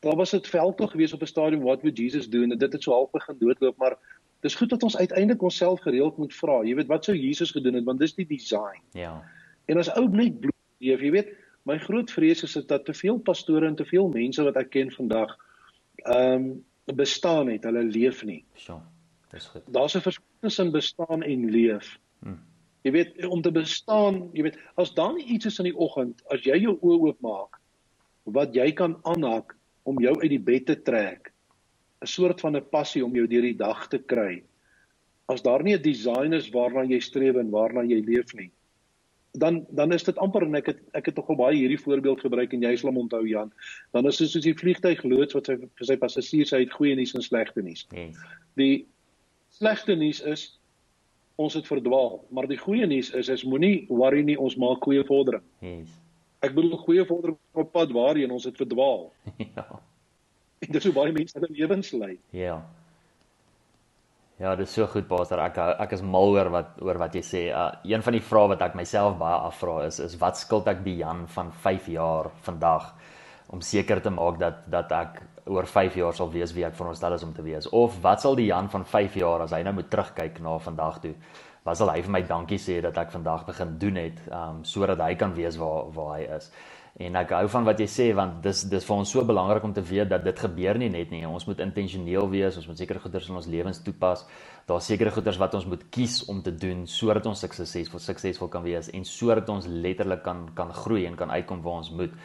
daar 0.00 0.16
was 0.16 0.30
dit 0.30 0.46
veldtog 0.46 0.90
gewees 0.90 1.12
op 1.12 1.22
'n 1.22 1.26
stadium 1.26 1.62
wat 1.62 1.82
moet 1.82 1.98
Jesus 1.98 2.28
doen 2.28 2.52
en 2.52 2.58
dit 2.58 2.72
het 2.72 2.82
so 2.82 2.92
half 2.92 3.10
begin 3.10 3.38
doodloop, 3.38 3.76
maar 3.76 3.98
dis 4.40 4.54
goed 4.54 4.70
dat 4.70 4.82
ons 4.82 4.96
uiteindelik 4.96 5.42
onsself 5.42 5.80
gereeld 5.80 6.16
moet 6.16 6.34
vra, 6.34 6.62
jy 6.62 6.74
weet 6.74 6.86
wat 6.86 7.04
sou 7.04 7.16
Jesus 7.16 7.50
gedoen 7.50 7.74
het 7.74 7.84
want 7.84 7.98
dis 7.98 8.14
die 8.14 8.26
design. 8.26 8.82
Ja. 8.92 9.24
En 9.64 9.76
as 9.76 9.90
ou 9.94 10.08
net 10.08 10.40
bloed 10.40 10.54
leef, 10.78 11.00
jy 11.00 11.10
weet 11.10 11.34
my 11.68 11.78
groot 11.78 12.10
vrees 12.10 12.42
is 12.46 12.56
dat 12.66 12.84
te 12.84 12.94
veel 12.96 13.18
pastore 13.18 13.66
en 13.68 13.76
te 13.76 13.86
veel 13.88 14.08
mense 14.08 14.42
wat 14.46 14.56
ek 14.56 14.72
ken 14.76 14.94
vandag 14.94 15.36
ehm 16.06 16.34
um, 16.34 16.48
bestaan 16.96 17.50
het, 17.52 17.66
hulle 17.68 17.82
leef 17.84 18.22
nie. 18.24 18.40
So. 18.56 18.80
Dis 19.28 19.46
goed. 19.52 19.62
Daar's 19.68 19.94
'n 19.94 20.00
verskil 20.00 20.40
tussen 20.40 20.70
bestaan 20.72 21.22
en 21.22 21.50
leef. 21.50 21.98
Hmm. 22.18 22.40
Jy 22.82 22.90
weet 22.92 23.26
om 23.26 23.42
te 23.42 23.52
bestaan, 23.52 24.30
jy 24.32 24.42
weet 24.42 24.58
as 24.74 24.94
dan 24.94 25.18
iets 25.18 25.46
is 25.46 25.58
in 25.58 25.68
die 25.68 25.76
oggend, 25.76 26.22
as 26.32 26.40
jy 26.44 26.56
jou 26.56 26.78
oë 26.80 27.00
oopmaak 27.08 27.60
wat 28.24 28.54
jy 28.54 28.72
kan 28.72 28.96
aanhaak 29.02 29.56
om 29.82 30.00
jou 30.00 30.14
uit 30.20 30.30
die 30.30 30.40
bed 30.40 30.66
te 30.66 30.82
trek, 30.82 31.32
'n 32.00 32.06
soort 32.06 32.40
van 32.40 32.56
'n 32.56 32.68
passie 32.70 33.04
om 33.04 33.14
jou 33.14 33.26
deur 33.26 33.42
die 33.42 33.56
dag 33.56 33.88
te 33.88 33.98
kry. 33.98 34.42
As 35.28 35.42
daar 35.42 35.62
nie 35.62 35.74
'n 35.74 35.82
design 35.82 36.32
is 36.32 36.50
waarna 36.50 36.84
jy 36.84 37.00
streef 37.00 37.36
en 37.36 37.50
waarna 37.50 37.82
jy 37.82 38.00
leef 38.00 38.34
nie, 38.34 38.50
dan 39.38 39.66
dan 39.70 39.92
is 39.92 40.04
dit 40.04 40.18
amper 40.18 40.44
en 40.46 40.58
ek 40.58 40.70
het 40.72 40.78
ek 40.98 41.10
het 41.10 41.16
tog 41.18 41.28
al 41.32 41.38
baie 41.38 41.56
hierdie 41.56 41.80
voorbeeld 41.80 42.20
gebruik 42.24 42.52
en 42.52 42.64
jy 42.66 42.74
sal 42.76 42.90
hom 42.90 43.02
onthou 43.04 43.24
Jan. 43.28 43.52
Dan 43.96 44.06
is 44.10 44.20
dit 44.20 44.30
soos 44.30 44.44
die 44.44 44.56
vliegtyg 44.56 45.02
loods 45.04 45.36
wat 45.36 45.50
sy 45.50 45.56
vir 45.60 45.88
sy 45.90 45.96
passasiers 46.00 46.54
uit 46.54 46.72
goeie 46.72 46.96
nuus 46.98 47.14
en 47.14 47.24
slegte 47.24 47.62
nuus. 47.62 47.86
Yes. 47.94 48.18
Die 48.60 48.86
slegte 49.58 49.96
nuus 49.98 50.20
is 50.20 50.46
ons 51.38 51.54
het 51.54 51.68
verdwaal, 51.70 52.18
maar 52.34 52.48
die 52.50 52.58
goeie 52.58 52.86
nuus 52.86 53.12
is 53.14 53.28
is 53.28 53.44
moenie 53.46 53.86
worry 53.88 54.24
nie, 54.26 54.38
ons 54.38 54.58
maak 54.58 54.82
goeie 54.86 55.04
vordering. 55.06 55.44
Yes. 55.62 55.92
Ek 56.42 56.54
bedoel 56.54 56.78
goeie 56.82 57.04
vordering 57.06 57.38
op 57.58 57.72
pad 57.74 57.92
waarheen 57.94 58.34
ons 58.34 58.46
het 58.46 58.58
verdwaal. 58.58 59.08
ja. 59.56 59.66
En 60.58 60.74
dis 60.74 60.84
hoe 60.84 60.94
baie 60.94 61.14
mense 61.14 61.38
hulle 61.38 61.54
lewens 61.54 61.92
lei. 61.94 62.16
Ja. 62.34 62.58
Ja, 64.38 64.52
dit 64.54 64.68
is 64.68 64.72
so 64.72 64.86
goed 64.86 65.08
Pastor. 65.10 65.40
Ek 65.42 65.56
ek 65.58 65.92
is 65.96 66.02
mal 66.06 66.30
oor 66.30 66.46
wat 66.54 66.76
oor 66.86 66.98
wat 67.02 67.14
jy 67.18 67.22
sê. 67.26 67.40
Uh, 67.50 67.72
een 67.90 68.04
van 68.06 68.14
die 68.14 68.22
vrae 68.22 68.52
wat 68.52 68.60
ek 68.62 68.76
myself 68.78 69.16
baie 69.18 69.40
afvra 69.48 69.80
is 69.88 69.98
is 70.04 70.14
wat 70.20 70.38
skuld 70.38 70.70
ek 70.70 70.84
die 70.84 70.94
Jan 71.00 71.24
van 71.34 71.50
5 71.64 71.88
jaar 71.90 72.28
vandag 72.46 72.86
om 73.50 73.64
seker 73.64 73.98
te 74.04 74.12
maak 74.14 74.38
dat 74.38 74.60
dat 74.70 74.94
ek 74.94 75.18
oor 75.50 75.66
5 75.66 75.98
jaar 75.98 76.14
sal 76.14 76.30
wees 76.30 76.54
wie 76.54 76.62
ek 76.68 76.78
veronderstel 76.78 77.16
is 77.16 77.26
om 77.26 77.34
te 77.34 77.42
wees 77.42 77.66
of 77.74 77.98
wat 78.04 78.22
sal 78.22 78.38
die 78.38 78.46
Jan 78.52 78.70
van 78.70 78.86
5 78.86 79.18
jaar 79.18 79.42
as 79.42 79.56
hy 79.56 79.64
nou 79.66 79.74
moet 79.80 79.90
terugkyk 79.90 80.38
na 80.44 80.54
vandag 80.62 81.02
toe 81.02 81.14
wat 81.66 81.80
sal 81.80 81.90
hy 81.90 81.98
vir 82.06 82.14
my 82.14 82.22
dankie 82.30 82.60
sê 82.62 82.78
dat 82.84 82.96
ek 83.02 83.10
vandag 83.16 83.42
begin 83.48 83.74
doen 83.82 83.98
het 84.04 84.20
um 84.30 84.62
sodat 84.62 85.02
hy 85.02 85.16
kan 85.18 85.34
weet 85.34 85.58
waar 85.58 85.90
waar 85.98 86.14
hy 86.14 86.28
is. 86.38 86.52
En 86.98 87.14
ek 87.14 87.30
hou 87.30 87.44
van 87.52 87.66
wat 87.66 87.78
jy 87.78 87.86
sê 87.86 88.04
want 88.18 88.40
dis 88.42 88.64
dis 88.66 88.86
vir 88.88 88.96
ons 88.96 89.10
so 89.14 89.22
belangrik 89.26 89.62
om 89.62 89.74
te 89.74 89.84
weet 89.86 90.08
dat 90.10 90.24
dit 90.26 90.40
gebeur 90.42 90.80
nie 90.82 90.88
net 90.90 91.12
nie. 91.14 91.22
Ons 91.28 91.46
moet 91.46 91.60
intentioneel 91.62 92.26
wees, 92.32 92.56
ons 92.58 92.66
moet 92.66 92.80
sekere 92.80 92.98
goeders 93.04 93.28
in 93.30 93.38
ons 93.38 93.46
lewens 93.46 93.78
toepas. 93.86 94.24
Daar's 94.66 94.88
sekere 94.90 95.12
goeders 95.14 95.38
wat 95.38 95.54
ons 95.54 95.68
moet 95.70 95.84
kies 95.94 96.24
om 96.26 96.42
te 96.42 96.50
doen 96.50 96.82
sodat 96.90 97.28
ons 97.30 97.44
suksesvol 97.46 98.02
suksesvol 98.02 98.50
kan 98.50 98.66
wees 98.66 98.90
en 98.90 99.06
sodat 99.06 99.48
ons 99.54 99.70
letterlik 99.70 100.24
kan 100.26 100.48
kan 100.58 100.74
groei 100.74 101.06
en 101.06 101.14
kan 101.20 101.30
uitkom 101.30 101.62
waar 101.62 101.84
ons 101.84 101.94
moet. 101.94 102.18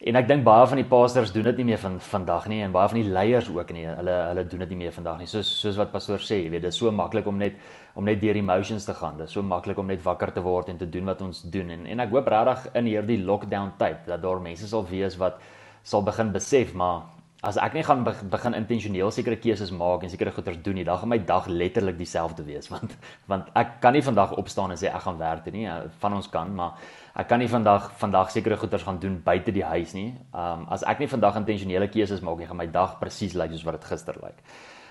En 0.00 0.16
ek 0.16 0.30
dink 0.30 0.46
baie 0.46 0.64
van 0.64 0.78
die 0.80 0.86
pastors 0.88 1.28
doen 1.34 1.44
dit 1.44 1.58
nie 1.60 1.66
meer 1.68 1.80
van 1.82 1.98
vandag 2.00 2.46
nie 2.48 2.62
en 2.64 2.72
baie 2.72 2.88
van 2.88 2.96
die 3.02 3.10
leiers 3.12 3.50
ook 3.52 3.68
nie. 3.76 3.82
Hulle 3.84 4.14
hulle 4.30 4.44
doen 4.48 4.62
dit 4.64 4.70
nie 4.72 4.78
meer 4.86 4.94
vandag 4.96 5.18
nie. 5.20 5.28
Soos 5.28 5.50
soos 5.60 5.76
wat 5.76 5.90
pastoor 5.92 6.22
sê, 6.24 6.38
jy 6.40 6.54
weet, 6.54 6.64
dit 6.64 6.72
is 6.72 6.78
so 6.80 6.88
maklik 6.88 7.28
om 7.28 7.36
net 7.36 7.58
om 8.00 8.08
net 8.08 8.22
deur 8.22 8.38
emotions 8.40 8.86
te 8.88 8.94
gaan. 8.96 9.18
Dit 9.18 9.28
is 9.28 9.36
so 9.36 9.44
maklik 9.44 9.76
om 9.82 9.92
net 9.92 10.00
wakker 10.06 10.32
te 10.32 10.40
word 10.40 10.70
en 10.72 10.80
te 10.80 10.88
doen 10.88 11.12
wat 11.12 11.20
ons 11.26 11.42
doen. 11.52 11.68
En 11.76 11.84
en 11.84 12.00
ek 12.06 12.14
hoop 12.16 12.32
regtig 12.32 12.70
in 12.80 12.88
hierdie 12.88 13.18
lockdown 13.28 13.74
tyd 13.82 14.08
dat 14.08 14.24
daar 14.24 14.40
mense 14.40 14.70
sal 14.70 14.88
wees 14.88 15.18
wat 15.20 15.36
sal 15.84 16.00
begin 16.06 16.32
besef, 16.32 16.72
maar 16.72 17.02
as 17.44 17.60
ek 17.60 17.76
nie 17.76 17.84
gaan 17.84 18.00
begin 18.04 18.56
intentioneel 18.56 19.12
sekere 19.12 19.36
keuses 19.40 19.72
maak 19.72 20.02
en 20.04 20.12
sekere 20.12 20.32
goeders 20.32 20.58
doen 20.64 20.80
nie, 20.80 20.84
dan 20.84 20.98
gaan 21.00 21.12
my 21.12 21.20
dag 21.28 21.46
letterlik 21.48 22.00
dieselfde 22.00 22.44
wees 22.48 22.68
want 22.72 22.96
want 23.28 23.52
ek 23.56 23.78
kan 23.84 23.96
nie 23.96 24.04
vandag 24.04 24.32
opstaan 24.40 24.72
en 24.72 24.80
sê 24.80 24.88
ek 24.88 25.04
gaan 25.04 25.20
werk 25.20 25.44
toe 25.44 25.52
nie. 25.52 25.68
Van 26.00 26.16
ons 26.16 26.32
kan, 26.32 26.56
maar 26.56 26.80
ek 27.20 27.28
kan 27.28 27.42
nie 27.42 27.50
vandag 27.52 27.90
vandag 28.00 28.32
sekere 28.32 28.56
goeders 28.56 28.86
gaan 28.86 28.98
doen 29.02 29.20
buite 29.24 29.52
die 29.52 29.64
huis 29.64 29.94
nie. 29.94 30.10
Um 30.32 30.66
as 30.72 30.84
ek 30.88 31.02
nie 31.02 31.10
vandag 31.12 31.36
intentionele 31.42 31.88
keuses 31.92 32.24
maak 32.24 32.38
nie, 32.40 32.48
gaan 32.48 32.60
my 32.60 32.68
dag 32.72 32.98
presies 33.00 33.36
lyk 33.38 33.52
soos 33.52 33.66
wat 33.68 33.80
dit 33.80 33.88
gister 33.92 34.16
lyk. 34.22 34.40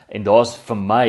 En 0.09 0.23
daar's 0.25 0.55
vir 0.65 0.77
my 0.77 1.07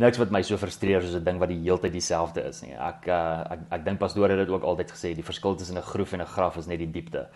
niks 0.00 0.18
wat 0.20 0.30
my 0.32 0.40
so 0.42 0.56
frustreer 0.56 1.02
soos 1.04 1.16
'n 1.18 1.24
ding 1.24 1.38
wat 1.38 1.50
die 1.52 1.60
heeltyd 1.60 1.92
dieselfde 1.92 2.44
is 2.48 2.62
nie. 2.62 2.72
Ek 2.72 3.06
uh, 3.08 3.44
ek 3.52 3.60
ek 3.70 3.84
dink 3.84 3.98
pastoor 4.00 4.32
het 4.32 4.38
dit 4.38 4.48
ook 4.48 4.64
altyd 4.64 4.92
gesê, 4.92 5.14
die 5.14 5.26
verskil 5.30 5.56
tussen 5.56 5.76
'n 5.76 5.82
groef 5.82 6.12
en 6.12 6.22
'n 6.22 6.26
graf 6.26 6.56
is 6.56 6.66
net 6.66 6.78
die 6.78 6.90
diepte. 6.90 7.28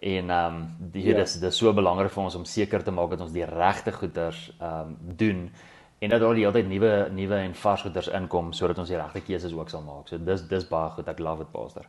En 0.00 0.30
ehm 0.30 0.54
um, 0.54 0.76
die 0.92 1.02
hier 1.02 1.16
ja. 1.16 1.22
is 1.22 1.40
dis 1.40 1.56
so 1.56 1.72
belangrik 1.72 2.10
vir 2.10 2.24
ons 2.24 2.34
om 2.34 2.44
seker 2.44 2.82
te 2.82 2.90
maak 2.90 3.10
dat 3.10 3.20
ons 3.20 3.32
die 3.32 3.44
regte 3.44 3.92
goeders 3.92 4.52
ehm 4.60 4.80
um, 4.80 4.96
doen 5.00 5.50
en 5.98 6.08
dat 6.10 6.20
daar 6.20 6.34
die 6.34 6.42
hele 6.42 6.52
tyd 6.52 6.68
nuwe 6.68 7.08
nuwe 7.10 7.36
en 7.36 7.54
vars 7.54 7.82
goeders 7.82 8.08
inkom 8.08 8.52
sodat 8.52 8.78
ons 8.78 8.88
die 8.88 8.96
regte 8.96 9.20
keuses 9.20 9.52
ook 9.52 9.68
sal 9.68 9.82
maak. 9.82 10.08
So 10.08 10.18
dis 10.18 10.48
dis 10.48 10.68
baie 10.68 10.90
goed. 10.90 11.08
Ek 11.08 11.18
love 11.18 11.42
it, 11.42 11.52
Pastor. 11.52 11.86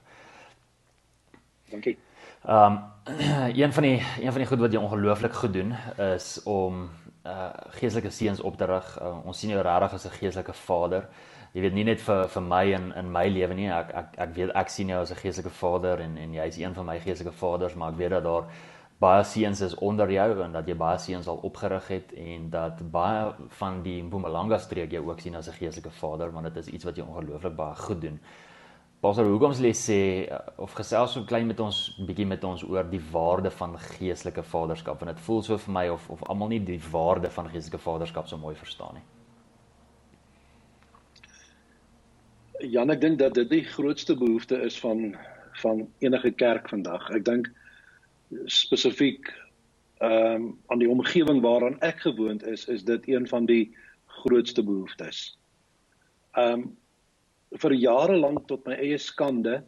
Dankie. 1.74 1.98
Ehm 2.46 2.72
um, 2.72 2.82
een 3.62 3.74
van 3.74 3.84
die 3.84 4.02
een 4.20 4.32
van 4.32 4.42
die 4.42 4.46
goed 4.46 4.60
wat 4.60 4.72
jy 4.72 4.80
ongelooflik 4.80 5.34
goed 5.34 5.54
doen 5.54 5.74
is 5.98 6.44
om 6.44 6.90
uh 7.26 7.50
geestelike 7.80 8.10
seuns 8.10 8.42
op 8.42 8.58
te 8.58 8.66
rig. 8.66 9.00
Uh, 9.02 9.26
ons 9.26 9.40
sien 9.40 9.50
jou 9.50 9.62
regtig 9.62 9.94
as 9.94 10.06
'n 10.06 10.18
geestelike 10.20 10.54
vader. 10.54 11.08
Jy 11.54 11.62
weet 11.62 11.74
nie 11.74 11.84
net 11.84 12.02
vir 12.02 12.28
vir 12.28 12.42
my 12.42 12.64
in 12.74 12.94
in 12.96 13.12
my 13.12 13.28
lewe 13.28 13.54
nie. 13.54 13.70
Ek 13.72 13.90
ek 13.94 14.08
ek 14.18 14.36
weet 14.36 14.52
ek 14.56 14.70
sien 14.70 14.88
jou 14.88 15.02
as 15.02 15.12
'n 15.12 15.22
geestelike 15.24 15.50
vader 15.50 16.00
en 16.00 16.18
en 16.18 16.34
jy 16.34 16.46
is 16.48 16.58
een 16.58 16.74
van 16.74 16.86
my 16.86 17.00
geestelike 17.00 17.36
vaders, 17.36 17.74
maar 17.76 17.92
ek 17.92 17.98
weet 17.98 18.10
dat 18.10 18.24
daar 18.24 18.44
baie 19.00 19.24
seuns 19.24 19.62
is 19.62 19.76
onder 19.76 20.12
jou 20.12 20.44
en 20.44 20.52
dat 20.52 20.68
jy 20.68 20.76
baie 20.76 20.98
seuns 20.98 21.28
al 21.28 21.40
opgerig 21.44 21.88
het 21.88 22.14
en 22.14 22.50
dat 22.50 22.92
baie 22.92 23.34
van 23.50 23.84
die 23.84 24.04
Mpumalanga 24.04 24.58
streek 24.58 24.92
jy 24.92 25.00
ook 25.00 25.20
sien 25.20 25.36
as 25.36 25.48
'n 25.48 25.54
geestelike 25.54 25.92
vader, 25.92 26.32
want 26.32 26.54
dit 26.54 26.58
is 26.58 26.74
iets 26.74 26.84
wat 26.84 26.96
jy 26.96 27.04
ongelooflik 27.04 27.56
baie 27.56 27.76
goed 27.76 28.02
doen. 28.02 28.20
Pastor, 29.04 29.28
hoekom 29.28 29.52
sê 29.52 29.70
sê 29.76 29.96
uh, 30.32 30.38
of 30.64 30.72
gesels 30.78 31.12
so 31.12 31.26
klein 31.28 31.50
met 31.50 31.60
ons 31.60 31.78
bietjie 32.08 32.24
met 32.24 32.44
ons 32.48 32.62
oor 32.64 32.86
die 32.88 33.02
waarde 33.12 33.50
van 33.52 33.74
geestelike 33.76 34.46
vaderskap 34.48 35.02
want 35.02 35.12
dit 35.12 35.24
voel 35.26 35.42
so 35.44 35.58
vir 35.60 35.74
my 35.76 35.82
of 35.92 36.06
of 36.14 36.22
almal 36.32 36.48
nie 36.54 36.62
die 36.64 36.78
waarde 36.94 37.28
van 37.36 37.50
geestelike 37.52 37.82
vaderskap 37.84 38.30
so 38.30 38.40
mooi 38.40 38.54
verstaan 38.56 38.96
nie. 38.96 39.04
Jan, 42.76 42.94
ek 42.96 43.02
dink 43.02 43.20
dat 43.20 43.36
dit 43.36 43.50
die 43.52 43.66
grootste 43.74 44.16
behoefte 44.16 44.62
is 44.70 44.78
van 44.80 45.18
van 45.60 45.82
enige 46.00 46.32
kerk 46.32 46.72
vandag. 46.72 47.10
Ek 47.12 47.26
dink 47.28 47.50
spesifiek 48.48 49.34
ehm 50.00 50.46
um, 50.46 50.48
aan 50.72 50.80
die 50.80 50.90
omgewing 50.94 51.44
waaraan 51.44 51.76
ek 51.84 52.00
gewoond 52.08 52.48
is, 52.48 52.64
is 52.72 52.88
dit 52.88 53.12
een 53.12 53.28
van 53.28 53.52
die 53.52 53.66
grootste 54.22 54.64
behoeftes. 54.64 55.26
Ehm 56.40 56.64
um, 56.64 56.66
vir 57.62 57.74
jare 57.78 58.18
lank 58.18 58.48
tot 58.48 58.66
my 58.66 58.76
eie 58.76 58.98
skande 58.98 59.62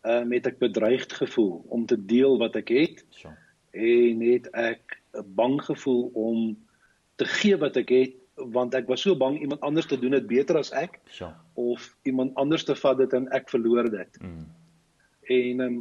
ehm 0.00 0.30
uh, 0.30 0.36
het 0.36 0.46
ek 0.46 0.58
bedreigd 0.58 1.12
gevoel 1.12 1.60
om 1.68 1.86
te 1.86 1.96
deel 1.96 2.38
wat 2.40 2.56
ek 2.56 2.72
het. 2.72 3.04
So. 3.10 3.32
En 3.76 4.22
het 4.24 4.48
ek 4.56 4.96
bang 5.36 5.58
gevoel 5.62 6.10
om 6.14 6.56
te 7.20 7.28
gee 7.28 7.56
wat 7.60 7.76
ek 7.76 7.92
het 7.92 8.16
want 8.40 8.74
ek 8.74 8.88
was 8.88 9.02
so 9.04 9.16
bang 9.16 9.36
iemand 9.40 9.60
anders 9.60 9.86
te 9.86 9.98
doen 10.00 10.16
dit 10.16 10.26
beter 10.26 10.56
as 10.56 10.72
ek. 10.72 11.00
So. 11.12 11.28
Of 11.60 11.96
iemand 12.08 12.34
anders 12.40 12.64
te 12.64 12.74
vat 12.74 12.96
dit 12.98 13.12
en 13.12 13.28
ek 13.36 13.50
verloor 13.52 13.90
dit. 13.92 14.20
Mm. 14.22 14.46
En 15.36 15.60
um, 15.66 15.78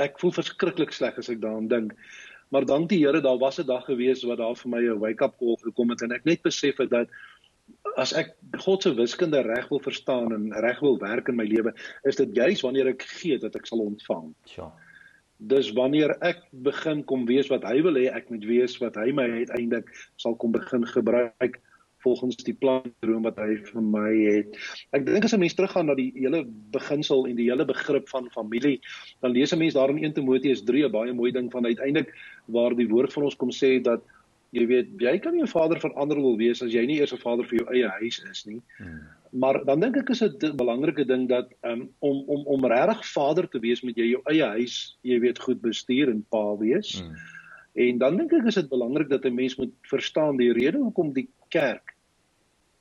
ek 0.00 0.16
voel 0.22 0.32
verskriklik 0.32 0.94
sleg 0.94 1.18
as 1.20 1.28
ek 1.28 1.42
daaraan 1.42 1.68
dink. 1.68 1.92
Maar 2.54 2.64
dank 2.64 2.88
die 2.88 3.02
Here, 3.04 3.20
daar 3.20 3.38
was 3.38 3.60
'n 3.60 3.66
dag 3.66 3.84
gewees 3.84 4.24
wat 4.24 4.38
daar 4.38 4.56
vir 4.56 4.70
my 4.70 4.80
'n 4.80 4.98
wake-up 4.98 5.36
call 5.38 5.56
gekom 5.60 5.90
het 5.90 6.02
en 6.02 6.12
ek 6.12 6.24
net 6.24 6.42
besef 6.42 6.76
het 6.78 6.90
dat 6.90 7.08
as 7.98 8.14
ek 8.16 8.34
God 8.64 8.84
se 8.84 8.92
wiskunde 8.94 9.40
reg 9.42 9.68
wil 9.72 9.82
verstaan 9.82 10.32
en 10.34 10.50
reg 10.64 10.80
wil 10.84 10.98
werk 11.02 11.28
in 11.28 11.38
my 11.38 11.46
lewe, 11.48 11.74
is 12.08 12.18
dit 12.20 12.34
juis 12.36 12.62
wanneer 12.62 12.92
ek 12.94 13.02
gee 13.18 13.38
dat 13.42 13.56
ek 13.58 13.66
sal 13.66 13.82
ontvang. 13.84 14.30
Ja. 14.54 14.70
Dis 15.50 15.70
wanneer 15.74 16.16
ek 16.26 16.42
begin 16.66 17.04
kom 17.06 17.26
wees 17.28 17.50
wat 17.50 17.66
hy 17.66 17.80
wil 17.86 17.98
hê 17.98 18.08
ek 18.10 18.30
moet 18.30 18.46
wees 18.46 18.78
wat 18.82 18.98
hy 18.98 19.12
my 19.14 19.26
uiteindelik 19.42 19.90
sal 20.18 20.34
kom 20.38 20.54
begin 20.54 20.86
gebruik 20.86 21.60
volgens 22.02 22.38
die 22.46 22.54
plan 22.54 22.84
droom 23.02 23.24
wat 23.26 23.38
hy 23.42 23.56
vir 23.66 23.82
my 23.82 24.10
het. 24.14 24.58
Ek 24.94 25.06
dink 25.06 25.24
as 25.26 25.34
'n 25.34 25.42
mens 25.42 25.54
teruggaan 25.58 25.86
na 25.90 25.94
die 25.98 26.12
hele 26.14 26.44
beginsel 26.74 27.26
en 27.26 27.36
die 27.36 27.50
hele 27.50 27.66
begrip 27.66 28.08
van 28.08 28.30
familie, 28.30 28.80
dan 29.22 29.32
lees 29.32 29.52
'n 29.52 29.58
mens 29.58 29.74
daar 29.74 29.90
in 29.90 29.98
1 29.98 30.14
Timoteus 30.14 30.62
3 30.62 30.86
'n 30.86 30.92
baie 30.92 31.12
mooi 31.12 31.32
ding 31.32 31.50
van 31.50 31.66
uiteindelik 31.66 32.14
waar 32.46 32.74
die 32.74 32.88
woord 32.88 33.12
van 33.12 33.24
ons 33.24 33.36
kom 33.36 33.50
sê 33.50 33.82
dat 33.82 34.02
jy 34.56 34.64
weet 34.66 34.92
jy 35.00 35.18
kan 35.18 35.34
nie 35.34 35.42
'n 35.42 35.50
vader 35.50 35.80
vir 35.80 35.92
ander 35.94 36.16
wil 36.16 36.36
wees 36.36 36.62
as 36.62 36.72
jy 36.72 36.86
nie 36.86 36.98
eers 37.00 37.12
'n 37.12 37.24
vader 37.24 37.44
vir 37.44 37.58
jou 37.58 37.68
eie 37.74 37.88
huis 38.00 38.20
is 38.30 38.46
nie. 38.46 38.60
Hmm. 38.78 39.00
Maar 39.32 39.64
dan 39.64 39.80
dink 39.80 39.96
ek 39.96 40.10
is 40.10 40.20
dit 40.20 40.44
'n 40.44 40.56
belangrike 40.56 41.04
ding 41.04 41.28
dat 41.28 41.52
um, 41.62 41.88
om 42.00 42.24
om 42.26 42.46
om 42.46 42.64
regtig 42.64 43.04
vader 43.12 43.48
te 43.48 43.60
wees 43.60 43.82
met 43.82 43.96
jy 43.96 44.14
jou 44.14 44.22
eie 44.26 44.44
huis, 44.44 44.96
jy 45.02 45.20
weet 45.20 45.38
goed 45.38 45.60
bestuur 45.60 46.08
en 46.08 46.24
pa 46.30 46.56
wees. 46.56 47.00
Hmm. 47.00 47.14
En 47.74 47.98
dan 47.98 48.16
dink 48.16 48.32
ek 48.32 48.46
is 48.46 48.54
dit 48.54 48.68
belangrik 48.68 49.08
dat 49.08 49.24
'n 49.24 49.34
mens 49.34 49.56
moet 49.56 49.72
verstaan 49.82 50.36
die 50.36 50.52
rede 50.52 50.78
hoekom 50.78 51.12
die 51.12 51.28
kerk 51.50 51.94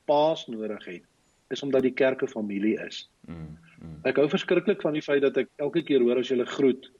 paas 0.05 0.47
nodig 0.47 0.85
het 0.85 1.03
is 1.49 1.63
omdat 1.63 1.81
die 1.81 1.93
kerk 1.93 2.23
'n 2.23 2.27
familie 2.27 2.79
is. 2.87 3.09
Hmm. 3.25 3.57
Hmm. 3.79 3.99
Ek 4.03 4.15
hou 4.15 4.29
verskriklik 4.29 4.81
van 4.81 4.93
die 4.93 5.01
feit 5.01 5.21
dat 5.21 5.37
ek 5.37 5.49
elke 5.55 5.83
keer 5.83 6.01
hoor 6.01 6.17
as 6.17 6.29
jy 6.29 6.35
hulle 6.35 6.49
groet 6.49 6.91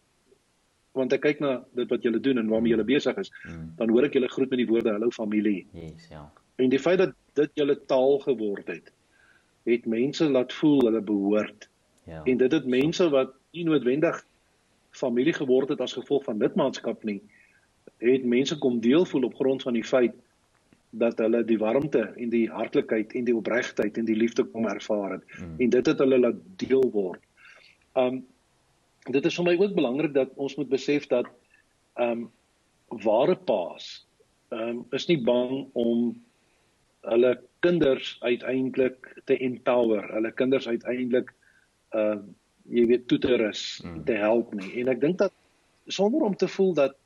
want 0.97 1.13
ek 1.15 1.23
kyk 1.23 1.39
na 1.43 1.53
dit 1.77 1.89
wat 1.93 2.03
julle 2.05 2.19
doen 2.23 2.41
en 2.41 2.49
waarmee 2.51 2.73
julle 2.75 2.88
besig 2.88 3.17
is, 3.21 3.31
mm. 3.45 3.71
dan 3.79 3.93
hoor 3.93 4.07
ek 4.10 4.17
julle 4.17 4.29
groet 4.33 4.51
met 4.53 4.62
die 4.63 4.69
woorde 4.69 4.93
hallo 4.95 5.13
familie. 5.13 5.65
Yes, 5.77 6.10
ja. 6.12 6.25
En 6.57 6.73
die 6.73 6.81
feit 6.81 7.01
dat 7.01 7.13
dit 7.38 7.51
julle 7.62 7.77
taal 7.89 8.19
geword 8.25 8.69
het, 8.73 8.91
het 9.67 9.86
mense 9.86 10.29
laat 10.29 10.53
voel 10.57 10.86
hulle 10.88 11.01
behoort. 11.05 11.67
Ja. 12.07 12.21
En 12.23 12.38
dit 12.38 12.51
het 12.51 12.65
mense 12.65 13.10
wat 13.13 13.33
nie 13.53 13.65
noodwendig 13.67 14.23
familie 14.95 15.33
geword 15.36 15.69
het 15.73 15.81
as 15.83 15.93
gevolg 15.97 16.23
van 16.25 16.39
lidmaatskap 16.41 17.03
nie, 17.05 17.19
het 18.01 18.25
mense 18.25 18.57
kom 18.62 18.79
deel 18.81 19.05
voel 19.05 19.27
op 19.27 19.36
grond 19.36 19.62
van 19.65 19.77
die 19.77 19.86
feit 19.86 20.15
dat 20.97 21.19
hulle 21.19 21.43
die 21.45 21.57
warmte 21.60 22.05
en 22.15 22.31
die 22.31 22.47
hartlikheid 22.49 23.13
en 23.17 23.25
die 23.27 23.36
opregtheid 23.36 23.97
en 23.97 24.07
die 24.07 24.15
liefde 24.15 24.45
kom 24.47 24.67
ervaar 24.69 25.17
het 25.17 25.23
mm. 25.36 25.55
en 25.60 25.69
dit 25.75 25.91
het 25.91 25.99
hulle 25.99 26.19
laat 26.19 26.41
deel 26.63 26.86
word. 26.93 27.21
Um 27.93 28.23
dit 29.12 29.26
is 29.26 29.36
vir 29.39 29.46
my 29.46 29.56
ook 29.58 29.76
belangrik 29.76 30.13
dat 30.13 30.34
ons 30.36 30.56
moet 30.56 30.70
besef 30.70 31.08
dat 31.08 31.30
ehm 31.98 32.12
um, 32.12 32.32
ware 33.04 33.36
paas 33.36 34.08
ehm 34.50 34.70
um, 34.70 34.86
is 34.91 35.08
nie 35.08 35.20
bang 35.24 35.67
om 35.74 36.15
hulle 37.08 37.34
kinders 37.60 38.17
uiteindelik 38.22 39.22
te 39.26 39.38
empower, 39.38 40.06
hulle 40.13 40.32
kinders 40.32 40.67
uiteindelik 40.67 41.34
ehm 41.89 42.17
uh, 42.17 42.22
jy 42.67 42.84
weet 42.88 43.06
toe 43.08 43.17
te 43.24 43.36
rus, 43.39 43.80
hmm. 43.80 44.02
te 44.04 44.17
help 44.20 44.54
nie. 44.60 44.74
En 44.82 44.89
ek 44.91 45.00
dink 45.00 45.17
dat 45.22 45.32
sonder 45.88 46.26
om 46.28 46.36
te 46.36 46.50
voel 46.52 46.74
dat 46.76 46.98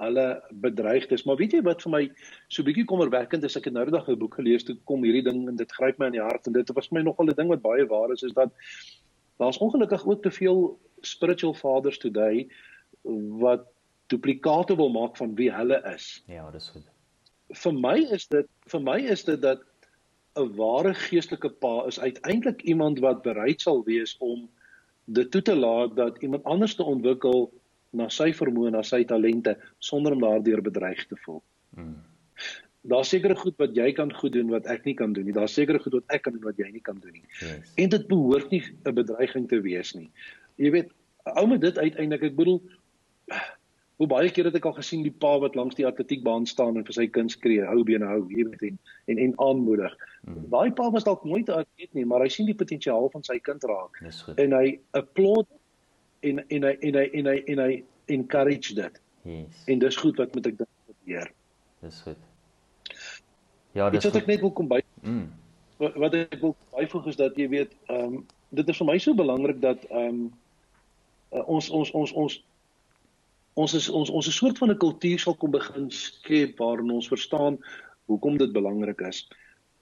hulle 0.00 0.26
bedreig 0.64 1.04
is, 1.12 1.24
maar 1.28 1.36
weet 1.36 1.52
jy 1.52 1.60
wat 1.66 1.82
vir 1.84 1.92
my 1.92 2.00
so 2.48 2.64
bietjie 2.66 2.86
kommerwekkend 2.88 3.44
is, 3.44 3.56
ek 3.58 3.68
het 3.68 3.76
nou 3.76 3.84
dag 3.90 4.08
'n 4.08 4.18
boek 4.18 4.38
gelees 4.40 4.64
toe 4.64 4.76
kom 4.88 5.04
hierdie 5.04 5.24
ding 5.26 5.44
en 5.48 5.56
dit 5.56 5.72
gryp 5.78 5.98
my 5.98 6.08
in 6.08 6.16
die 6.16 6.24
hart 6.24 6.46
en 6.46 6.56
dit 6.56 6.72
was 6.74 6.88
vir 6.88 6.98
my 6.98 7.04
nogal 7.04 7.28
'n 7.28 7.36
ding 7.36 7.52
wat 7.52 7.62
baie 7.62 7.86
waar 7.86 8.12
is 8.12 8.22
is 8.22 8.32
dat 8.32 8.50
daar's 9.38 9.60
ongelukkig 9.60 10.06
ook 10.06 10.22
te 10.22 10.30
veel 10.30 10.78
spiritual 11.02 11.54
fathers 11.54 11.98
today 11.98 12.48
wat 13.42 13.66
duplikate 14.12 14.76
wil 14.76 14.90
maak 14.90 15.16
van 15.16 15.34
wie 15.34 15.50
hulle 15.52 15.80
is. 15.94 16.22
Ja, 16.30 16.50
dis 16.50 16.68
goed. 16.74 16.86
Vir 17.62 17.76
my 17.76 17.96
is 18.16 18.26
dit 18.32 18.48
vir 18.72 18.82
my 18.84 18.98
is 19.14 19.24
dit 19.28 19.40
dat 19.42 19.64
'n 20.36 20.48
ware 20.56 20.94
geestelike 20.94 21.50
pa 21.60 21.86
is 21.86 22.00
uiteindelik 22.00 22.62
iemand 22.62 22.98
wat 22.98 23.22
bereid 23.22 23.60
sal 23.60 23.82
wees 23.84 24.16
om 24.18 24.48
dit 25.04 25.30
toe 25.30 25.42
te 25.42 25.56
laat 25.56 25.96
dat 25.96 26.22
iemand 26.22 26.44
anders 26.44 26.74
te 26.74 26.84
ontwikkel 26.84 27.52
na 27.90 28.08
sy 28.08 28.32
vermoë 28.32 28.66
en 28.66 28.72
na 28.72 28.82
sy 28.82 29.04
talente 29.04 29.56
sonder 29.78 30.12
om 30.12 30.20
daardeur 30.20 30.62
bedreig 30.62 31.06
te 31.06 31.16
voel. 31.24 31.42
Hmm. 31.74 32.00
Daar's 32.82 33.08
sekere 33.08 33.36
goed 33.36 33.58
wat 33.58 33.76
jy 33.76 33.92
kan 33.92 34.10
goed 34.14 34.32
doen 34.32 34.48
wat 34.50 34.66
ek 34.66 34.84
nie 34.84 34.94
kan 34.94 35.12
doen 35.12 35.24
nie. 35.24 35.32
Daar's 35.32 35.54
sekere 35.54 35.78
goed 35.78 35.92
wat 35.92 36.04
ek 36.08 36.22
kan 36.22 36.32
doen 36.32 36.42
wat 36.42 36.58
jy 36.58 36.70
nie 36.72 36.82
kan 36.82 36.98
doen 36.98 37.12
nie. 37.12 37.26
Yes. 37.40 37.74
En 37.76 37.88
dit 37.88 38.08
behoort 38.08 38.50
nie 38.50 38.62
'n 38.84 38.94
bedreiging 38.94 39.48
te 39.48 39.60
wees 39.60 39.94
nie 39.94 40.10
jy 40.56 40.70
weet 40.74 40.92
ou 41.38 41.46
met 41.46 41.60
dit 41.60 41.78
uiteindelik 41.78 42.30
ek 42.30 42.36
bedoel 42.36 42.60
hoe 44.02 44.08
baie 44.10 44.30
keer 44.34 44.48
het 44.48 44.56
ek 44.58 44.66
al 44.66 44.74
gesien 44.74 45.04
die 45.06 45.14
pa 45.24 45.36
wat 45.42 45.54
langs 45.54 45.76
die 45.78 45.86
atletiekbaan 45.86 46.46
staan 46.50 46.78
en 46.80 46.86
vir 46.88 46.96
sy 46.96 47.06
kind 47.06 47.30
skree 47.30 47.62
hou 47.68 47.84
bene 47.86 48.08
hou 48.08 48.24
jy 48.32 48.48
weet 48.48 48.64
en 48.68 48.78
en, 49.12 49.18
en 49.18 49.34
aanmoedig. 49.46 49.94
Hmm. 50.26 50.42
daai 50.50 50.72
pa 50.78 50.88
was 50.90 51.06
dalk 51.06 51.24
nooit 51.24 51.48
'n 51.48 51.62
atleet 51.62 51.94
nie 51.94 52.04
maar 52.04 52.24
hy 52.24 52.28
sien 52.28 52.46
die 52.46 52.58
potensiaal 52.58 53.10
van 53.12 53.22
sy 53.22 53.38
kind 53.38 53.64
raak. 53.64 54.02
En 54.36 54.52
hy 54.58 54.78
applaud 54.98 55.46
en 56.22 56.42
en 56.48 56.68
hy 56.68 56.74
en 56.80 56.94
hy 56.94 57.06
en 57.20 57.26
hy 57.26 57.38
en 57.54 57.64
hy 57.66 57.72
encourage 58.06 58.74
dit. 58.74 59.00
Yes. 59.22 59.64
en 59.66 59.78
dis 59.78 59.96
goed 59.96 60.16
wat 60.18 60.34
moet 60.34 60.46
ek 60.46 60.58
dink 60.58 60.68
gebeur. 60.86 61.28
Dis 61.80 62.00
goed. 62.02 62.18
Ja 63.72 63.90
dis 63.90 64.04
wat 64.04 64.18
ek 64.18 64.26
net 64.26 64.42
wil 64.42 64.50
kom 64.50 64.68
by 64.68 64.80
mm. 65.02 65.26
wat, 65.78 65.94
wat 65.94 66.14
ek 66.18 66.40
wil 66.40 66.56
byvoeg 66.74 67.06
is 67.14 67.20
dat 67.20 67.38
jy 67.38 67.48
weet 67.48 67.76
ehm 67.86 68.18
um, 68.18 68.24
dit 68.52 68.68
is 68.68 68.76
vir 68.82 68.86
my 68.86 68.98
so 68.98 69.14
belangrik 69.14 69.60
dat 69.62 69.84
ehm 69.90 70.08
um, 70.08 70.32
uh, 71.32 71.48
ons 71.48 71.70
ons 71.70 71.90
ons 71.90 72.12
ons 72.12 72.40
ons 73.54 73.74
is 73.74 73.88
ons 73.88 74.10
ons 74.10 74.28
'n 74.28 74.38
soort 74.38 74.58
van 74.58 74.70
'n 74.70 74.78
kultuur 74.78 75.18
sal 75.18 75.34
kom 75.34 75.50
begin 75.50 75.90
skep 75.90 76.58
waarin 76.58 76.90
ons 76.90 77.08
verstaan 77.08 77.58
hoekom 78.06 78.38
dit 78.38 78.52
belangrik 78.52 79.00
is. 79.00 79.28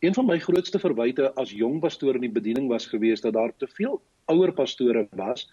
Een 0.00 0.14
van 0.14 0.26
my 0.26 0.38
grootste 0.38 0.78
verwyte 0.78 1.32
as 1.34 1.52
jong 1.52 1.80
pastoor 1.80 2.14
in 2.14 2.24
die 2.24 2.36
bediening 2.40 2.68
was 2.68 2.86
geweest 2.86 3.22
dat 3.22 3.34
daar 3.34 3.52
te 3.56 3.66
veel 3.66 4.00
ouer 4.26 4.52
pastore 4.52 5.08
was 5.16 5.48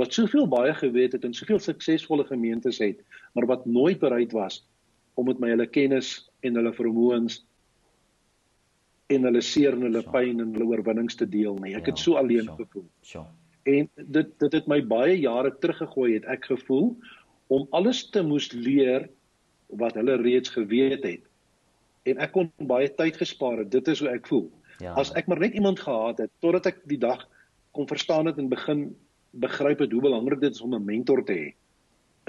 wat 0.00 0.14
soveel 0.14 0.46
baie 0.48 0.74
geweet 0.74 1.12
het 1.12 1.24
en 1.24 1.34
soveel 1.34 1.58
suksesvolle 1.58 2.24
gemeentes 2.24 2.78
het, 2.78 3.02
maar 3.34 3.46
wat 3.46 3.66
nooit 3.66 3.98
bereid 3.98 4.32
was 4.32 4.62
om 5.14 5.26
met 5.26 5.38
my 5.38 5.50
hulle 5.52 5.66
kennis 5.66 6.30
en 6.40 6.54
hulle 6.56 6.72
vermoëns 6.72 7.42
en 9.10 9.26
hulle 9.26 9.42
seer 9.44 9.76
en 9.76 9.82
hulle 9.88 10.02
pyn 10.14 10.40
en 10.40 10.54
hulle 10.54 10.68
oorwinnings 10.70 11.18
te 11.18 11.28
deel 11.28 11.58
nie. 11.58 11.74
Ek 11.74 11.90
ja, 11.90 11.92
het 11.92 11.98
so 11.98 12.16
alleen 12.20 12.48
gevoel. 12.56 12.86
So. 13.02 13.26
En 13.70 13.88
dit 13.94 14.30
dit 14.42 14.52
het 14.58 14.68
my 14.70 14.80
baie 14.86 15.16
jare 15.20 15.52
teruggegooi 15.62 16.14
het 16.14 16.28
ek 16.32 16.50
gevoel 16.52 16.94
om 17.50 17.66
alles 17.76 18.04
te 18.10 18.22
moes 18.22 18.50
leer 18.52 19.08
wat 19.80 19.94
hulle 19.98 20.16
reeds 20.22 20.50
geweet 20.54 21.04
het 21.06 21.26
en 22.08 22.22
ek 22.24 22.32
kon 22.34 22.48
baie 22.70 22.88
tyd 22.96 23.18
gespaar 23.20 23.60
het. 23.62 23.70
Dit 23.72 23.88
is 23.92 24.00
hoe 24.00 24.10
ek 24.12 24.28
voel. 24.30 24.48
Ja. 24.80 24.94
As 24.98 25.12
ek 25.18 25.28
maar 25.28 25.42
net 25.42 25.56
iemand 25.58 25.82
gehad 25.84 26.22
het 26.22 26.32
totdat 26.40 26.70
ek 26.72 26.80
die 26.88 27.00
dag 27.00 27.26
kon 27.76 27.88
verstaan 27.90 28.30
het 28.30 28.38
en 28.40 28.48
begin 28.50 28.88
begryp 29.30 29.84
het 29.84 29.92
hoe 29.92 30.02
belangrik 30.02 30.40
dit 30.40 30.54
is 30.54 30.64
om 30.64 30.74
'n 30.74 30.84
mentor 30.84 31.22
te 31.24 31.32
hê 31.32 31.48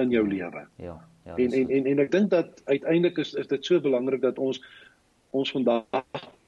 in 0.04 0.12
jou 0.12 0.28
lewe. 0.28 0.68
Ja. 0.76 1.00
Ja. 1.26 1.36
En 1.38 1.52
en 1.52 1.70
en, 1.70 1.86
en 1.86 2.00
ek 2.00 2.12
dink 2.12 2.30
dat 2.30 2.62
uiteindelik 2.66 3.18
is 3.18 3.34
is 3.34 3.48
dit 3.48 3.66
so 3.66 3.80
belangrik 3.80 4.22
dat 4.22 4.40
ons 4.40 4.62
ons 5.32 5.52
vandag 5.52 5.86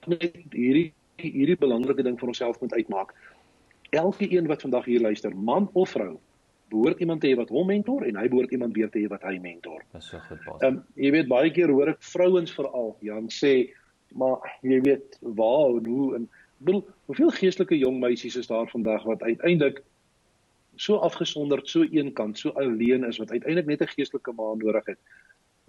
net 0.06 0.36
hierdie 0.52 0.94
hierdie 1.16 1.58
belangrike 1.58 2.04
ding 2.04 2.20
vir 2.20 2.28
onsself 2.28 2.60
moet 2.62 2.74
uitmaak. 2.74 3.14
Elke 3.94 4.30
een 4.32 4.48
wat 4.50 4.62
vandag 4.66 4.86
hier 4.90 5.02
luister, 5.02 5.36
man 5.36 5.70
of 5.74 5.94
vrou, 5.94 6.18
behoort 6.74 7.00
iemand 7.00 7.22
te 7.22 7.30
hê 7.30 7.38
wat 7.38 7.52
hom 7.54 7.70
mentor 7.70 8.06
en 8.08 8.18
hy 8.18 8.28
behoort 8.32 8.54
iemand 8.56 8.74
weer 8.78 8.90
te 8.90 9.04
hê 9.04 9.10
wat 9.12 9.24
hy 9.28 9.38
mentor. 9.42 9.84
Dis 9.94 10.10
so 10.10 10.22
goed, 10.28 10.42
Paul. 10.46 10.60
Ehm 10.62 10.80
um, 10.80 10.84
jy 10.98 11.12
weet 11.14 11.30
baie 11.32 11.52
keer 11.54 11.72
hoor 11.74 11.94
ek 11.94 12.02
vrouens 12.14 12.54
veral 12.56 12.96
Jan 13.06 13.30
sê, 13.34 13.54
maar 14.18 14.42
jy 14.66 14.80
weet 14.86 15.18
waar 15.22 15.78
en 15.78 15.90
hoe 15.90 16.08
en 16.18 16.30
bedoel, 16.64 16.84
hoeveel 17.10 17.34
geestelike 17.38 17.78
jong 17.78 18.00
meisies 18.02 18.38
is 18.40 18.50
daar 18.50 18.70
vandag 18.72 19.06
wat 19.10 19.22
uiteindelik 19.22 19.84
so 20.76 20.98
afgesonderd, 21.06 21.70
so 21.70 21.86
eenkant, 21.86 22.40
so 22.40 22.50
alleen 22.58 23.06
is 23.06 23.20
wat 23.22 23.32
uiteindelik 23.32 23.70
net 23.70 23.82
'n 23.82 23.94
geestelike 23.94 24.34
ma 24.34 24.54
nodig 24.58 24.86
het. 24.86 25.00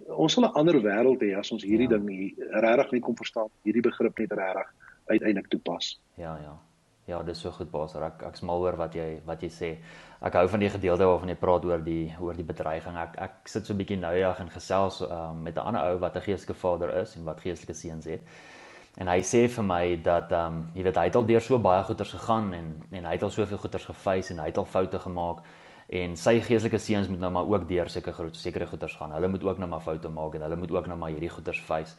Ons 0.09 0.33
sal 0.33 0.45
'n 0.45 0.57
ander 0.57 0.81
wêreld 0.81 1.21
hê 1.21 1.35
as 1.37 1.51
ons 1.51 1.63
hierdie 1.63 1.89
ja. 1.89 1.97
ding 1.97 2.33
regtig 2.49 2.91
net 2.91 3.01
kom 3.01 3.15
verstaan, 3.15 3.49
hierdie 3.63 3.81
begrip 3.81 4.17
net 4.17 4.31
regtig 4.31 4.73
uiteindelik 5.05 5.47
toepas. 5.47 5.99
Ja, 6.17 6.37
ja. 6.41 6.57
Ja, 7.05 7.19
dis 7.23 7.39
so 7.39 7.51
goed 7.53 7.69
Baas. 7.69 7.93
Ek 8.01 8.23
ek 8.25 8.37
smal 8.39 8.63
oor 8.65 8.77
wat 8.79 8.95
jy 8.97 9.19
wat 9.27 9.43
jy 9.45 9.49
sê. 9.53 9.67
Ek 10.25 10.33
hou 10.39 10.47
van 10.49 10.63
die 10.63 10.71
gedeelte 10.73 11.05
waarvan 11.05 11.29
jy 11.29 11.35
praat 11.37 11.65
oor 11.69 11.83
die 11.85 12.07
oor 12.19 12.33
die 12.33 12.45
bedreiging. 12.47 12.97
Ek 12.97 13.19
ek 13.21 13.51
sit 13.51 13.67
so 13.67 13.73
'n 13.73 13.77
bietjie 13.77 13.97
nouig 14.01 14.39
en 14.41 14.49
gesels 14.49 15.01
um, 15.01 15.43
met 15.43 15.55
'n 15.55 15.67
ander 15.69 15.85
ou 15.91 15.99
wat 15.99 16.15
'n 16.17 16.25
geestelike 16.25 16.57
vader 16.57 16.89
is 17.01 17.15
en 17.15 17.23
wat 17.25 17.41
geestelike 17.41 17.77
seuns 17.77 18.05
het. 18.05 18.21
En 18.97 19.07
hy 19.07 19.19
sê 19.21 19.47
vir 19.47 19.63
my 19.63 20.01
dat 20.01 20.31
ehm 20.31 20.47
um, 20.47 20.71
jy 20.73 20.83
weet 20.83 20.97
hy 20.97 21.05
het 21.05 21.15
al 21.15 21.25
deur 21.25 21.41
so 21.41 21.59
baie 21.59 21.83
goeters 21.83 22.11
gegaan 22.11 22.53
en 22.53 22.67
en 22.91 23.05
hy 23.05 23.13
het 23.13 23.23
al 23.23 23.29
soveel 23.29 23.57
goeters 23.57 23.85
gefeis 23.85 24.31
en 24.31 24.39
hy 24.39 24.45
het 24.45 24.57
al 24.57 24.65
foute 24.65 24.99
gemaak 24.99 25.43
en 25.89 26.15
sy 26.17 26.39
geestelike 26.41 26.79
seuns 26.79 27.07
moet 27.07 27.19
nou 27.19 27.31
maar 27.31 27.45
ook 27.45 27.67
deur 27.69 27.89
sekere 27.89 28.29
sekere 28.33 28.65
goeters 28.65 28.95
gaan. 28.95 29.11
Hulle 29.11 29.27
moet 29.27 29.43
ook 29.43 29.57
nou 29.57 29.69
maar 29.69 29.81
foute 29.81 30.09
maak 30.09 30.35
en 30.35 30.41
hulle 30.41 30.55
moet 30.55 30.71
ook 30.71 30.87
nou 30.87 30.97
maar 30.97 31.09
hierdie 31.09 31.29
goeters 31.29 31.61
feis. 31.61 31.95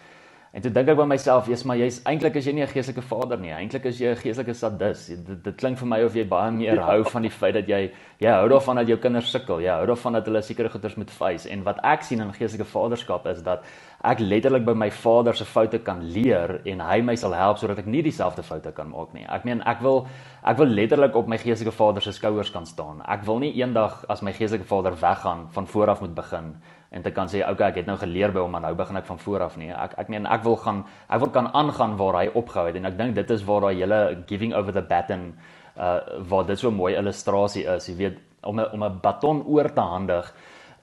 En 0.57 0.62
toe 0.64 0.71
dink 0.73 0.88
ek 0.88 0.97
by 0.97 1.05
myself, 1.05 1.49
"Jesus, 1.51 1.66
maar 1.69 1.77
jy's 1.77 1.99
eintlik 2.09 2.37
as 2.37 2.47
jy 2.47 2.53
nie 2.55 2.62
'n 2.62 2.69
geestelike 2.69 3.03
vader 3.03 3.37
nie, 3.37 3.51
eintlik 3.53 3.85
is 3.85 3.99
jy 4.01 4.09
'n 4.09 4.16
geestelike 4.16 4.55
sadis." 4.55 5.07
Dit 5.07 5.42
dit 5.45 5.57
klink 5.57 5.77
vir 5.77 5.87
my 5.87 6.03
of 6.03 6.14
jy 6.14 6.25
baie 6.25 6.51
meer 6.51 6.81
hou 6.81 7.05
van 7.05 7.23
die 7.23 7.31
feit 7.31 7.53
dat 7.55 7.66
jy 7.66 7.90
jy 8.19 8.31
hou 8.31 8.49
daarvan 8.49 8.77
dat 8.77 8.88
jou 8.88 8.97
kinders 8.97 9.31
sukkel. 9.31 9.61
Jy 9.61 9.69
hou 9.69 9.87
daarvan 9.87 10.12
dat 10.12 10.25
hulle 10.25 10.42
sekere 10.42 10.71
goeders 10.71 10.97
moet 10.97 11.11
face. 11.11 11.47
En 11.51 11.62
wat 11.62 11.79
ek 11.85 12.03
sien 12.03 12.21
in 12.21 12.33
geestelike 12.33 12.64
vaderskap 12.64 13.27
is 13.27 13.42
dat 13.42 13.64
ek 14.03 14.19
letterlik 14.19 14.64
by 14.64 14.73
my 14.73 14.90
vader 14.90 15.35
se 15.35 15.45
foute 15.45 15.79
kan 15.79 16.03
leer 16.03 16.61
en 16.64 16.81
hy 16.81 17.03
my 17.03 17.16
sal 17.16 17.33
help 17.33 17.59
sodat 17.59 17.79
ek 17.79 17.87
nie 17.87 18.03
dieselfde 18.03 18.42
foute 18.42 18.73
kan 18.73 18.88
maak 18.88 19.12
nie. 19.12 19.27
Ek 19.29 19.45
meen, 19.45 19.61
ek 19.66 19.83
wil 19.83 20.07
ek 20.42 20.57
wil 20.57 20.66
letterlik 20.66 21.14
op 21.16 21.29
my 21.29 21.37
geestelike 21.37 21.75
vader 21.75 22.01
se 22.01 22.12
skouers 22.12 22.51
kan 22.51 22.66
staan. 22.66 23.03
Ek 23.07 23.25
wil 23.25 23.38
nie 23.38 23.53
eendag 23.61 24.05
as 24.09 24.23
my 24.23 24.33
geestelike 24.33 24.64
vader 24.64 24.95
weggaan 24.95 25.49
van 25.51 25.66
voor 25.66 25.90
af 25.90 26.01
moet 26.01 26.14
begin 26.14 26.57
en 26.90 27.03
te 27.03 27.11
kan 27.11 27.29
sê 27.29 27.42
okay 27.51 27.70
ek 27.70 27.81
het 27.83 27.87
nou 27.87 27.96
geleer 28.01 28.33
by 28.33 28.40
hom 28.44 28.51
maar 28.55 28.64
nou 28.64 28.75
begin 28.79 28.96
ek 28.96 29.09
van 29.09 29.18
voor 29.18 29.46
af 29.49 29.57
nie. 29.57 29.70
Ek 29.70 29.96
ek 29.99 30.09
meen 30.12 30.27
ek 30.27 30.44
wil 30.44 30.57
gaan 30.57 30.85
ek 31.09 31.20
wil 31.20 31.31
kan 31.35 31.51
aangaan 31.53 31.96
waar 31.96 32.20
hy 32.22 32.27
opgehou 32.35 32.66
het 32.66 32.77
en 32.77 32.87
ek 32.87 32.99
dink 32.99 33.14
dit 33.14 33.31
is 33.31 33.44
waar 33.44 33.66
daai 33.68 33.81
hele 33.81 34.01
giving 34.27 34.55
over 34.55 34.72
the 34.72 34.83
baton 34.83 35.33
uh 35.77 35.99
waar 36.29 36.46
dit 36.46 36.59
so 36.59 36.70
'n 36.70 36.75
mooi 36.75 36.94
illustrasie 36.94 37.66
is 37.66 37.88
jy 37.88 37.96
weet 37.96 38.18
om 38.42 38.61
'n 38.61 38.68
om 38.72 38.85
'n 38.85 39.01
baton 39.03 39.42
oor 39.46 39.72
te 39.72 39.81
handig 39.81 40.35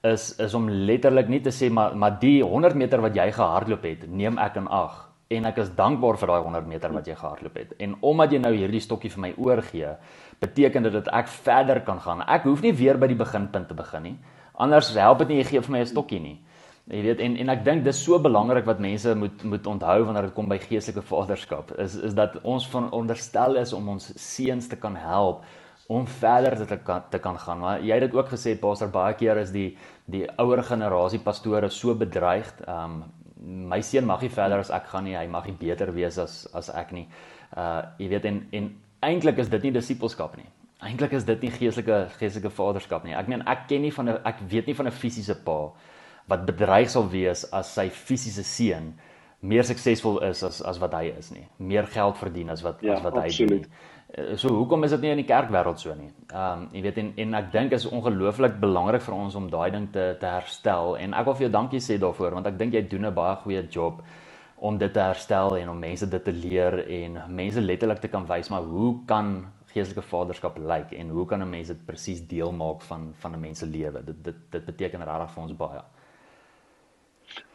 is 0.04 0.40
is 0.40 0.54
om 0.54 0.70
letterlik 0.70 1.28
nie 1.28 1.42
te 1.42 1.50
sê 1.50 1.72
maar 1.72 1.96
maar 1.96 2.20
die 2.20 2.44
100 2.44 2.76
meter 2.76 3.02
wat 3.02 3.16
jy 3.16 3.32
gehardloop 3.32 3.84
het 3.84 4.08
neem 4.08 4.38
ek 4.38 4.56
in 4.56 4.68
ag 4.68 5.10
en 5.30 5.46
ek 5.46 5.58
is 5.58 5.72
dankbaar 5.76 6.18
vir 6.18 6.28
daai 6.28 6.44
100 6.44 6.68
meter 6.68 6.94
wat 6.94 7.08
jy 7.08 7.16
gehardloop 7.16 7.56
het. 7.58 7.74
En 7.80 7.96
omdat 8.02 8.32
jy 8.32 8.40
nou 8.44 8.54
hierdie 8.54 8.82
stokkie 8.84 9.10
vir 9.10 9.22
my 9.22 9.34
oorgee 9.38 9.96
beteken 10.40 10.84
dit 10.84 10.94
dat 10.94 11.08
ek 11.08 11.28
verder 11.28 11.82
kan 11.82 12.00
gaan. 12.00 12.22
Ek 12.22 12.44
hoef 12.44 12.62
nie 12.62 12.74
weer 12.74 12.98
by 12.98 13.08
die 13.08 13.16
beginpunt 13.16 13.68
te 13.68 13.74
begin 13.74 14.04
nie 14.04 14.18
Anders 14.54 14.94
help 14.94 15.20
dit 15.20 15.28
nie 15.28 15.38
jy 15.38 15.44
gee 15.44 15.62
vir 15.62 15.72
my 15.72 15.80
'n 15.80 15.86
stokkie 15.86 16.20
nie. 16.20 16.40
Jy 16.92 17.02
weet 17.02 17.20
en 17.24 17.38
en 17.38 17.50
ek 17.50 17.64
dink 17.64 17.84
dis 17.84 18.04
so 18.04 18.20
belangrik 18.20 18.66
wat 18.66 18.80
mense 18.80 19.16
moet 19.16 19.44
moet 19.44 19.68
onthou 19.68 20.04
wanneer 20.04 20.24
dit 20.28 20.34
kom 20.34 20.50
by 20.50 20.58
geestelike 20.60 21.02
vaderskap 21.02 21.72
is 21.80 21.96
is 21.96 22.14
dat 22.14 22.36
ons 22.44 22.68
van 22.68 22.92
onderstel 22.92 23.56
is 23.56 23.74
om 23.74 23.88
ons 23.90 24.12
seuns 24.20 24.68
te 24.68 24.76
kan 24.76 24.96
help 24.96 25.46
om 25.88 26.08
verder 26.08 26.68
te 26.68 26.78
kan 26.78 27.02
te 27.10 27.20
kan 27.20 27.40
gaan. 27.40 27.60
Maar 27.60 27.82
jy 27.82 27.94
het 27.94 28.12
dit 28.12 28.16
ook 28.16 28.30
gesê 28.30 28.60
pastor 28.60 28.92
baie 28.92 29.14
keer 29.14 29.38
is 29.38 29.52
die 29.52 29.78
die 30.06 30.26
ouer 30.38 30.64
generasie 30.64 31.20
pastore 31.20 31.70
so 31.70 31.96
bedreigd. 31.96 32.68
Um 32.68 33.04
my 33.44 33.82
seun 33.82 34.06
mag 34.06 34.22
nie 34.22 34.32
verder 34.32 34.60
as 34.60 34.72
ek 34.72 34.88
gaan 34.92 35.04
nie. 35.04 35.16
Hy 35.16 35.28
mag 35.28 35.48
nie 35.48 35.56
beter 35.60 35.92
wees 35.94 36.18
as 36.18 36.48
as 36.54 36.70
ek 36.70 36.92
nie. 36.92 37.08
Uh 37.58 37.82
jy 37.98 38.10
weet 38.10 38.26
en 38.26 38.48
en 38.52 38.70
eintlik 39.04 39.40
is 39.40 39.50
dit 39.50 39.64
nie 39.64 39.72
disippelskap 39.72 40.38
nie. 40.38 40.48
Eintlik 40.84 41.16
is 41.18 41.26
dit 41.26 41.42
nie 41.42 41.52
geestelike 41.52 42.08
geestelike 42.20 42.52
vaderskap 42.54 43.04
nie. 43.04 43.16
Ek 43.16 43.28
meen 43.32 43.46
ek 43.48 43.68
ken 43.68 43.82
nie 43.82 43.92
van 43.92 44.10
'n 44.10 44.20
ek 44.26 44.40
weet 44.50 44.68
nie 44.68 44.76
van 44.76 44.88
'n 44.88 44.92
fisiese 44.92 45.36
pa 45.44 45.72
wat 46.28 46.46
bedreig 46.46 46.90
sal 46.90 47.10
wees 47.10 47.46
as 47.52 47.74
sy 47.74 47.90
fisiese 47.90 48.44
seun 48.44 48.94
meer 49.44 49.64
suksesvol 49.64 50.22
is 50.24 50.44
as 50.44 50.62
as 50.62 50.80
wat 50.80 50.94
hy 50.94 51.14
is 51.18 51.32
nie. 51.32 51.48
Meer 51.58 51.88
geld 51.88 52.18
verdien 52.18 52.50
as 52.50 52.64
wat 52.64 52.82
ja, 52.82 52.94
as 52.94 53.04
wat 53.04 53.18
absoluut. 53.18 53.52
hy 53.52 53.58
doen. 53.58 53.66
Eh, 54.14 54.36
so 54.38 54.50
hoekom 54.54 54.84
is 54.84 54.92
dit 54.92 55.02
nie 55.02 55.12
in 55.12 55.22
die 55.24 55.28
kerkwêreld 55.28 55.80
so 55.80 55.96
nie? 55.98 56.12
Ehm 56.32 56.64
um, 56.64 56.68
jy 56.74 56.82
weet 56.86 57.00
en 57.02 57.14
en 57.18 57.34
ek 57.40 57.52
dink 57.52 57.72
is 57.74 57.86
ongelooflik 57.90 58.60
belangrik 58.62 59.02
vir 59.02 59.16
ons 59.16 59.36
om 59.36 59.50
daai 59.50 59.72
ding 59.72 59.88
te 59.92 60.16
te 60.20 60.30
herstel 60.30 60.98
en 60.98 61.14
ek 61.14 61.26
wil 61.26 61.36
vir 61.40 61.48
jou 61.48 61.54
dankie 61.58 61.82
sê 61.82 61.98
daarvoor 62.00 62.38
want 62.40 62.48
ek 62.48 62.60
dink 62.60 62.74
jy 62.74 62.84
doen 62.88 63.06
'n 63.06 63.14
baie 63.14 63.36
goeie 63.44 63.68
job 63.70 64.04
om 64.64 64.78
dit 64.78 64.94
te 64.94 65.00
herstel 65.00 65.58
en 65.58 65.70
om 65.70 65.80
mense 65.80 66.10
dit 66.10 66.24
te 66.24 66.32
leer 66.32 66.80
en 66.88 67.22
mense 67.28 67.62
letterlik 67.62 68.00
te 68.00 68.08
kan 68.08 68.26
wys 68.28 68.50
maar 68.50 68.62
hoe 68.62 68.96
kan 69.06 69.46
geestelike 69.74 70.06
vaderskap 70.06 70.58
lyk 70.58 70.92
en 70.92 71.10
hoe 71.10 71.26
kan 71.26 71.42
'n 71.42 71.50
mens 71.50 71.68
dit 71.68 71.86
presies 71.86 72.22
deel 72.28 72.52
maak 72.52 72.82
van 72.82 73.14
van 73.14 73.34
'n 73.34 73.40
mens 73.40 73.60
se 73.60 73.66
lewe? 73.66 74.04
Dit 74.04 74.24
dit 74.24 74.36
dit 74.52 74.66
beteken 74.66 75.04
regtig 75.04 75.32
vir 75.34 75.44
ons 75.44 75.56
baie. 75.58 75.82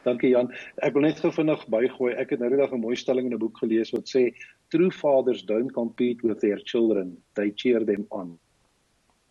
Dankie 0.05 0.31
Jan. 0.31 0.53
Ek 0.83 0.93
wil 0.93 1.03
net 1.03 1.21
gou 1.21 1.31
vinnig 1.33 1.67
bygooi. 1.69 2.13
Ek 2.15 2.31
het 2.31 2.41
nou 2.41 2.51
net 2.51 2.73
'n 2.73 2.81
mooi 2.81 2.97
stelling 2.97 3.27
in 3.27 3.35
'n 3.35 3.39
boek 3.39 3.59
gelees 3.59 3.91
wat 3.91 4.09
sê 4.09 4.35
true 4.69 4.91
fathers 4.91 5.43
don't 5.43 5.73
compete 5.73 6.27
with 6.27 6.41
their 6.41 6.61
children, 6.65 7.17
they 7.35 7.53
cheer 7.55 7.85
them 7.85 8.07
on. 8.09 8.39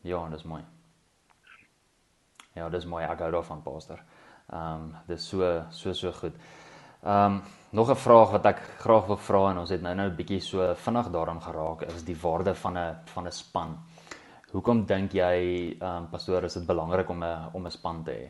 Ja, 0.02 0.30
dis 0.30 0.44
mooi. 0.44 0.64
Ja, 2.54 2.70
dis 2.70 2.86
mooi. 2.86 3.04
Ek 3.04 3.20
hou 3.20 3.32
daarvan, 3.32 3.62
pastor. 3.64 4.00
Ehm 4.50 4.74
um, 4.74 4.96
dis 5.08 5.28
so 5.28 5.66
so 5.70 5.94
so 5.94 6.12
goed. 6.12 6.34
Ehm 7.04 7.34
um, 7.34 7.42
nog 7.70 7.90
'n 7.90 7.96
vraag 7.96 8.32
wat 8.32 8.46
ek 8.46 8.60
graag 8.80 9.06
wil 9.08 9.18
vra 9.18 9.52
en 9.52 9.58
ons 9.58 9.70
het 9.70 9.82
nou 9.82 9.96
nou 9.96 10.10
'n 10.10 10.16
bietjie 10.16 10.40
so 10.42 10.74
vinnig 10.76 11.10
daaraan 11.10 11.42
geraak 11.42 11.82
is 11.82 12.04
die 12.04 12.18
waarde 12.22 12.56
van 12.56 12.78
'n 12.78 12.96
van 13.06 13.26
'n 13.26 13.32
span. 13.32 13.78
Hoekom 14.52 14.86
dink 14.86 15.12
jy 15.12 15.76
ehm 15.80 16.04
um, 16.04 16.10
pastoor 16.10 16.44
is 16.44 16.54
dit 16.54 16.66
belangrik 16.66 17.10
om 17.10 17.24
'n 17.24 17.50
om 17.54 17.66
'n 17.66 17.72
span 17.72 18.04
te 18.04 18.12
hê? 18.12 18.30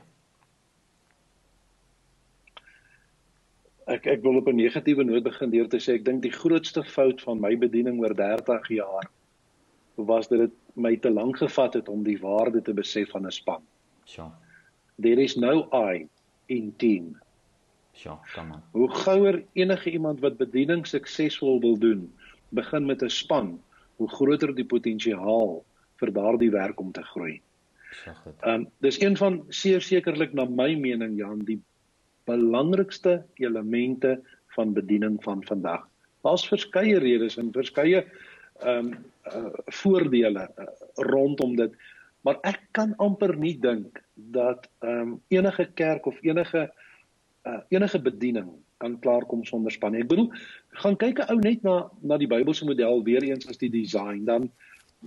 Ek 3.85 4.05
ek 4.05 4.21
wil 4.21 4.37
op 4.37 4.47
'n 4.47 4.55
negatiewe 4.55 5.03
noot 5.03 5.23
begin 5.23 5.49
deur 5.49 5.67
te 5.67 5.77
sê 5.77 5.93
ek 5.93 6.05
dink 6.05 6.21
die 6.21 6.31
grootste 6.31 6.83
fout 6.83 7.21
van 7.21 7.39
my 7.39 7.57
bediening 7.57 7.99
oor 7.99 8.15
30 8.15 8.67
jaar 8.67 9.09
was 9.95 10.27
dat 10.27 10.39
dit 10.39 10.51
my 10.73 10.97
te 10.97 11.09
lank 11.09 11.37
gevat 11.37 11.73
het 11.73 11.89
om 11.89 12.03
die 12.03 12.19
waarde 12.21 12.61
te 12.61 12.73
besef 12.73 13.09
van 13.09 13.25
'n 13.25 13.31
span. 13.31 13.63
Sure. 14.05 14.31
There 15.01 15.21
is 15.21 15.35
no 15.35 15.69
I 15.73 16.07
in 16.47 16.73
team. 16.77 17.17
Ja, 18.03 18.19
kom 18.33 18.51
aan. 18.53 18.63
Hoe 18.71 18.89
gouer 18.91 19.43
enige 19.53 19.91
iemand 19.91 20.19
wat 20.19 20.37
bediening 20.37 20.85
suksesvol 20.87 21.59
wil 21.59 21.77
doen, 21.77 22.13
begin 22.49 22.85
met 22.85 23.03
'n 23.03 23.09
span, 23.09 23.59
hoe 23.95 24.09
groter 24.09 24.55
die 24.55 24.65
potensiaal 24.65 25.63
vir 25.99 26.13
daardie 26.13 26.51
werk 26.51 26.79
om 26.79 26.91
te 26.91 27.03
groei. 27.03 27.41
Goed. 28.05 28.33
Ehm 28.41 28.53
um, 28.53 28.67
dis 28.79 28.99
een 29.01 29.17
van 29.17 29.43
seker 29.49 29.81
sekerlik 29.81 30.33
na 30.33 30.45
my 30.45 30.75
mening 30.75 31.17
Jan 31.17 31.39
die 31.45 31.59
belangrikste 32.25 33.25
elemente 33.33 34.21
van 34.55 34.73
bediening 34.73 35.23
van 35.23 35.43
vandag. 35.43 35.87
Daar's 36.21 36.47
verskeie 36.47 36.99
redes 36.99 37.37
en 37.37 37.51
verskeie 37.51 38.05
ehm 38.59 38.91
um, 38.91 39.05
uh, 39.27 39.53
voordele 39.65 40.49
uh, 40.57 40.65
rondom 40.95 41.55
dit, 41.55 41.73
maar 42.21 42.37
ek 42.41 42.61
kan 42.71 42.93
amper 42.97 43.35
nie 43.37 43.57
dink 43.59 44.01
dat 44.13 44.69
ehm 44.79 44.99
um, 44.99 45.21
enige 45.27 45.65
kerk 45.73 46.05
of 46.05 46.21
enige 46.21 46.71
uh, 47.47 47.59
enige 47.71 47.99
bediening 48.03 48.49
kan 48.77 48.99
klaarkom 48.99 49.45
sonder 49.45 49.71
span. 49.73 49.95
Ek 49.97 50.09
bedoel, 50.11 50.29
gaan 50.83 50.97
kyk 50.99 51.23
'n 51.23 51.31
ou 51.33 51.39
net 51.41 51.63
na 51.63 51.89
na 52.01 52.17
die 52.17 52.29
Bybelse 52.29 52.65
model 52.65 53.03
weer 53.03 53.23
eens 53.23 53.47
as 53.47 53.57
die 53.57 53.71
design, 53.73 54.25
dan 54.25 54.51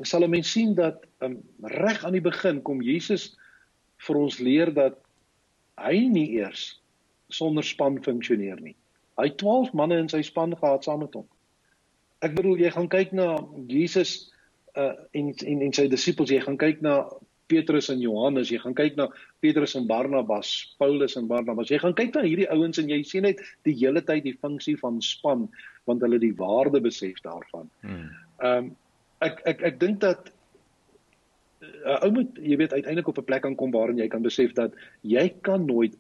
sal 0.03 0.25
'n 0.25 0.31
mens 0.31 0.51
sien 0.51 0.75
dat 0.75 1.07
um, 1.21 1.39
reg 1.63 2.05
aan 2.05 2.17
die 2.19 2.25
begin 2.25 2.63
kom 2.63 2.83
Jesus 2.83 3.37
vir 4.07 4.17
ons 4.17 4.39
leer 4.39 4.73
dat 4.75 4.99
hy 5.77 6.09
nie 6.09 6.31
eers 6.41 6.81
sonder 7.29 7.65
span 7.65 8.03
funksioneer 8.03 8.61
nie. 8.61 8.77
Hy 9.21 9.29
12 9.37 9.73
manne 9.73 9.99
in 9.99 10.09
sy 10.09 10.23
span 10.23 10.57
gehad 10.57 10.85
saam 10.85 11.05
met 11.05 11.15
hom. 11.15 11.27
Ek 12.25 12.35
bedoel 12.35 12.59
jy 12.59 12.71
gaan 12.71 12.89
kyk 12.89 13.13
na 13.13 13.39
Jesus 13.69 14.31
uh 14.79 14.95
en 15.13 15.35
en 15.35 15.63
en 15.67 15.73
sy 15.73 15.89
disippels, 15.89 16.31
jy 16.31 16.41
gaan 16.41 16.59
kyk 16.59 16.81
na 16.81 17.05
Petrus 17.51 17.91
en 17.93 18.01
Johannes, 18.03 18.51
jy 18.53 18.61
gaan 18.63 18.77
kyk 18.79 18.97
na 18.99 19.09
Petrus 19.43 19.75
en 19.79 19.89
Barnabas, 19.91 20.53
Paulus 20.79 21.17
en 21.19 21.27
Barnabas. 21.31 21.71
Jy 21.73 21.81
gaan 21.83 21.97
kyk 21.99 22.15
na 22.15 22.25
hierdie 22.27 22.49
ouens 22.55 22.79
en 22.79 22.91
jy 22.91 23.01
sien 23.07 23.27
net 23.27 23.43
die 23.69 23.75
hele 23.83 24.03
tyd 24.07 24.25
die 24.29 24.37
funksie 24.39 24.77
van 24.81 25.01
span 25.05 25.49
want 25.89 26.05
hulle 26.05 26.21
die 26.23 26.35
waarde 26.39 26.83
besef 26.85 27.19
daarvan. 27.27 27.71
Hmm. 27.87 28.07
Ehm 28.41 28.71
um, 28.71 28.77
ek 29.21 29.43
ek 29.45 29.59
ek 29.69 29.81
dink 29.81 29.99
dat 30.01 30.31
'n 31.61 31.69
uh, 31.85 31.99
ou 32.07 32.11
moet 32.17 32.39
jy 32.41 32.57
weet 32.57 32.73
uiteindelik 32.73 33.09
op 33.13 33.19
'n 33.21 33.29
plek 33.29 33.45
aankom 33.45 33.75
waarin 33.75 33.99
jy 34.01 34.09
kan 34.09 34.23
besef 34.25 34.55
dat 34.57 34.73
jy 35.03 35.29
kan 35.45 35.67
nooit 35.67 35.97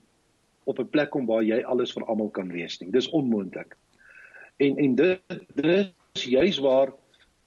op 0.64 0.78
'n 0.78 0.88
plek 0.88 1.10
kom 1.10 1.26
waar 1.26 1.42
jy 1.42 1.60
alles 1.62 1.92
vir 1.92 2.04
almal 2.04 2.30
kan 2.30 2.48
wees 2.48 2.80
nie. 2.80 2.90
Dis 2.90 3.10
onmoontlik. 3.10 3.76
En 4.56 4.76
en 4.76 4.94
dit 4.94 5.20
dit 5.54 5.92
is 6.14 6.24
juis 6.24 6.58
waar 6.58 6.92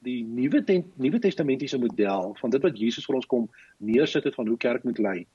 die 0.04 0.24
nuwe 0.24 0.84
nuwe 0.96 1.20
testamentiese 1.20 1.80
model 1.80 2.36
van 2.40 2.50
dit 2.50 2.62
wat 2.62 2.78
Jesus 2.80 3.06
vir 3.06 3.16
ons 3.16 3.26
kom 3.26 3.50
neersit 3.78 4.24
het 4.24 4.36
van 4.36 4.48
hoe 4.48 4.58
kerk 4.58 4.84
moet 4.84 5.00
lei 5.00 5.28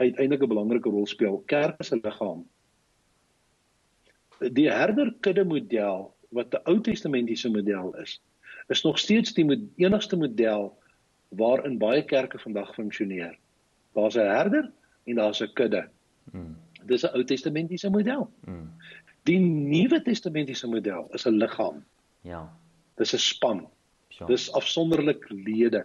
uiteindelik 0.00 0.42
'n 0.42 0.48
belangrike 0.54 0.88
rol 0.88 1.06
speel. 1.06 1.42
Kerk 1.46 1.80
is 1.80 1.92
'n 1.92 2.00
liggaam. 2.02 2.46
Die 4.52 4.70
herderkudde 4.70 5.44
model 5.44 6.14
wat 6.28 6.54
'n 6.54 6.62
Ou 6.64 6.80
Testamentiese 6.80 7.50
model 7.50 7.96
is, 7.96 8.22
is 8.68 8.82
nog 8.82 8.98
steeds 8.98 9.32
die 9.32 9.70
enigste 9.76 10.16
model 10.16 10.78
waarin 11.28 11.78
baie 11.78 12.04
kerke 12.04 12.38
vandag 12.38 12.74
funksioneer. 12.74 13.38
Daar's 13.92 14.16
'n 14.16 14.30
herder 14.36 14.72
en 15.04 15.14
daar's 15.14 15.42
'n 15.42 15.52
kudde. 15.52 15.88
Hmm. 16.30 16.56
Dis 16.84 17.04
'n 17.04 17.14
Ou 17.14 17.24
Testamentiese 17.24 17.90
model. 17.90 18.30
Hmm. 18.44 18.72
Die 19.22 19.38
Nuwe 19.38 20.02
Testamentiese 20.02 20.68
model 20.68 21.08
is 21.12 21.26
'n 21.26 21.36
liggaam. 21.36 21.84
Ja. 22.20 22.52
Dis 22.94 23.12
'n 23.14 23.18
span. 23.18 23.68
Ja. 24.20 24.28
Dis 24.28 24.50
afsonderlik 24.56 25.24
lede. 25.30 25.84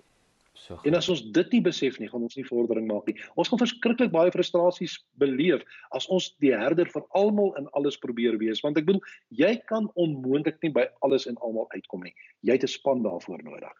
So 0.55 0.79
en 0.87 0.95
as 0.95 1.09
ons 1.11 1.21
dit 1.35 1.55
nie 1.55 1.61
besef 1.63 1.97
nie, 1.99 2.07
gaan 2.11 2.23
ons 2.23 2.37
nie 2.39 2.45
vordering 2.47 2.87
maak 2.87 3.09
nie. 3.09 3.17
Ons 3.35 3.51
gaan 3.51 3.59
verskriklik 3.59 4.11
baie 4.13 4.31
frustrasies 4.31 4.97
beleef 5.19 5.63
as 5.95 6.07
ons 6.07 6.29
die 6.43 6.53
herder 6.55 6.87
vir 6.91 7.03
almal 7.19 7.51
in 7.59 7.67
alles 7.79 7.99
probeer 7.99 8.39
wees, 8.39 8.63
want 8.63 8.79
ek 8.79 8.87
bedoel, 8.87 9.03
jy 9.35 9.55
kan 9.71 9.89
onmoontlik 9.99 10.61
nie 10.63 10.71
by 10.75 10.87
alles 11.03 11.27
en 11.27 11.39
almal 11.43 11.67
uitkom 11.75 12.07
nie. 12.07 12.15
Jy 12.47 12.59
het 12.59 12.67
'n 12.67 12.75
span 12.75 13.03
daarvoor 13.03 13.43
nodig 13.43 13.75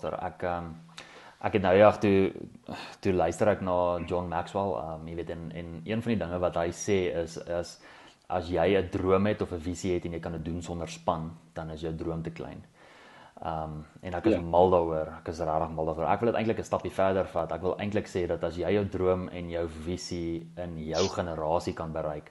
daar 0.00 0.18
ek 0.24 0.42
um, 0.42 0.76
ek 1.42 1.52
het 1.52 1.62
nou 1.62 1.74
ja 1.76 1.90
toe 1.98 2.32
toe 3.00 3.12
luister 3.12 3.48
ek 3.48 3.60
na 3.60 3.98
John 4.06 4.28
Maxwell 4.28 4.76
um 4.80 5.08
jy 5.08 5.16
weet 5.20 5.30
en 5.30 5.50
en 5.52 5.80
een 5.84 6.02
van 6.02 6.14
die 6.14 6.20
dinge 6.24 6.38
wat 6.38 6.56
hy 6.56 6.70
sê 6.70 6.98
is 7.22 7.36
is 7.36 7.80
as 8.28 8.48
jy 8.48 8.76
'n 8.76 8.90
droom 8.90 9.26
het 9.26 9.42
of 9.42 9.52
'n 9.52 9.60
visie 9.60 9.94
het 9.94 10.04
en 10.04 10.12
jy 10.12 10.20
kan 10.20 10.32
dit 10.32 10.44
doen 10.44 10.62
sonder 10.62 10.88
span 10.88 11.32
dan 11.52 11.70
is 11.70 11.80
jou 11.80 11.94
droom 11.94 12.22
te 12.22 12.30
klein. 12.30 12.64
Um 13.44 13.84
en 14.00 14.14
ek 14.14 14.26
is 14.26 14.32
ja. 14.32 14.40
mal 14.40 14.70
daaroor. 14.70 15.08
Ek 15.18 15.28
is 15.28 15.40
regtig 15.40 15.70
mal 15.74 15.86
daaroor. 15.86 16.06
Ek 16.06 16.20
wil 16.20 16.30
dit 16.30 16.38
eintlik 16.40 16.58
'n 16.58 16.64
stapie 16.64 16.92
verder 16.92 17.26
vat. 17.26 17.52
Ek 17.52 17.62
wil 17.62 17.76
eintlik 17.78 18.06
sê 18.06 18.26
dat 18.26 18.44
as 18.44 18.56
jy 18.56 18.70
jou 18.72 18.84
droom 18.88 19.28
en 19.28 19.50
jou 19.50 19.68
visie 19.68 20.46
in 20.56 20.78
jou 20.78 21.08
generasie 21.08 21.74
kan 21.74 21.92
bereik, 21.92 22.30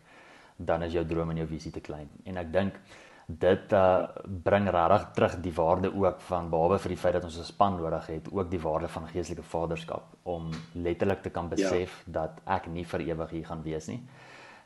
dan 0.55 0.83
is 0.83 0.93
jou 0.93 1.05
droom 1.05 1.29
en 1.29 1.37
jou 1.37 1.47
visie 1.47 1.71
te 1.71 1.81
klein. 1.81 2.09
En 2.25 2.37
ek 2.37 2.51
dink 2.51 2.79
dit 3.27 3.73
uh 3.73 4.07
bring 4.43 4.69
regtig 4.69 5.11
terug 5.13 5.41
die 5.41 5.53
waarde 5.53 5.91
ook 5.93 6.21
van 6.21 6.49
behalwe 6.49 6.79
vir 6.79 6.89
die 6.89 6.97
feit 6.97 7.13
dat 7.13 7.23
ons 7.23 7.37
'n 7.37 7.43
span 7.43 7.75
nodig 7.75 8.07
het, 8.07 8.31
ook 8.31 8.49
die 8.49 8.59
waarde 8.59 8.87
van 8.87 9.07
geestelike 9.07 9.43
vaderskap 9.43 10.03
om 10.23 10.49
letterlik 10.73 11.21
te 11.21 11.29
kan 11.29 11.43
ja. 11.43 11.55
besef 11.55 12.03
ja. 12.05 12.11
dat 12.11 12.41
ek 12.45 12.67
nie 12.67 12.85
vir 12.85 12.99
ewig 12.99 13.29
hier 13.29 13.45
gaan 13.45 13.63
wees 13.63 13.87
nie 13.87 14.03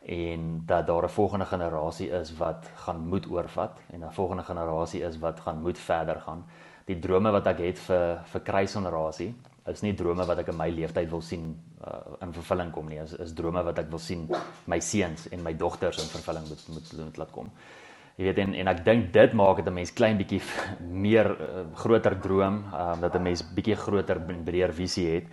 en 0.06 0.64
dat 0.66 0.88
daar 0.88 1.04
'n 1.04 1.10
volgende 1.10 1.46
generasie 1.46 2.10
is 2.10 2.38
wat 2.38 2.72
gaan 2.76 3.08
moet 3.08 3.30
oorvat 3.30 3.80
en 3.90 4.04
'n 4.04 4.12
volgende 4.12 4.44
generasie 4.44 5.02
is 5.02 5.20
wat 5.20 5.40
gaan 5.40 5.62
moet 5.62 5.80
verder 5.80 6.22
gaan. 6.22 6.46
Die 6.86 7.00
drome 7.00 7.32
wat 7.32 7.48
ek 7.48 7.58
het 7.58 7.80
vir 7.80 8.22
vir 8.24 8.42
kruisgenerasie 8.42 9.36
is 9.66 9.82
nie 9.82 9.94
drome 9.94 10.26
wat 10.26 10.38
ek 10.38 10.48
in 10.48 10.58
my 10.58 10.70
lewenstyd 10.70 11.10
wil 11.10 11.22
sien 11.22 11.56
uh, 11.82 11.98
in 12.22 12.34
vervulling 12.34 12.72
kom 12.72 12.88
nie. 12.88 13.00
Is 13.02 13.14
is 13.14 13.34
drome 13.34 13.64
wat 13.64 13.80
ek 13.80 13.90
wil 13.90 14.00
sien 14.00 14.30
my 14.66 14.80
seuns 14.80 15.30
en 15.30 15.44
my 15.44 15.54
dogters 15.54 15.98
in 16.04 16.10
vervulling 16.10 16.48
moet 16.48 16.68
moet, 16.68 16.94
moet 17.06 17.18
laat 17.18 17.32
kom. 17.32 17.50
Jy 18.16 18.24
weet 18.24 18.38
en 18.38 18.54
en 18.54 18.68
ek 18.68 18.86
dink 18.86 19.12
dit 19.14 19.34
maak 19.34 19.58
dit 19.58 19.68
'n 19.68 19.74
mens 19.74 19.94
klein 19.94 20.18
bietjie 20.18 20.42
meer 21.06 21.32
uh, 21.32 21.66
groter 21.74 22.20
droom, 22.20 22.64
uh, 22.74 23.02
dat 23.02 23.16
'n 23.16 23.24
mens 23.24 23.44
bietjie 23.54 23.76
groter 23.76 24.20
breër 24.20 24.74
visie 24.74 25.10
het 25.16 25.28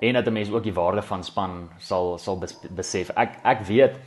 en 0.00 0.14
dat 0.14 0.26
'n 0.26 0.32
mens 0.32 0.50
ook 0.50 0.62
die 0.62 0.74
waarde 0.74 1.02
van 1.02 1.24
span 1.24 1.68
sal 1.78 2.18
sal 2.18 2.38
besef. 2.70 3.10
Ek 3.10 3.38
ek 3.42 3.60
weet 3.66 3.98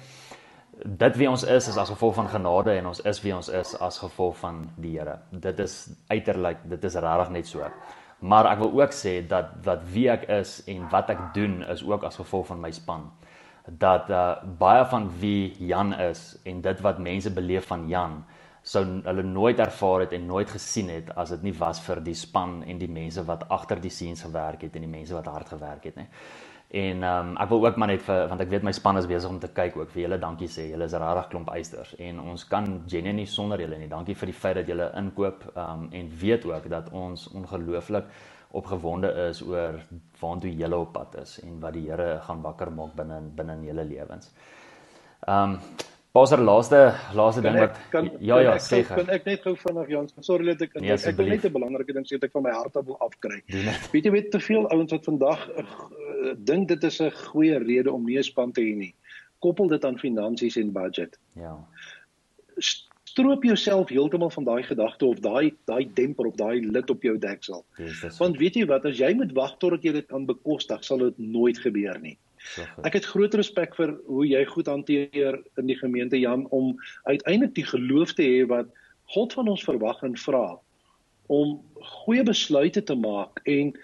dit 0.86 1.18
wie 1.18 1.30
ons 1.30 1.44
is 1.44 1.68
is 1.68 1.78
as 1.78 1.90
gevolg 1.90 2.16
van 2.16 2.30
genade 2.30 2.76
en 2.78 2.92
ons 2.92 3.02
is 3.06 3.22
wie 3.22 3.36
ons 3.36 3.50
is 3.50 3.74
as 3.80 4.00
gevolg 4.02 4.38
van 4.38 4.70
die 4.82 4.98
Here. 4.98 5.20
Dit 5.32 5.60
is 5.60 5.90
uiterlik, 6.08 6.64
dit 6.70 6.84
is 6.84 6.96
regtig 6.96 7.30
net 7.30 7.48
so. 7.48 7.72
Maar 8.20 8.52
ek 8.52 8.60
wil 8.62 8.82
ook 8.82 8.94
sê 8.94 9.20
dat 9.28 9.54
wat 9.66 9.82
wie 9.94 10.10
ek 10.10 10.28
is 10.30 10.62
en 10.70 10.88
wat 10.90 11.10
ek 11.10 11.32
doen 11.34 11.64
is 11.74 11.84
ook 11.84 12.04
as 12.04 12.20
gevolg 12.22 12.48
van 12.54 12.62
my 12.62 12.72
span 12.72 13.10
dat 13.66 14.10
uh, 14.10 14.36
baie 14.58 14.86
van 14.86 15.10
wie 15.20 15.54
Jan 15.60 15.94
is 15.94 16.38
en 16.44 16.62
dit 16.62 16.82
wat 16.82 17.00
mense 17.00 17.32
beleef 17.32 17.68
van 17.68 17.88
Jan 17.90 18.24
sou 18.62 18.84
hulle 18.86 19.24
nooit 19.24 19.60
ervaar 19.60 20.06
het 20.06 20.14
en 20.14 20.26
nooit 20.26 20.50
gesien 20.50 20.90
het 20.90 21.10
as 21.18 21.30
dit 21.34 21.44
nie 21.50 21.54
was 21.58 21.82
vir 21.82 22.02
die 22.02 22.16
span 22.18 22.62
en 22.64 22.78
die 22.82 22.90
mense 22.90 23.24
wat 23.26 23.48
agter 23.50 23.82
die 23.82 23.90
scenes 23.90 24.22
gewerk 24.22 24.62
het 24.62 24.76
en 24.76 24.86
die 24.86 24.92
mense 24.92 25.14
wat 25.14 25.26
hard 25.26 25.50
gewerk 25.50 25.84
het 25.90 25.96
nie. 25.98 26.08
En 26.72 27.04
ehm 27.04 27.30
um, 27.30 27.32
ek 27.44 27.50
wil 27.52 27.66
ook 27.66 27.76
maar 27.76 27.90
net 27.92 28.04
vir 28.06 28.30
want 28.32 28.42
ek 28.42 28.52
weet 28.54 28.64
my 28.64 28.72
span 28.72 28.98
is 28.98 29.08
besig 29.08 29.30
om 29.30 29.40
te 29.44 29.50
kyk 29.52 29.76
ook 29.76 29.90
vir 29.92 30.02
julle 30.06 30.20
dankie 30.20 30.48
sê. 30.48 30.70
Julle 30.72 30.88
is 30.88 30.96
regtig 30.96 31.28
klomp 31.34 31.52
eisters 31.52 31.92
en 32.00 32.22
ons 32.32 32.46
kan 32.48 32.70
genuen 32.88 33.20
nie 33.20 33.28
sonder 33.28 33.60
julle 33.60 33.80
nie. 33.80 33.90
Dankie 33.92 34.16
vir 34.16 34.32
die 34.32 34.38
feit 34.44 34.56
dat 34.56 34.72
julle 34.72 34.88
inkoop 35.02 35.44
ehm 35.52 35.84
um, 35.84 35.90
en 35.92 36.14
weet 36.24 36.48
ook 36.48 36.70
dat 36.72 36.88
ons 36.96 37.28
ongelooflik 37.36 38.08
opgewonde 38.52 39.12
is 39.28 39.44
oor 39.44 39.82
waantoe 40.22 40.52
jy 40.52 40.72
op 40.78 40.94
pad 40.94 41.16
is 41.22 41.40
en 41.44 41.60
wat 41.60 41.74
die 41.74 41.90
Here 41.90 42.20
gaan 42.24 42.42
wakker 42.42 42.72
maak 42.72 42.96
binne 42.96 43.20
binne 43.36 43.60
in 43.60 43.68
julle 43.68 43.88
lewens. 43.92 44.32
Ehm 45.28 45.58
um, 45.60 45.60
Passer 46.12 46.42
laaste 46.44 46.80
laaste 47.16 47.42
ding 47.42 47.56
wat 47.56 47.78
kan, 47.92 48.10
ja 48.20 48.42
ja 48.44 48.58
sê 48.60 48.82
kan 48.84 49.08
ek 49.16 49.24
net 49.30 49.46
gou 49.46 49.54
vinnig 49.56 49.94
Jan 49.94 50.10
sorry 50.20 50.50
dat 50.50 50.66
ek 50.66 50.74
nee, 50.84 50.92
ek 50.92 51.16
wil 51.16 51.30
net 51.32 51.46
'n 51.48 51.54
belangrike 51.56 51.94
ding 51.96 52.04
sê 52.04 52.18
wat 52.18 52.26
ek 52.28 52.34
van 52.36 52.44
my 52.44 52.52
hart 52.52 52.76
af 52.76 52.84
wil 52.86 52.98
afkry. 53.00 53.40
Weet 53.94 54.10
jy 54.10 54.12
weet 54.12 54.28
te 54.32 54.42
veel 54.44 54.68
ouens 54.76 54.92
wat 54.92 55.08
vandag 55.08 55.46
uh, 55.56 55.64
dink 56.38 56.68
dit 56.68 56.84
is 56.84 57.02
'n 57.02 57.12
goeie 57.12 57.58
rede 57.58 57.92
om 57.92 58.06
nie 58.06 58.18
'n 58.18 58.24
span 58.24 58.52
te 58.52 58.62
hê 58.62 58.76
nie. 58.76 58.96
Koppel 59.40 59.68
dit 59.68 59.86
aan 59.86 59.98
finansies 60.00 60.58
en 60.58 60.72
budget. 60.72 61.18
Ja 61.36 61.58
stroop 63.12 63.44
jouself 63.44 63.90
heeltemal 63.90 64.30
van 64.30 64.44
daai 64.48 64.64
gedagte 64.64 65.06
of 65.06 65.20
daai 65.20 65.52
daai 65.70 65.84
demper 65.94 66.30
op 66.30 66.38
daai 66.40 66.64
lid 66.64 66.90
op 66.90 67.04
jou 67.04 67.18
deksel. 67.20 67.64
Yes, 67.78 68.18
Want 68.20 68.40
weet 68.40 68.60
jy 68.60 68.66
wat, 68.70 68.86
as 68.88 69.00
jy 69.02 69.12
moet 69.18 69.34
wag 69.36 69.58
totdat 69.60 69.84
jy 69.84 69.96
dit 70.00 70.08
kan 70.08 70.28
bekostig, 70.30 70.84
sal 70.88 71.04
dit 71.04 71.20
nooit 71.20 71.60
gebeur 71.60 72.00
nie. 72.04 72.18
Ek 72.88 72.96
het 72.98 73.06
groot 73.06 73.36
respek 73.38 73.76
vir 73.78 73.94
hoe 74.08 74.24
jy 74.26 74.42
goed 74.50 74.70
hanteer 74.72 75.38
in 75.62 75.68
die 75.70 75.78
gemeente 75.78 76.18
Jan 76.18 76.48
om 76.56 76.74
uiteindelik 77.06 77.54
die 77.60 77.68
geloof 77.68 78.16
te 78.18 78.26
hê 78.26 78.48
wat 78.50 78.72
God 79.14 79.36
van 79.38 79.52
ons 79.52 79.66
verwag 79.68 80.02
en 80.08 80.16
vra 80.18 80.46
om 81.32 81.60
goeie 82.02 82.24
besluite 82.28 82.82
te 82.84 82.96
maak 82.98 83.44
en 83.48 83.76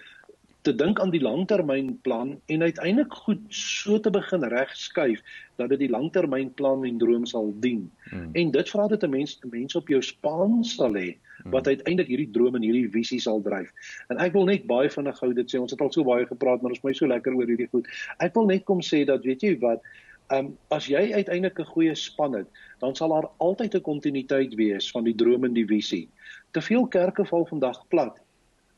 te 0.68 0.74
dink 0.76 0.98
aan 1.00 1.12
die 1.14 1.22
langtermynplan 1.24 2.34
en 2.52 2.62
uiteindelik 2.62 3.14
goed 3.24 3.40
so 3.54 3.96
te 4.04 4.10
begin 4.12 4.44
regskuif 4.52 5.22
dat 5.56 5.70
dit 5.72 5.80
die 5.86 5.90
langtermynplan 5.92 6.84
en 6.84 6.98
droom 7.00 7.24
sal 7.26 7.54
dien. 7.62 7.86
Hmm. 8.10 8.28
En 8.36 8.52
dit 8.52 8.72
vra 8.74 8.88
dat 8.92 9.04
'n 9.06 9.10
mens 9.10 9.38
mense 9.48 9.78
op 9.78 9.88
jou 9.88 10.02
span 10.02 10.64
sal 10.64 10.92
hê 10.92 11.16
hmm. 11.16 11.52
wat 11.54 11.66
uiteindelik 11.66 12.10
hierdie 12.12 12.30
droom 12.36 12.58
en 12.60 12.66
hierdie 12.66 12.90
visie 12.90 13.20
sal 13.20 13.40
dryf. 13.42 13.72
En 14.08 14.20
ek 14.20 14.32
wil 14.36 14.44
net 14.44 14.66
baie 14.66 14.90
vinnig 14.90 15.16
gou 15.16 15.32
dit 15.32 15.54
sê. 15.54 15.60
Ons 15.60 15.72
het 15.72 15.80
al 15.80 15.92
so 15.92 16.04
baie 16.04 16.26
gepraat, 16.26 16.60
maar 16.62 16.76
ons 16.76 16.78
is 16.78 16.84
my 16.84 16.92
so 16.92 17.06
lekker 17.06 17.34
oor 17.34 17.48
hierdie 17.48 17.70
goed. 17.72 17.88
Ek 18.18 18.34
wil 18.34 18.46
net 18.46 18.64
kom 18.64 18.84
sê 18.84 19.04
dat 19.04 19.24
weet 19.24 19.42
jy 19.42 19.56
wat, 19.64 19.80
ehm 20.28 20.52
um, 20.52 20.56
as 20.68 20.86
jy 20.86 21.12
uiteindelik 21.16 21.60
'n 21.60 21.72
goeie 21.72 21.94
span 21.94 22.34
het, 22.34 22.48
dan 22.78 22.94
sal 22.94 23.08
daar 23.08 23.30
altyd 23.38 23.74
'n 23.74 23.88
kontinuïteit 23.88 24.54
wees 24.54 24.90
van 24.90 25.04
die 25.04 25.14
droom 25.14 25.44
en 25.44 25.54
die 25.54 25.66
visie. 25.66 26.08
Te 26.52 26.60
veel 26.60 26.86
kerke 26.86 27.24
val 27.24 27.46
vandag 27.46 27.88
plat 27.88 28.20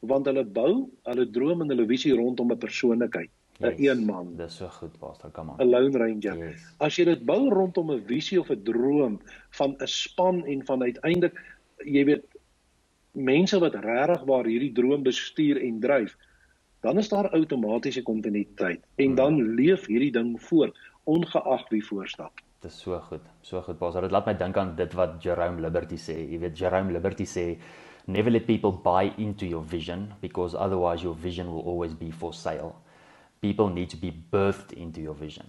want 0.00 0.26
hulle 0.26 0.44
bou 0.44 0.88
hulle 1.08 1.26
droom 1.30 1.62
en 1.62 1.72
hulle 1.72 1.86
visie 1.86 2.14
rondom 2.16 2.52
'n 2.52 2.58
persoonlikheid, 2.58 3.30
'n 3.60 3.74
yes, 3.76 3.78
een 3.78 4.04
man. 4.06 4.36
Dis 4.36 4.56
so 4.56 4.68
goed, 4.68 4.98
Pastor, 4.98 5.30
kom 5.30 5.50
aan. 5.50 5.60
'n 5.60 5.70
Lone 5.70 5.98
Ranger. 5.98 6.36
Yes. 6.36 6.74
As 6.78 6.96
jy 6.96 7.04
dit 7.04 7.24
bou 7.24 7.50
rondom 7.50 7.90
'n 7.92 8.04
visie 8.06 8.40
of 8.40 8.50
'n 8.50 8.62
droom 8.62 9.20
van 9.50 9.76
'n 9.78 9.86
span 9.86 10.44
en 10.46 10.64
van 10.64 10.82
uiteindelik 10.82 11.34
jy 11.84 12.04
weet 12.04 12.24
mense 13.12 13.58
wat 13.58 13.74
regtig 13.74 14.22
waar 14.24 14.44
hierdie 14.44 14.72
droom 14.72 15.02
bestuur 15.02 15.60
en 15.60 15.80
dryf, 15.80 16.16
dan 16.80 16.98
is 16.98 17.08
daar 17.08 17.30
outomatiese 17.30 18.02
kontinuïteit 18.02 18.80
en 18.96 19.06
hmm. 19.06 19.14
dan 19.14 19.54
leef 19.54 19.86
hierdie 19.86 20.12
ding 20.12 20.40
voort 20.42 20.76
ongeag 21.04 21.68
wie 21.68 21.84
voorstap. 21.84 22.32
Dis 22.60 22.76
so 22.80 22.98
goed. 23.00 23.24
So 23.40 23.62
goed, 23.64 23.78
Pastor. 23.78 24.02
Dit 24.04 24.12
laat 24.12 24.26
my 24.26 24.34
dink 24.36 24.56
aan 24.56 24.74
dit 24.76 24.92
wat 24.92 25.22
Jerome 25.24 25.60
Liberty 25.64 25.96
sê. 25.96 26.18
Jy 26.28 26.38
weet 26.42 26.58
Jerome 26.58 26.92
Liberty 26.92 27.24
sê 27.24 27.44
Never 28.06 28.30
let 28.30 28.46
people 28.46 28.72
buy 28.72 29.12
into 29.16 29.46
your 29.46 29.62
vision 29.62 30.14
because 30.20 30.54
otherwise 30.54 31.02
your 31.02 31.14
vision 31.14 31.52
will 31.52 31.62
always 31.62 31.94
be 31.94 32.10
for 32.10 32.32
sale. 32.34 32.74
people 33.40 33.68
need 33.68 33.88
to 33.90 33.96
be 33.96 34.12
birthed 34.30 34.72
into 34.72 35.00
your 35.00 35.16
vision. 35.16 35.46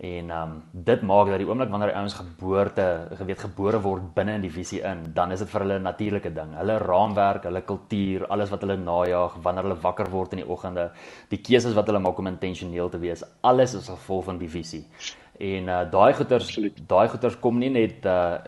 En 0.00 0.30
um, 0.30 0.52
dit 0.72 1.02
maak 1.02 1.28
dat 1.28 1.42
die 1.42 1.48
oomblik 1.48 1.70
wanneer 1.72 1.92
ouens 1.98 2.14
geboorte, 2.16 2.84
geweet 3.18 3.42
gebore 3.42 3.80
word 3.84 4.06
binne 4.14 4.36
in 4.38 4.44
die 4.46 4.52
visie 4.52 4.80
in, 4.86 5.02
dan 5.14 5.34
is 5.34 5.42
dit 5.42 5.50
vir 5.52 5.64
hulle 5.64 5.78
'n 5.78 5.88
natuurlike 5.88 6.32
ding. 6.34 6.54
Hulle 6.56 6.78
raamwerk, 6.78 7.44
hulle 7.50 7.62
kultuur, 7.70 8.26
alles 8.28 8.50
wat 8.54 8.64
hulle 8.64 8.76
najag 8.76 9.36
wanneer 9.42 9.68
hulle 9.68 9.80
wakker 9.82 10.10
word 10.10 10.32
in 10.32 10.44
die 10.44 10.48
oggende, 10.48 10.90
die 11.28 11.42
keuses 11.42 11.74
wat 11.74 11.86
hulle 11.86 12.00
maak 12.00 12.18
om 12.18 12.26
intentioneel 12.26 12.88
te 12.88 12.98
wees, 12.98 13.24
alles 13.42 13.74
is 13.74 13.88
gevolg 13.88 14.24
van 14.24 14.38
die 14.38 14.48
visie. 14.48 14.86
En 15.38 15.68
uh 15.70 15.82
daai 15.90 16.12
goeters 16.18 16.48
daai 16.90 17.08
goeters 17.08 17.36
kom 17.38 17.60
nie 17.62 17.70
net 17.70 18.06
uh 18.06 18.38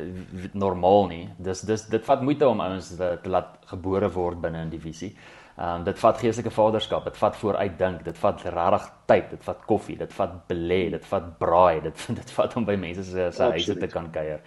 normaal 0.64 1.06
nie. 1.10 1.26
Dis 1.36 1.60
dis 1.68 1.84
dit 1.92 2.06
vat 2.06 2.22
moeite 2.24 2.48
om 2.48 2.62
ouens 2.64 2.88
te, 2.96 3.10
te 3.22 3.28
laat 3.28 3.58
gebore 3.74 4.08
word 4.14 4.40
binne 4.40 4.62
in 4.64 4.72
die 4.72 4.80
visie. 4.80 5.12
Um, 5.60 5.82
dit 5.84 5.98
vat 6.00 6.16
geestelike 6.16 6.50
vaderskap, 6.56 7.04
dit 7.04 7.16
vat 7.20 7.34
vooruitdink, 7.36 8.04
dit 8.06 8.18
vat 8.22 8.44
regtig 8.54 8.84
tyd, 9.10 9.26
dit 9.34 9.42
vat 9.44 9.64
koffie, 9.68 9.96
dit 10.00 10.12
vat 10.16 10.38
belê, 10.48 10.78
dit 10.94 11.08
vat 11.10 11.26
braai, 11.42 11.82
dit 11.86 12.06
dit 12.16 12.32
vat 12.38 12.56
om 12.56 12.64
by 12.64 12.76
mense 12.80 13.04
se 13.10 13.26
se 13.36 13.48
huise 13.52 13.76
te 13.76 13.90
kan 13.92 14.08
kuier. 14.14 14.40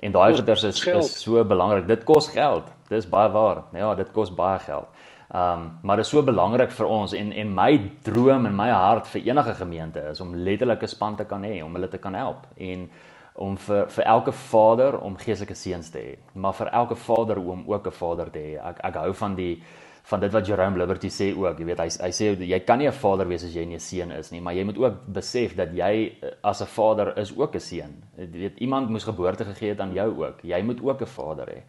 En 0.00 0.14
daai 0.16 0.32
goeders 0.32 0.64
is 0.64 0.80
is 0.86 1.12
so 1.20 1.44
belangrik. 1.44 1.86
Dit 1.86 2.04
kos 2.08 2.30
geld. 2.32 2.72
Dis 2.88 3.08
baie 3.08 3.28
waar. 3.32 3.66
Ja, 3.76 3.94
dit 3.94 4.10
kos 4.16 4.32
baie 4.32 4.58
geld. 4.64 4.88
Ehm 5.34 5.60
um, 5.60 5.78
maar 5.82 5.96
dit 5.96 6.04
is 6.04 6.10
so 6.10 6.22
belangrik 6.22 6.70
vir 6.70 6.86
ons 6.86 7.12
en 7.12 7.32
en 7.32 7.54
my 7.54 7.90
droom 8.06 8.46
en 8.46 8.54
my 8.54 8.68
hart 8.70 9.08
vir 9.10 9.24
enige 9.26 9.54
gemeente 9.54 10.02
is 10.10 10.20
om 10.20 10.34
letterlik 10.34 10.82
'n 10.82 10.88
span 10.88 11.16
te 11.16 11.24
kan 11.24 11.42
hê 11.42 11.62
om 11.64 11.74
hulle 11.74 11.88
te 11.88 11.98
kan 11.98 12.14
help 12.14 12.46
en 12.56 12.90
om 13.34 13.56
vir 13.56 13.88
vir 13.88 14.04
elke 14.04 14.32
vader 14.32 14.98
om 15.00 15.16
geestelike 15.16 15.54
seuns 15.54 15.90
te 15.90 15.98
hê, 15.98 16.12
maar 16.34 16.54
vir 16.54 16.70
elke 16.72 16.94
vader 16.94 17.38
om 17.38 17.64
ook 17.66 17.86
'n 17.86 17.92
vader 17.92 18.30
te 18.30 18.38
hê. 18.38 18.68
Ek 18.68 18.78
ek 18.84 18.94
hou 18.94 19.12
van 19.12 19.34
die 19.34 19.62
van 20.04 20.20
dit 20.20 20.32
wat 20.32 20.46
Jerome 20.46 20.78
Liberty 20.78 21.08
sê 21.08 21.36
ook, 21.36 21.58
jy 21.58 21.64
weet 21.64 21.78
hy 21.78 21.88
hy 21.88 22.10
sê 22.12 22.38
jy 22.38 22.60
kan 22.60 22.78
nie 22.78 22.86
'n 22.86 22.92
vader 22.92 23.28
wees 23.28 23.44
as 23.44 23.54
jy 23.54 23.64
nie 23.64 23.74
'n 23.74 23.80
seun 23.80 24.10
is 24.12 24.30
nie, 24.30 24.40
maar 24.40 24.54
jy 24.54 24.64
moet 24.64 24.78
ook 24.78 24.94
besef 25.06 25.56
dat 25.56 25.72
jy 25.72 26.12
eh, 26.22 26.30
as 26.42 26.60
'n 26.62 26.66
vader 26.66 27.18
is 27.18 27.36
ook 27.36 27.54
'n 27.54 27.60
seun. 27.60 28.02
Jy 28.16 28.30
weet 28.30 28.60
iemand 28.60 28.88
moes 28.88 29.04
geboorte 29.04 29.44
gegee 29.44 29.68
het 29.70 29.80
aan 29.80 29.94
jou 29.94 30.24
ook. 30.24 30.42
Jy 30.42 30.62
moet 30.62 30.80
ook 30.82 31.00
'n 31.00 31.06
vader 31.06 31.46
hê. 31.46 31.62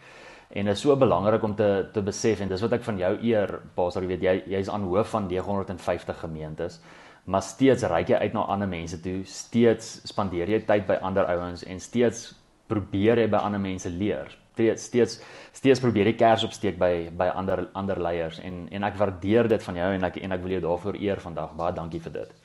En 0.56 0.70
dit 0.70 0.78
is 0.78 0.82
so 0.82 0.96
belangrik 0.96 1.44
om 1.44 1.56
te 1.56 1.70
te 1.94 2.02
besef 2.02 2.42
en 2.42 2.52
dis 2.52 2.62
wat 2.64 2.78
ek 2.78 2.86
van 2.88 3.00
jou 3.02 3.12
eer, 3.28 3.58
Pastor, 3.76 4.06
jy 4.06 4.14
weet 4.14 4.24
jy 4.24 4.36
jy's 4.56 4.72
aan 4.72 4.88
hoof 4.88 5.12
van 5.12 5.28
950 5.28 6.22
gemeentes, 6.24 6.80
maar 7.26 7.44
steeds 7.44 7.84
reik 7.92 8.14
jy 8.14 8.22
uit 8.24 8.34
na 8.38 8.46
ander 8.54 8.70
mense 8.72 9.02
toe, 9.04 9.20
steeds 9.28 10.00
spandeer 10.08 10.50
jy 10.54 10.62
tyd 10.64 10.88
by 10.88 11.00
ander 11.02 11.28
ouens 11.36 11.66
en 11.68 11.84
steeds 11.84 12.30
probeer 12.72 13.26
jy 13.26 13.28
by 13.30 13.44
ander 13.44 13.62
mense 13.62 13.90
leer 13.92 14.32
steeds 14.56 15.20
steeds 15.52 15.80
probeer 15.80 16.06
die 16.06 16.16
kers 16.16 16.44
opsteek 16.48 16.78
by 16.80 17.10
by 17.12 17.28
ander 17.36 17.68
ander 17.74 18.00
leiers 18.00 18.40
en 18.40 18.68
en 18.72 18.84
ek 18.84 18.98
waardeer 18.98 19.48
dit 19.48 19.64
van 19.64 19.76
jou 19.76 19.90
en 19.94 20.04
ek 20.04 20.18
en 20.18 20.32
ek 20.32 20.42
wil 20.42 20.52
jou 20.52 20.62
daarvoor 20.62 20.96
eer 20.96 21.20
vandag. 21.20 21.56
Baie 21.56 21.74
dankie 21.74 22.00
vir 22.00 22.12
dit. 22.12 22.36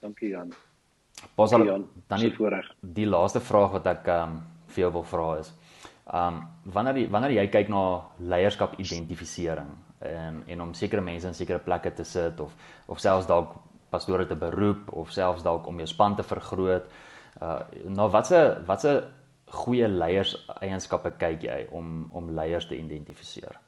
Dankie 0.00 0.30
Jan. 0.30 0.52
Pas 1.36 1.52
al 1.52 1.66
dan 2.08 2.18
die 2.18 2.32
voorreg. 2.34 2.70
Die 2.80 3.06
laaste 3.06 3.40
vraag 3.40 3.72
wat 3.72 3.86
ek 3.86 4.08
ehm 4.08 4.30
um, 4.30 4.40
vir 4.72 4.86
jou 4.86 4.92
wil 4.92 5.04
vra 5.04 5.38
is 5.38 5.52
um, 6.06 6.42
wanneer 6.64 6.94
die, 6.94 7.06
wanneer 7.10 7.36
jy 7.36 7.46
kyk 7.52 7.70
na 7.72 7.82
leierskap 8.18 8.78
identifisering 8.82 9.70
en 10.02 10.42
en 10.50 10.60
om 10.60 10.74
sekere 10.74 11.04
mense 11.04 11.28
in 11.28 11.34
sekere 11.38 11.62
plekke 11.62 11.92
te 11.94 12.04
sit 12.04 12.40
of 12.40 12.54
of 12.86 13.00
selfs 13.00 13.28
dalk 13.30 13.54
pastore 13.90 14.26
te 14.26 14.36
beroep 14.36 14.92
of 14.92 15.12
selfs 15.12 15.42
dalk 15.42 15.66
om 15.66 15.78
jou 15.78 15.86
span 15.86 16.16
te 16.16 16.26
vergroot. 16.26 16.88
Uh 17.40 17.60
nou 17.86 18.08
watse 18.10 18.40
watse 18.66 18.94
goeie 19.52 19.88
leiers 19.88 20.32
eienskappe 20.60 21.12
kyk 21.20 21.44
jy 21.44 21.58
om 21.70 22.08
om 22.12 22.32
leiers 22.34 22.66
te 22.66 22.78
identifiseer? 22.78 23.60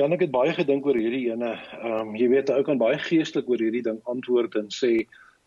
Ja, 0.00 0.06
ek 0.08 0.22
het 0.24 0.32
baie 0.32 0.52
gedink 0.56 0.86
oor 0.88 0.96
hierdie 0.96 1.26
ene. 1.28 1.58
Ehm 1.82 2.08
um, 2.08 2.14
jy 2.16 2.30
weet, 2.32 2.50
ou 2.54 2.62
kan 2.64 2.78
baie 2.80 2.96
geestelik 3.04 3.48
oor 3.52 3.60
hierdie 3.60 3.84
ding 3.84 3.98
antwoord 4.08 4.56
en 4.56 4.70
sê 4.72 4.94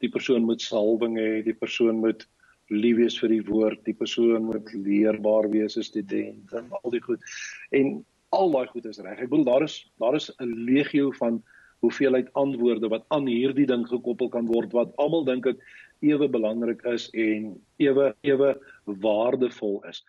die 0.03 0.11
persoon 0.13 0.45
moet 0.45 0.61
salwing 0.61 1.17
hê, 1.17 1.41
die 1.41 1.57
persoon 1.57 2.03
moet 2.03 2.27
lief 2.73 2.97
wees 2.97 3.17
vir 3.21 3.29
die 3.29 3.43
woord, 3.47 3.83
die 3.85 3.97
persoon 3.97 4.49
moet 4.49 4.71
leerbaar 4.73 5.49
wees 5.53 5.77
as 5.77 5.91
student 5.91 6.53
en 6.57 6.69
al 6.81 6.93
die 6.93 7.01
goed. 7.03 7.23
En 7.71 7.99
al 8.33 8.51
daai 8.53 8.67
goed 8.71 8.85
is 8.89 9.01
reg. 9.03 9.19
Ek 9.19 9.29
bedoel 9.29 9.49
daar 9.49 9.65
is 9.67 9.75
daar 10.01 10.15
is 10.17 10.31
'n 10.39 10.53
legio 10.69 11.11
van 11.19 11.43
hoeveelheid 11.83 12.29
antwoorde 12.39 12.89
wat 12.89 13.05
aan 13.07 13.27
hierdie 13.27 13.67
ding 13.67 13.83
gekoppel 13.87 14.29
kan 14.29 14.47
word 14.47 14.71
wat 14.71 14.95
almal 15.03 15.25
dink 15.27 15.47
ek 15.51 15.59
ewe 15.99 16.29
belangrik 16.29 16.83
is 16.87 17.09
en 17.13 17.53
ewe 17.77 18.13
ewe 18.21 18.53
waardevol 18.85 19.83
is. 19.89 20.03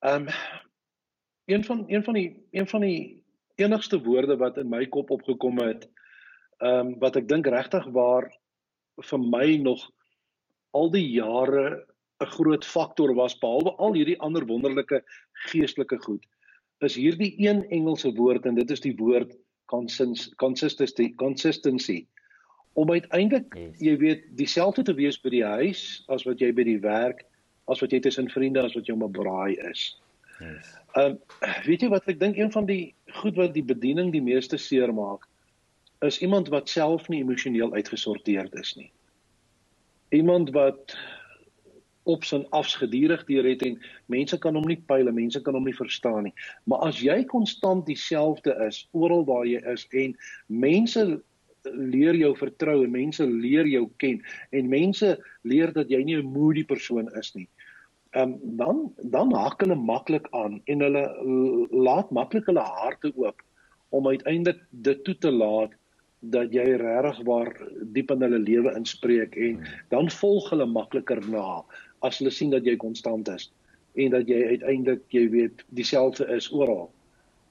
Um 0.00 0.28
een 1.48 1.64
van 1.64 1.84
een 1.88 2.04
van 2.04 2.14
die 2.14 2.28
een 2.50 2.68
van 2.68 2.80
die 2.80 3.22
enigste 3.56 4.00
woorde 4.04 4.36
wat 4.36 4.58
in 4.58 4.68
my 4.68 4.86
kop 4.86 5.10
opgekom 5.10 5.60
het 5.60 5.88
um 6.58 6.98
wat 6.98 7.16
ek 7.16 7.28
dink 7.28 7.46
regtig 7.46 7.86
waar 7.92 8.30
vir 9.10 9.18
my 9.18 9.56
nog 9.62 9.84
al 10.78 10.90
die 10.94 11.06
jare 11.10 11.64
'n 12.20 12.32
groot 12.34 12.64
faktor 12.64 13.14
was 13.14 13.38
behalwe 13.42 13.74
al 13.78 13.94
hierdie 13.94 14.18
ander 14.26 14.46
wonderlike 14.46 15.02
geestelike 15.50 15.98
goed 16.06 16.24
is 16.86 16.94
hierdie 16.94 17.34
een 17.38 17.64
Engelse 17.74 18.12
woord 18.14 18.46
en 18.46 18.54
dit 18.54 18.70
is 18.70 18.80
die 18.80 18.94
woord 18.98 19.34
consistency 19.68 21.12
consistency 21.20 22.06
om 22.78 22.90
uiteindelik 22.90 23.54
yes. 23.54 23.80
jy 23.82 23.94
weet 23.98 24.26
dieselfde 24.38 24.84
te 24.86 24.94
wees 24.94 25.18
by 25.22 25.32
die 25.34 25.44
huis 25.44 25.82
as 26.14 26.24
wat 26.28 26.42
jy 26.42 26.52
by 26.54 26.66
die 26.66 26.80
werk 26.84 27.24
as 27.68 27.82
wat 27.82 27.92
jy 27.92 28.00
tussen 28.04 28.30
vriende 28.32 28.62
as 28.62 28.76
wat 28.78 28.86
jy 28.88 28.94
om 28.94 29.04
'n 29.04 29.12
braai 29.12 29.58
is. 29.70 29.98
Yes. 30.40 30.68
Ehm 30.94 31.16
um, 31.16 31.18
weet 31.66 31.82
jy 31.82 31.88
wat 31.92 32.06
ek 32.08 32.20
dink 32.20 32.38
een 32.38 32.52
van 32.54 32.66
die 32.66 32.94
goed 33.20 33.36
wat 33.36 33.54
die 33.54 33.66
bediening 33.66 34.12
die 34.14 34.22
meeste 34.22 34.58
seer 34.58 34.94
maak 34.94 35.26
is 36.06 36.20
iemand 36.22 36.48
wat 36.54 36.68
self 36.70 37.08
nie 37.08 37.20
emosioneel 37.20 37.74
uitgesorteerd 37.74 38.54
is 38.54 38.76
nie. 38.76 38.90
Iemand 40.10 40.50
wat 40.50 40.96
op 42.08 42.24
sy 42.24 42.40
afsgedurig 42.56 43.24
deur 43.28 43.44
het 43.44 43.62
en 43.66 43.76
mense 44.08 44.38
kan 44.40 44.56
hom 44.56 44.66
nie 44.68 44.78
pyle, 44.88 45.12
mense 45.12 45.40
kan 45.44 45.56
hom 45.58 45.66
nie 45.68 45.76
verstaan 45.76 46.28
nie. 46.28 46.34
Maar 46.64 46.88
as 46.88 47.00
jy 47.04 47.20
konstant 47.28 47.84
dieselfde 47.86 48.54
is 48.64 48.86
oral 48.96 49.26
waar 49.28 49.44
jy 49.48 49.60
is 49.68 49.84
en 49.92 50.16
mense 50.46 51.04
leer 51.68 52.16
jou 52.16 52.32
vertrou 52.38 52.78
en 52.84 52.94
mense 52.94 53.24
leer 53.26 53.68
jou 53.68 53.84
ken 54.00 54.22
en 54.56 54.70
mense 54.72 55.10
leer 55.48 55.72
dat 55.76 55.90
jy 55.92 56.00
nie 56.04 56.16
'n 56.16 56.32
moody 56.32 56.64
persoon 56.64 57.10
is 57.18 57.34
nie. 57.34 57.48
Ehm 58.16 58.32
um, 58.32 58.56
dan 58.56 58.76
dan 59.12 59.34
haak 59.34 59.60
hulle 59.60 59.76
maklik 59.76 60.28
aan 60.32 60.62
en 60.64 60.80
hulle 60.80 61.04
laat 61.70 62.10
maklik 62.10 62.46
hulle 62.46 62.64
harte 62.64 63.12
oop 63.16 63.42
om 63.90 64.08
uiteindelik 64.08 64.60
dit 64.70 65.04
toe 65.04 65.18
te 65.18 65.30
laat 65.30 65.72
dat 66.20 66.52
jy 66.52 66.64
regtig 66.80 67.20
waar 67.26 67.52
diep 67.94 68.10
in 68.10 68.22
hulle 68.26 68.38
lewe 68.42 68.74
inspreek 68.76 69.36
en 69.36 69.60
dan 69.94 70.10
volg 70.10 70.50
hulle 70.50 70.66
makliker 70.66 71.22
na 71.30 71.62
as 72.02 72.18
hulle 72.18 72.32
sien 72.34 72.50
dat 72.50 72.66
jy 72.66 72.76
konstant 72.76 73.28
is 73.28 73.50
en 73.94 74.10
dat 74.10 74.28
jy 74.28 74.40
uiteindelik 74.54 75.04
jy 75.14 75.28
weet 75.30 75.62
dieselfde 75.78 76.26
is 76.34 76.50
oral 76.52 76.88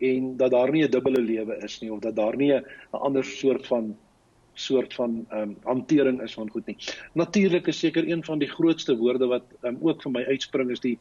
en 0.04 0.36
dat 0.38 0.52
daar 0.52 0.72
nie 0.72 0.84
'n 0.84 0.92
dubbele 0.92 1.22
lewe 1.22 1.58
is 1.64 1.80
nie 1.82 1.92
of 1.94 2.00
dat 2.00 2.16
daar 2.16 2.36
nie 2.36 2.54
'n 2.54 2.66
ander 2.92 3.24
soort 3.24 3.68
van 3.68 3.96
soort 4.54 4.94
van 4.94 5.26
ehm 5.30 5.42
um, 5.42 5.58
hantering 5.64 6.22
is 6.22 6.34
van 6.34 6.50
goed 6.50 6.66
nie. 6.66 6.78
Natuurlik 7.14 7.68
is 7.68 7.80
seker 7.80 8.08
een 8.10 8.24
van 8.24 8.40
die 8.40 8.50
grootste 8.50 8.98
woorde 8.98 9.28
wat 9.28 9.44
ehm 9.62 9.76
um, 9.76 9.78
ook 9.82 10.02
vir 10.02 10.12
my 10.12 10.24
uitspring 10.26 10.72
is 10.72 10.80
die 10.80 10.98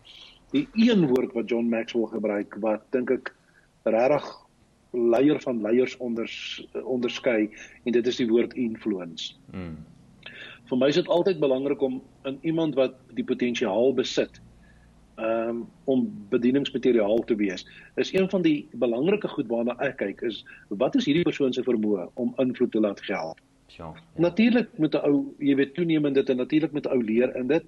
die 0.53 0.69
een 0.75 1.07
woord 1.07 1.33
wat 1.33 1.49
John 1.49 1.69
Maxwell 1.69 2.07
gebruik 2.07 2.57
wat 2.61 2.85
dink 2.91 3.11
ek 3.11 3.35
regtig 3.85 4.45
leier 4.93 5.41
van 5.41 5.61
leiers 5.62 5.97
onders 5.97 6.66
onderskei 6.84 7.51
en 7.84 7.93
dit 7.93 8.07
is 8.07 8.16
die 8.16 8.28
woord 8.28 8.55
influence. 8.55 9.34
Mm. 9.53 9.76
Vir 10.66 10.78
my 10.78 10.89
is 10.91 10.99
dit 10.99 11.09
altyd 11.09 11.39
belangrik 11.39 11.82
om 11.82 12.03
in 12.24 12.39
iemand 12.43 12.74
wat 12.74 12.97
die 13.14 13.24
potensiaal 13.24 13.95
besit 13.95 14.41
um, 15.16 15.66
om 15.84 16.07
bedieningsmateriaal 16.28 17.24
te 17.24 17.37
wees. 17.39 17.66
Is 17.95 18.12
een 18.12 18.30
van 18.30 18.43
die 18.43 18.68
belangrike 18.72 19.28
goed 19.28 19.49
waarna 19.53 19.76
ek 19.84 19.99
kyk 20.03 20.22
is 20.26 20.43
wat 20.68 20.97
is 20.99 21.07
hierdie 21.07 21.26
persoon 21.26 21.53
se 21.53 21.64
vermoë 21.66 22.09
om 22.14 22.34
invloed 22.43 22.72
te 22.72 22.82
laat 22.82 23.01
geld. 23.07 23.41
Ja. 23.76 23.93
Natuurlik 24.16 24.78
met 24.78 24.95
'n 24.95 25.05
ou, 25.05 25.34
jy 25.39 25.55
weet 25.55 25.74
toenemend 25.74 26.14
dit 26.14 26.30
en 26.30 26.37
natuurlik 26.37 26.72
met 26.72 26.87
ou 26.87 27.03
leer 27.03 27.37
in 27.37 27.47
dit. 27.47 27.64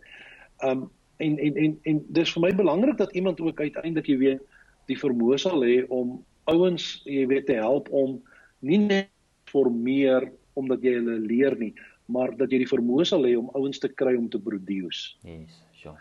Um 0.65 0.91
en 1.17 1.39
en 1.39 1.57
en 1.57 1.79
en 1.83 2.05
dis 2.09 2.33
vir 2.33 2.43
my 2.43 2.55
belangrik 2.55 2.97
dat 2.97 3.13
iemand 3.13 3.41
ook 3.41 3.61
uiteindelik 3.61 4.07
jy 4.07 4.19
weet 4.19 4.41
die 4.87 4.99
vermoë 4.99 5.39
sal 5.39 5.65
hê 5.65 5.85
om 5.89 6.25
ouens 6.49 7.03
jy 7.05 7.27
weet 7.31 7.47
te 7.47 7.59
help 7.61 7.89
om 7.95 8.19
nie 8.61 8.81
net 8.83 9.11
formeer 9.49 10.31
omdat 10.59 10.83
jy 10.83 10.97
hulle 10.99 11.19
leer 11.23 11.55
nie, 11.59 11.73
maar 12.11 12.33
dat 12.37 12.51
jy 12.53 12.65
die 12.65 12.71
vermoë 12.71 13.07
sal 13.07 13.27
hê 13.29 13.37
om 13.39 13.51
ouens 13.55 13.79
te 13.79 13.89
kry 13.89 14.17
om 14.19 14.27
te 14.33 14.41
produce. 14.43 15.15
Yes, 15.23 15.61
sure. 15.79 15.97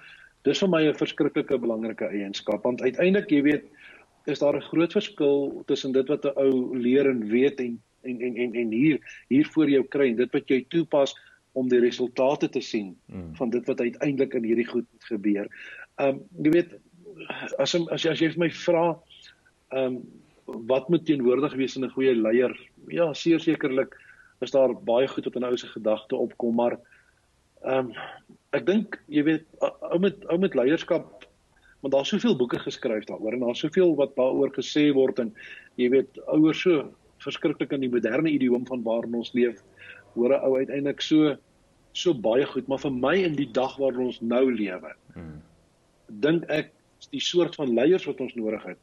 Dis 0.48 0.62
vir 0.64 0.72
my 0.72 0.82
'n 0.88 0.96
verskriklike 0.96 1.60
belangrike 1.60 2.08
eienskap 2.08 2.64
want 2.64 2.82
uiteindelik 2.82 3.32
jy 3.32 3.42
weet 3.42 3.66
is 4.28 4.40
daar 4.40 4.56
'n 4.56 4.70
groot 4.72 4.92
verskil 4.92 5.64
tussen 5.68 5.92
dit 5.92 6.08
wat 6.08 6.26
'n 6.26 6.36
ou 6.36 6.76
leer 6.76 7.10
en 7.10 7.28
weet 7.28 7.60
en 7.60 7.80
en 8.04 8.22
en 8.22 8.36
en, 8.36 8.54
en 8.56 8.72
hier 8.72 9.00
hier 9.30 9.46
voor 9.46 9.70
jou 9.70 9.84
kry 9.84 10.10
en 10.10 10.16
dit 10.16 10.32
wat 10.32 10.50
jy 10.50 10.66
toepas 10.70 11.16
om 11.54 11.70
die 11.70 11.80
resultate 11.80 12.50
te 12.50 12.62
sien 12.62 12.98
mm. 13.06 13.36
van 13.36 13.50
dit 13.50 13.66
wat 13.66 13.80
uiteindelik 13.80 14.34
in 14.34 14.44
hierdie 14.44 14.68
goed 14.68 14.88
gebeur. 15.00 15.48
Um 15.98 16.22
jy 16.44 16.52
weet 16.52 16.76
as 17.58 17.76
as 17.76 18.04
jy 18.04 18.12
as 18.12 18.20
jy 18.20 18.30
vir 18.30 18.40
my 18.40 18.50
vra 18.50 19.00
um 19.72 20.04
wat 20.48 20.90
moet 20.90 21.06
teenwoordig 21.06 21.54
wees 21.60 21.76
in 21.76 21.86
'n 21.86 21.96
goeie 21.96 22.16
leier? 22.16 22.54
Ja, 22.88 23.14
seker 23.14 23.40
sekerlik 23.40 23.98
is 24.42 24.52
daar 24.52 24.74
baie 24.74 25.08
goed 25.08 25.26
wat 25.26 25.36
in 25.36 25.44
ou 25.44 25.58
se 25.58 25.68
gedagte 25.68 26.16
opkom, 26.16 26.56
maar 26.56 26.80
ehm 27.66 27.90
um, 27.90 27.94
ek 28.56 28.66
dink 28.66 28.98
jy 29.12 29.24
weet 29.24 29.46
ou 29.62 30.00
met 30.00 30.26
ou 30.32 30.38
met 30.40 30.56
leierskap 30.56 31.26
want 31.82 31.94
daar's 31.94 32.10
soveel 32.14 32.38
boeke 32.38 32.60
geskryf 32.60 33.06
daaroor 33.10 33.36
en 33.36 33.44
daar's 33.46 33.64
soveel 33.66 33.96
wat 33.96 34.16
daaroor 34.16 34.54
gesê 34.56 34.88
word 34.96 35.20
en 35.20 35.34
jy 35.82 35.90
weet 35.94 36.20
ouers 36.28 36.62
so 36.62 36.86
verskriklik 37.24 37.74
in 37.76 37.84
die 37.86 37.92
moderne 37.92 38.32
idioom 38.32 38.66
van 38.70 38.84
waarin 38.86 39.18
ons 39.20 39.34
leef 39.34 39.62
hoor 40.16 40.34
'n 40.34 40.44
ou 40.48 40.58
uiteindelik 40.58 41.02
so 41.02 41.36
so 41.94 42.14
baie 42.14 42.46
goed 42.46 42.68
maar 42.68 42.82
vir 42.86 42.94
my 42.94 43.16
in 43.26 43.36
die 43.36 43.52
dag 43.52 43.78
waarin 43.78 44.08
ons 44.08 44.22
nou 44.22 44.46
lewe 44.52 44.94
hmm. 45.14 45.42
dink 46.08 46.46
ek 46.50 46.72
die 47.12 47.22
soort 47.22 47.56
van 47.56 47.74
leiers 47.74 48.06
wat 48.06 48.22
ons 48.22 48.36
nodig 48.36 48.64
het 48.64 48.80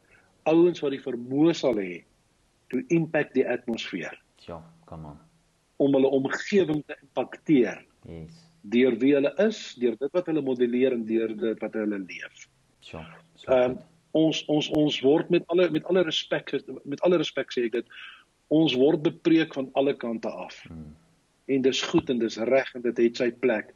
ouens 0.51 0.83
wat 0.85 0.95
die 0.95 1.03
vermoë 1.03 1.55
sal 1.57 1.79
hê 1.81 2.03
to 2.73 2.81
impact 2.95 3.35
die 3.37 3.47
atmosfeer. 3.49 4.17
Ja, 4.47 4.61
kom 4.89 5.07
aan. 5.07 5.21
Om 5.83 5.97
hulle 5.97 6.11
omgewing 6.17 6.83
te 6.87 6.97
impakteer. 7.01 7.81
Yes. 8.09 8.43
Deur 8.73 8.97
wie 9.01 9.13
hulle 9.17 9.33
is, 9.45 9.61
deur 9.81 9.97
dit 10.01 10.13
wat 10.17 10.29
hulle 10.31 10.43
modelleer 10.45 10.97
en 10.97 11.05
deur 11.09 11.35
dit 11.37 11.65
wat 11.65 11.77
hulle 11.79 12.01
leef. 12.07 12.47
Ja. 12.91 13.05
Ehm 13.49 13.75
um, 13.75 13.83
ons 14.15 14.45
ons 14.47 14.69
ons 14.79 14.97
word 15.03 15.31
met 15.35 15.43
alle 15.51 15.65
met 15.75 15.87
alle 15.91 16.05
respek 16.07 16.53
met 16.87 17.01
alle 17.03 17.19
respek 17.19 17.51
sê 17.51 17.65
ek 17.67 17.73
dit 17.81 17.89
ons 18.55 18.77
word 18.79 19.03
bepreek 19.03 19.57
van 19.59 19.67
alle 19.81 19.95
kante 19.99 20.31
af. 20.31 20.61
Hmm. 20.69 20.93
En 21.51 21.65
dis 21.65 21.81
goed 21.91 22.11
en 22.13 22.21
dis 22.23 22.37
reg 22.51 22.71
en 22.79 22.85
dit 22.85 23.01
het 23.03 23.19
sy 23.19 23.31
plek. 23.43 23.73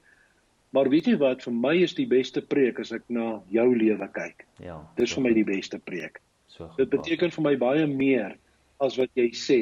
Maar 0.76 0.90
weet 0.92 1.08
jy 1.10 1.16
wat 1.20 1.42
vir 1.42 1.54
my 1.56 1.74
is 1.82 1.96
die 1.96 2.06
beste 2.06 2.42
preek 2.44 2.78
as 2.78 2.92
ek 2.94 3.04
na 3.12 3.40
jou 3.52 3.66
lewe 3.74 4.08
kyk? 4.14 4.44
Ja. 4.62 4.78
Dis 5.00 5.14
vir 5.16 5.24
my 5.24 5.32
die 5.36 5.46
beste 5.48 5.80
preek. 5.80 6.20
So. 6.58 6.66
Dit 6.76 6.90
beteken 6.90 7.30
vir 7.34 7.44
my 7.46 7.54
baie 7.58 7.86
meer 7.86 8.34
as 8.82 8.96
wat 8.98 9.12
jy 9.18 9.28
sê. 9.36 9.60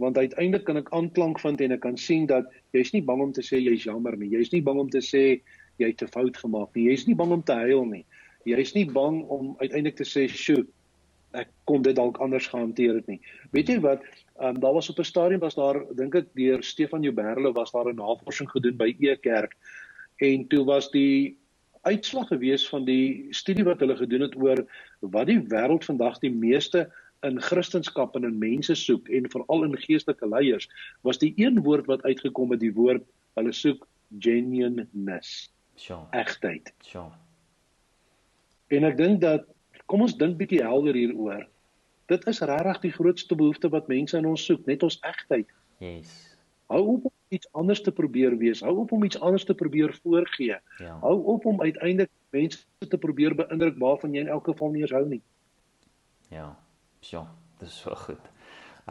Want 0.00 0.18
uiteindelik 0.18 0.66
kan 0.68 0.80
ek 0.80 0.90
aanklank 0.96 1.40
vind 1.40 1.62
en 1.64 1.76
ek 1.76 1.82
kan 1.84 1.96
sien 2.00 2.26
dat 2.28 2.48
jy's 2.76 2.92
nie 2.92 3.04
bang 3.08 3.22
om 3.24 3.32
te 3.32 3.44
sê 3.44 3.60
jy's 3.62 3.86
jammer 3.88 4.16
nie. 4.20 4.28
Jy's 4.34 4.52
nie 4.52 4.62
bang 4.64 4.80
om 4.82 4.90
te 4.92 5.00
sê 5.04 5.40
jy 5.80 5.88
het 5.88 6.04
'n 6.04 6.12
fout 6.12 6.36
gemaak 6.36 6.76
nie. 6.76 6.90
Jy's 6.90 7.06
nie 7.08 7.16
bang 7.16 7.32
om 7.32 7.42
te 7.42 7.56
huil 7.56 7.84
nie. 7.88 8.04
Jy's 8.44 8.74
nie 8.74 8.84
bang 8.84 9.22
om 9.28 9.56
uiteindelik 9.60 9.96
te 9.96 10.04
sê, 10.04 10.28
"Sjoe, 10.28 10.66
ek 11.32 11.48
kon 11.64 11.82
dit 11.82 11.96
dalk 11.96 12.20
anders 12.20 12.46
gehanteer 12.46 12.94
het 12.94 13.08
nie." 13.08 13.20
Weet 13.52 13.68
jy 13.68 13.80
wat? 13.80 14.02
Ehm 14.40 14.56
um, 14.56 14.60
daar 14.60 14.74
was 14.74 14.90
op 14.90 14.98
'n 14.98 15.04
stadium 15.04 15.40
was 15.40 15.54
daar 15.54 15.84
dink 15.94 16.14
ek 16.14 16.34
deur 16.34 16.62
Stefan 16.62 17.02
Jouberle 17.02 17.52
was 17.52 17.72
daar 17.72 17.88
'n 17.88 17.96
navorsing 17.96 18.50
gedoen 18.50 18.76
by 18.76 18.96
E 19.00 19.16
Kerk 19.16 19.56
en 20.20 20.48
toe 20.48 20.64
was 20.64 20.90
die 20.90 21.36
uitslag 21.82 22.28
gewees 22.28 22.68
van 22.68 22.84
die 22.84 23.26
studie 23.30 23.64
wat 23.64 23.80
hulle 23.80 23.96
gedoen 23.96 24.20
het 24.20 24.36
oor 24.36 24.66
wat 25.10 25.26
die 25.26 25.40
wêreld 25.50 25.84
vandag 25.84 26.18
die 26.22 26.32
meeste 26.32 26.86
in 27.26 27.40
Christendom 27.40 28.10
en 28.18 28.24
in 28.24 28.38
mense 28.38 28.74
soek 28.74 29.08
en 29.08 29.30
veral 29.30 29.64
in 29.64 29.76
geestelike 29.78 30.28
leiers 30.28 30.68
was 31.06 31.18
die 31.18 31.32
een 31.36 31.62
woord 31.62 31.86
wat 31.86 32.02
uitgekom 32.02 32.50
het 32.54 32.60
die 32.62 32.74
woord 32.74 33.04
hulle 33.38 33.52
soek 33.52 33.86
genuineness. 34.18 35.50
Sure. 35.74 36.06
Egtheid. 36.10 36.72
Sure. 36.84 37.12
En 38.68 38.84
ek 38.88 38.96
dink 38.96 39.20
dat 39.22 39.46
kom 39.86 40.04
ons 40.04 40.16
dink 40.16 40.38
bietjie 40.40 40.62
helder 40.64 40.96
hieroor. 40.96 41.46
Dit 42.10 42.26
is 42.28 42.42
regtig 42.44 42.82
die 42.86 42.92
grootste 42.92 43.36
behoefte 43.38 43.70
wat 43.72 43.88
mense 43.88 44.18
in 44.18 44.28
ons 44.28 44.44
soek, 44.44 44.64
net 44.68 44.82
ons 44.84 44.98
egtheid. 45.06 45.48
Yes. 45.82 46.12
Hou 46.72 46.82
op 46.96 47.06
om 47.10 47.14
iets 47.34 47.48
anders 47.58 47.82
te 47.84 47.92
probeer 47.92 48.36
wees. 48.40 48.62
Hou 48.64 48.74
op 48.84 48.92
om 48.92 49.04
iets 49.04 49.20
anders 49.20 49.44
te 49.44 49.54
probeer 49.54 49.92
voorgee. 50.02 50.58
Ja. 50.80 50.96
Hou 51.04 51.18
op 51.34 51.46
om 51.48 51.60
uiteindelik 51.60 52.10
mense 52.32 52.64
te 52.88 52.98
probeer 52.98 53.36
beïndruk 53.38 53.78
waarvan 53.78 54.14
jy 54.14 54.26
in 54.26 54.28
elk 54.28 54.44
geval 54.50 54.70
nie 54.70 54.82
eens 54.82 54.94
hou 54.96 55.04
nie. 55.08 55.22
Ja. 56.32 56.50
Ja, 57.10 57.26
dis 57.58 57.80
so 57.82 57.94
goed. 57.94 58.30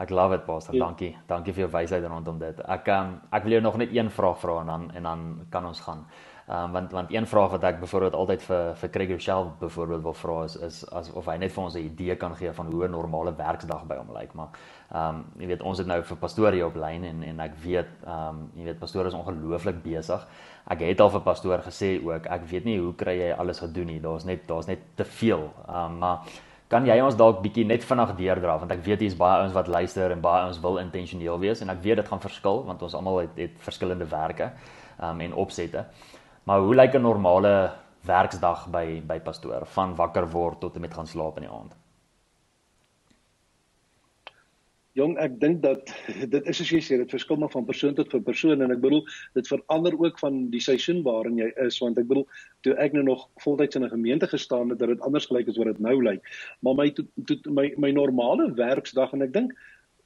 Ek 0.00 0.10
love 0.10 0.34
it, 0.34 0.44
Pastor. 0.46 0.74
Ja. 0.74 0.86
Dankie. 0.86 1.12
Dankie 1.28 1.52
vir 1.52 1.66
jou 1.66 1.72
wysheid 1.72 2.04
rondom 2.08 2.38
dit. 2.40 2.60
Ek 2.64 2.88
um, 2.94 3.16
ek 3.32 3.44
wil 3.44 3.58
jou 3.58 3.64
nog 3.64 3.76
net 3.80 3.92
een 3.92 4.10
vraag 4.10 4.38
vra 4.40 4.60
en 4.60 4.70
dan 4.72 4.90
en 4.96 5.08
dan 5.08 5.24
kan 5.52 5.66
ons 5.68 5.80
gaan. 5.84 6.06
Ehm 6.48 6.64
um, 6.64 6.72
want 6.72 6.92
want 6.92 7.12
een 7.12 7.26
vraag 7.26 7.50
wat 7.50 7.64
ek 7.64 7.80
byvoorbeeld 7.80 8.14
altyd 8.14 8.42
vir 8.42 8.72
vir 8.76 8.90
Craig 8.90 9.10
Rochelle 9.10 9.50
byvoorbeeld 9.60 10.02
wil 10.02 10.14
vra 10.14 10.44
is 10.44 10.56
is 10.56 10.80
as 10.90 11.10
of 11.12 11.28
hy 11.30 11.36
net 11.36 11.52
vir 11.52 11.62
ons 11.64 11.74
'n 11.74 11.84
idee 11.84 12.16
kan 12.16 12.36
gee 12.36 12.52
van 12.52 12.66
hoe 12.66 12.84
'n 12.86 12.90
normale 12.90 13.34
werksdag 13.36 13.86
by 13.86 13.96
hom 13.96 14.16
lyk, 14.16 14.34
maar 14.34 14.48
ehm 14.90 15.16
um, 15.16 15.24
jy 15.38 15.46
weet 15.46 15.62
ons 15.62 15.78
het 15.78 15.86
nou 15.86 16.02
vir 16.02 16.16
pastoor 16.16 16.52
hier 16.52 16.66
op 16.66 16.74
lyn 16.74 17.04
en 17.04 17.22
en 17.22 17.40
ek 17.40 17.54
weet 17.62 17.88
ehm 18.04 18.28
um, 18.28 18.50
jy 18.54 18.64
weet 18.64 18.78
pastoor 18.78 19.06
is 19.06 19.14
ongelooflik 19.14 19.82
besig. 19.82 20.26
Ek 20.70 20.80
het 20.86 21.00
al 21.00 21.10
vir 21.10 21.24
pastoor 21.26 21.62
gesê 21.64 21.96
ook 21.98 22.28
ek 22.30 22.46
weet 22.50 22.64
nie 22.64 22.78
hoe 22.78 22.94
kry 22.94 23.16
jy 23.18 23.32
alles 23.34 23.58
gedoen 23.58 23.86
nie. 23.90 24.00
Daar's 24.00 24.24
net 24.24 24.46
daar's 24.46 24.66
net 24.70 24.84
te 24.96 25.04
veel. 25.04 25.48
Um, 25.68 25.98
maar 25.98 26.28
kan 26.72 26.86
jy 26.86 26.96
ons 27.04 27.18
dalk 27.18 27.42
bietjie 27.42 27.66
net 27.68 27.84
vinnig 27.84 28.14
deurdra 28.16 28.56
want 28.62 28.72
ek 28.72 28.84
weet 28.86 29.02
hier's 29.04 29.18
baie 29.18 29.42
ouens 29.42 29.52
wat 29.52 29.68
luister 29.68 30.14
en 30.14 30.22
baie 30.24 30.46
ouens 30.46 30.60
wil 30.62 30.78
intentioneel 30.80 31.38
wees 31.42 31.60
en 31.60 31.74
ek 31.74 31.82
weet 31.84 32.00
dit 32.00 32.08
gaan 32.08 32.22
verskil 32.22 32.62
want 32.68 32.82
ons 32.82 32.94
almal 32.96 33.20
het, 33.24 33.36
het 33.36 33.58
verskillende 33.60 34.08
werke 34.08 34.52
um, 35.02 35.20
en 35.20 35.34
opsette. 35.34 35.84
Maar 36.48 36.64
hoe 36.64 36.74
lyk 36.74 36.94
'n 36.94 37.02
normale 37.02 37.72
werksdag 38.06 38.66
by 38.70 39.02
by 39.06 39.20
pastoor 39.20 39.66
van 39.66 39.94
wakker 39.94 40.30
word 40.30 40.60
tot 40.60 40.74
en 40.74 40.80
met 40.80 40.94
gaan 40.94 41.06
slaap 41.06 41.36
in 41.36 41.48
die 41.48 41.52
aand? 41.52 41.81
Jong, 44.98 45.14
ek 45.24 45.38
dink 45.40 45.62
dat 45.64 45.88
dit 46.34 46.48
is 46.50 46.58
soos 46.60 46.70
jy 46.74 46.80
sê, 46.84 46.98
dit 47.00 47.14
verskil 47.14 47.38
maar 47.40 47.52
van 47.54 47.64
persoon 47.68 47.96
tot 47.96 48.12
van 48.12 48.24
persoon 48.26 48.64
en 48.64 48.74
ek 48.74 48.82
bedoel 48.84 49.00
dit 49.38 49.48
verander 49.48 49.96
ook 49.96 50.20
van 50.20 50.46
die 50.52 50.60
seisoen 50.60 51.00
waarin 51.06 51.38
jy 51.40 51.48
is 51.64 51.80
want 51.80 52.00
ek 52.00 52.10
bedoel 52.10 52.26
toe 52.66 52.76
ek 52.82 52.92
nou 52.96 53.04
nog 53.06 53.24
voltyds 53.44 53.80
in 53.80 53.86
'n 53.88 53.94
gemeente 53.94 54.28
gestaan 54.28 54.68
het, 54.70 54.80
het 54.80 54.92
dit 54.92 55.00
anders 55.00 55.26
gelyk 55.30 55.48
as 55.48 55.56
wat 55.56 55.72
dit 55.72 55.80
nou 55.80 55.96
lyk. 56.02 56.20
Maar 56.60 56.76
my 56.76 56.90
to, 56.90 57.08
to, 57.24 57.40
my 57.48 57.72
my 57.76 57.90
normale 57.90 58.52
werksdag 58.54 59.16
en 59.16 59.22
ek 59.22 59.32
dink 59.32 59.56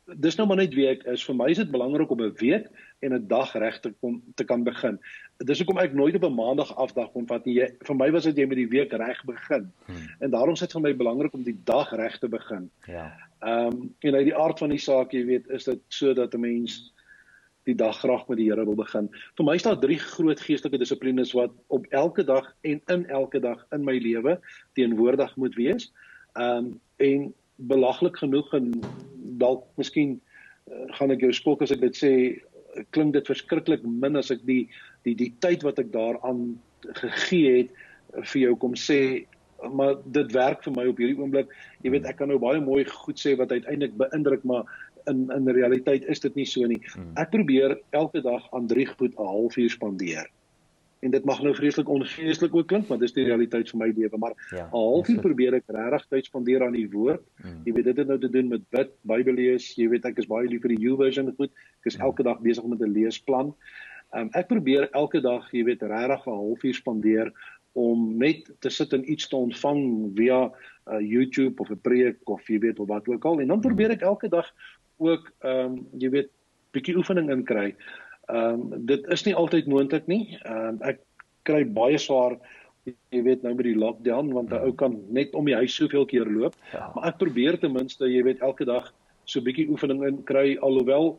dis 0.07 0.37
nou 0.39 0.47
maar 0.47 0.61
net 0.61 0.74
wie 0.74 0.87
ek 0.87 1.03
is. 1.11 1.24
Vir 1.26 1.34
my 1.34 1.49
is 1.51 1.59
dit 1.59 1.70
belangrik 1.70 2.11
om 2.11 2.22
'n 2.22 2.34
week 2.39 2.66
en 3.03 3.14
'n 3.14 3.26
dag 3.28 3.53
reg 3.55 3.80
te 3.80 3.91
kom 4.01 4.22
te 4.34 4.45
kan 4.45 4.62
begin. 4.62 4.99
Dis 5.45 5.59
hoekom 5.59 5.78
ek 5.78 5.95
nooit 5.95 6.14
op 6.14 6.24
'n 6.24 6.34
maandag 6.34 6.76
afdag 6.76 7.12
kon 7.12 7.26
vat 7.26 7.45
nie. 7.45 7.66
Vir 7.82 7.97
my 7.97 8.11
was 8.11 8.24
dit 8.24 8.37
jy 8.37 8.47
met 8.47 8.57
die 8.57 8.68
week 8.68 8.93
reg 8.93 9.24
begin. 9.24 9.72
Hmm. 9.87 10.09
En 10.20 10.30
daarom 10.30 10.55
is 10.55 10.61
dit 10.61 10.72
vir 10.72 10.80
my 10.80 10.97
belangrik 10.97 11.34
om 11.34 11.43
die 11.43 11.59
dag 11.64 11.91
reg 11.91 12.18
te 12.18 12.28
begin. 12.28 12.70
Ja. 12.87 13.12
Ehm 13.45 13.72
um, 13.72 13.95
en 14.01 14.14
uit 14.14 14.28
die 14.30 14.37
aard 14.37 14.59
van 14.59 14.72
die 14.72 14.80
saak, 14.80 15.12
jy 15.12 15.24
weet, 15.28 15.49
is 15.49 15.64
dit 15.64 15.80
sodat 15.89 16.34
'n 16.34 16.41
mens 16.41 16.93
die 17.66 17.74
dag 17.74 17.99
graag 17.99 18.28
met 18.28 18.39
die 18.39 18.47
Here 18.51 18.64
wil 18.64 18.78
begin. 18.78 19.09
Vir 19.37 19.45
my 19.45 19.55
is 19.55 19.62
daar 19.66 19.78
drie 19.78 19.99
groot 19.99 20.41
geestelike 20.41 20.78
dissiplines 20.78 21.32
wat 21.34 21.53
op 21.66 21.87
elke 21.91 22.24
dag 22.24 22.55
en 22.62 22.80
in 22.87 23.07
elke 23.07 23.41
dag 23.41 23.66
in 23.74 23.84
my 23.84 23.99
lewe 23.99 24.39
teenwoordig 24.74 25.37
moet 25.37 25.55
wees. 25.55 25.93
Ehm 26.34 26.57
um, 26.57 26.80
en 26.97 27.34
belaglik 27.57 28.16
genoeg 28.16 28.55
en 28.55 28.72
dalk 29.41 29.64
miskien 29.76 30.20
uh, 30.70 30.87
gaan 30.97 31.11
ek 31.11 31.20
jou 31.20 31.32
skok 31.32 31.62
as 31.62 31.72
ek 31.74 31.80
dit 31.80 31.97
sê 31.97 32.12
klink 32.91 33.12
dit 33.16 33.28
verskriklik 33.28 33.84
min 33.84 34.16
as 34.16 34.30
ek 34.30 34.45
die 34.49 34.68
die 35.05 35.14
die 35.16 35.32
tyd 35.45 35.64
wat 35.64 35.78
ek 35.78 35.93
daaraan 35.93 36.57
gegee 37.01 37.53
het 37.57 38.24
vir 38.32 38.41
jou 38.41 38.55
kom 38.57 38.76
sê 38.80 39.26
maar 39.72 39.96
dit 40.04 40.32
werk 40.32 40.62
vir 40.64 40.72
my 40.76 40.86
op 40.90 40.98
hierdie 41.00 41.18
oomblik. 41.18 41.52
Jy 41.82 41.90
weet 41.90 42.09
ek 42.11 42.16
kan 42.20 42.28
nou 42.28 42.38
baie 42.38 42.61
mooi 42.61 42.84
goed 42.84 43.20
sê 43.20 43.36
wat 43.36 43.52
uiteindelik 43.52 43.96
beïndruk 43.96 44.44
maar 44.44 44.64
in 45.11 45.30
in 45.30 45.48
realiteit 45.48 46.04
is 46.04 46.20
dit 46.20 46.34
nie 46.34 46.46
so 46.46 46.66
nie. 46.66 46.80
Hmm. 46.94 47.12
ek 47.14 47.30
probeer 47.30 47.78
elke 47.90 48.22
dag 48.22 48.48
aan 48.52 48.66
drie 48.66 48.86
goed 48.86 49.14
'n 49.14 49.30
halfuur 49.34 49.70
spandeer. 49.70 50.26
En 51.04 51.11
dit 51.11 51.24
mag 51.24 51.42
nou 51.42 51.54
vreeslik 51.54 51.88
ongeestelik 51.88 52.54
ook 52.54 52.66
klink 52.66 52.86
want 52.88 53.00
dis 53.00 53.12
die 53.12 53.24
realiteit 53.24 53.70
vir 53.70 53.78
my 53.78 53.88
lewe. 53.96 54.18
Maar 54.18 54.34
ja, 54.50 54.66
'n 54.66 54.70
halfuur 54.70 55.20
probeer 55.20 55.54
ek 55.54 55.64
regtig 55.68 56.07
tyd 56.09 56.24
spandeer 56.24 56.64
aan 56.64 56.72
die 56.72 56.90
woord. 56.90 57.22
Mm. 57.44 57.61
jy 57.64 57.72
weet 57.72 57.84
dit 57.84 57.96
het 57.96 58.07
nou 58.07 58.18
te 58.18 58.30
doen 58.30 58.48
met 58.48 58.70
bid 58.70 58.90
Bybel 59.02 59.34
lees. 59.34 59.74
Jy 59.76 59.88
weet 59.88 60.04
ek 60.04 60.18
is 60.18 60.26
baie 60.26 60.48
lief 60.48 60.62
vir 60.62 60.74
die 60.74 60.82
YouVersion 60.82 61.34
goed. 61.36 61.50
Ek 61.80 61.86
is 61.92 61.96
mm. 61.96 62.02
elke 62.02 62.22
dag 62.22 62.40
besig 62.40 62.64
met 62.64 62.80
'n 62.80 62.92
leesplan. 62.92 63.54
Um, 64.14 64.28
ek 64.32 64.48
probeer 64.48 64.88
elke 64.94 65.20
dag 65.20 65.48
jy 65.52 65.64
weet 65.64 65.82
regtig 65.82 66.26
'n 66.26 66.30
halfuur 66.30 66.74
spandeer 66.74 67.32
om 67.76 68.06
net 68.18 68.48
te 68.64 68.72
sit 68.72 68.92
en 68.96 69.04
iets 69.04 69.28
te 69.28 69.36
ontvang 69.36 69.82
via 70.16 70.40
uh, 70.48 71.00
YouTube 71.00 71.60
of 71.60 71.70
'n 71.70 71.80
preek 71.84 72.24
of 72.24 72.48
jy 72.48 72.58
weet 72.64 72.80
of 72.80 72.88
wat 72.88 73.08
ook 73.08 73.24
al 73.24 73.40
en 73.40 73.52
dan 73.52 73.60
probeer 73.60 73.92
ek 73.94 74.02
elke 74.02 74.28
dag 74.32 74.48
ook 74.96 75.30
ehm 75.44 75.76
um, 75.76 75.86
jy 76.00 76.10
weet 76.10 76.30
bietjie 76.72 76.96
oefening 76.96 77.30
inkry 77.30 77.74
Ehm 78.26 78.72
um, 78.72 78.86
dit 78.86 79.06
is 79.06 79.22
nie 79.22 79.34
altyd 79.34 79.66
moontlik 79.70 80.06
nie. 80.10 80.38
Ehm 80.42 80.74
um, 80.74 80.78
ek 80.82 80.98
kry 81.46 81.62
baie 81.62 81.98
swaar 81.98 82.34
jy 82.86 83.20
weet 83.22 83.42
nou 83.42 83.52
met 83.54 83.66
die 83.66 83.78
lockdown 83.78 84.32
want 84.34 84.50
'n 84.50 84.66
ou 84.66 84.72
kan 84.74 84.96
net 85.14 85.34
om 85.34 85.46
die 85.46 85.54
huis 85.54 85.74
soveel 85.74 86.06
keer 86.10 86.26
loop. 86.26 86.54
Ja. 86.72 86.90
Maar 86.94 87.12
ek 87.12 87.20
probeer 87.22 87.58
ten 87.58 87.72
minste 87.72 88.10
jy 88.10 88.22
weet 88.26 88.42
elke 88.42 88.64
dag 88.66 88.92
so 89.24 89.38
'n 89.38 89.46
bietjie 89.46 89.70
oefening 89.70 90.02
in 90.06 90.22
kry 90.24 90.56
alhoewel 90.58 91.18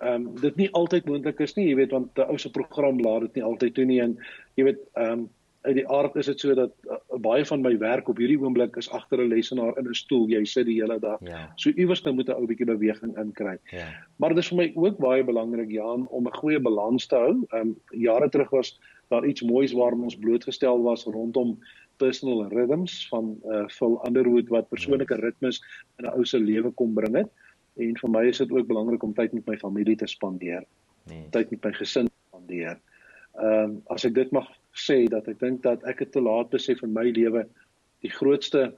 ehm 0.00 0.26
um, 0.26 0.40
dit 0.40 0.56
nie 0.56 0.70
altyd 0.72 1.06
moontlik 1.06 1.40
is 1.40 1.54
nie, 1.54 1.68
jy 1.68 1.76
weet 1.76 1.94
want 1.94 2.18
'n 2.18 2.30
ou 2.30 2.38
se 2.38 2.50
program 2.50 2.98
laat 2.98 3.20
dit 3.20 3.34
nie 3.34 3.46
altyd 3.46 3.74
toe 3.74 3.84
nie 3.84 4.00
en 4.00 4.18
jy 4.56 4.64
weet 4.64 4.82
ehm 4.94 5.12
um, 5.12 5.28
uit 5.60 5.74
die 5.76 5.88
aard 5.88 6.14
is 6.16 6.28
dit 6.30 6.40
so 6.40 6.54
dat 6.56 6.72
uh, 6.88 6.96
baie 7.20 7.44
van 7.44 7.60
my 7.60 7.72
werk 7.78 8.08
op 8.08 8.20
hierdie 8.20 8.38
oomblik 8.40 8.76
is 8.80 8.88
agter 8.96 9.20
'n 9.20 9.28
lesenaar 9.28 9.76
in 9.78 9.88
'n 9.88 9.94
stoel. 9.94 10.28
Jy 10.28 10.44
sit 10.44 10.66
die 10.66 10.80
hele 10.80 10.98
dag. 10.98 11.20
Ja. 11.20 11.52
So 11.56 11.70
iewers 11.70 12.02
nou 12.02 12.14
moet 12.14 12.28
'n 12.28 12.38
ou 12.38 12.46
bietjie 12.46 12.66
beweging 12.66 13.16
inkry. 13.18 13.58
Ja. 13.70 13.88
Maar 14.16 14.34
dit 14.34 14.38
is 14.38 14.48
vir 14.48 14.56
my 14.56 14.72
ook 14.74 14.96
baie 14.98 15.24
belangrik 15.24 15.70
Jan 15.70 16.08
om 16.08 16.26
'n 16.26 16.38
goeie 16.40 16.60
balans 16.60 17.06
te 17.06 17.16
hou. 17.16 17.44
Ehm 17.52 17.60
um, 17.60 17.76
jare 17.90 18.28
terug 18.28 18.50
was 18.50 18.80
daar 19.08 19.26
iets 19.26 19.42
moois 19.42 19.72
waarom 19.72 20.02
ons 20.02 20.16
blootgestel 20.16 20.82
was 20.82 21.04
rondom 21.04 21.58
Personal 21.96 22.48
Rhythms 22.48 23.08
van 23.08 23.36
uh 23.44 23.68
Phil 23.68 24.00
Underwood 24.06 24.48
wat 24.48 24.68
persoonlike 24.68 25.14
ritmes 25.14 25.60
in 25.98 26.06
'n 26.06 26.12
ou 26.16 26.24
se 26.24 26.38
lewe 26.38 26.70
kom 26.70 26.94
bring 26.94 27.16
het. 27.16 27.28
En 27.76 27.96
vir 27.96 28.10
my 28.10 28.24
is 28.28 28.38
dit 28.38 28.52
ook 28.52 28.66
belangrik 28.66 29.02
om 29.02 29.14
tyd 29.14 29.32
met 29.32 29.46
my 29.46 29.56
familie 29.56 29.96
te 29.96 30.06
spandeer. 30.06 30.64
Nee. 31.04 31.26
Tyd 31.30 31.50
met 31.50 31.64
my 31.64 31.72
gesin 31.72 32.08
spandeer. 32.28 32.80
Ehm 33.34 33.62
um, 33.62 33.82
as 33.86 34.04
ek 34.04 34.14
dit 34.14 34.30
mag 34.30 34.48
sê 34.76 35.04
dat 35.10 35.28
ek 35.28 35.40
dink 35.40 35.62
dat 35.62 35.82
ek 35.88 36.04
het 36.04 36.12
te 36.12 36.22
laat 36.22 36.50
besef 36.50 36.82
in 36.82 36.92
my 36.92 37.10
lewe 37.10 37.46
die 38.04 38.10
grootste 38.10 38.70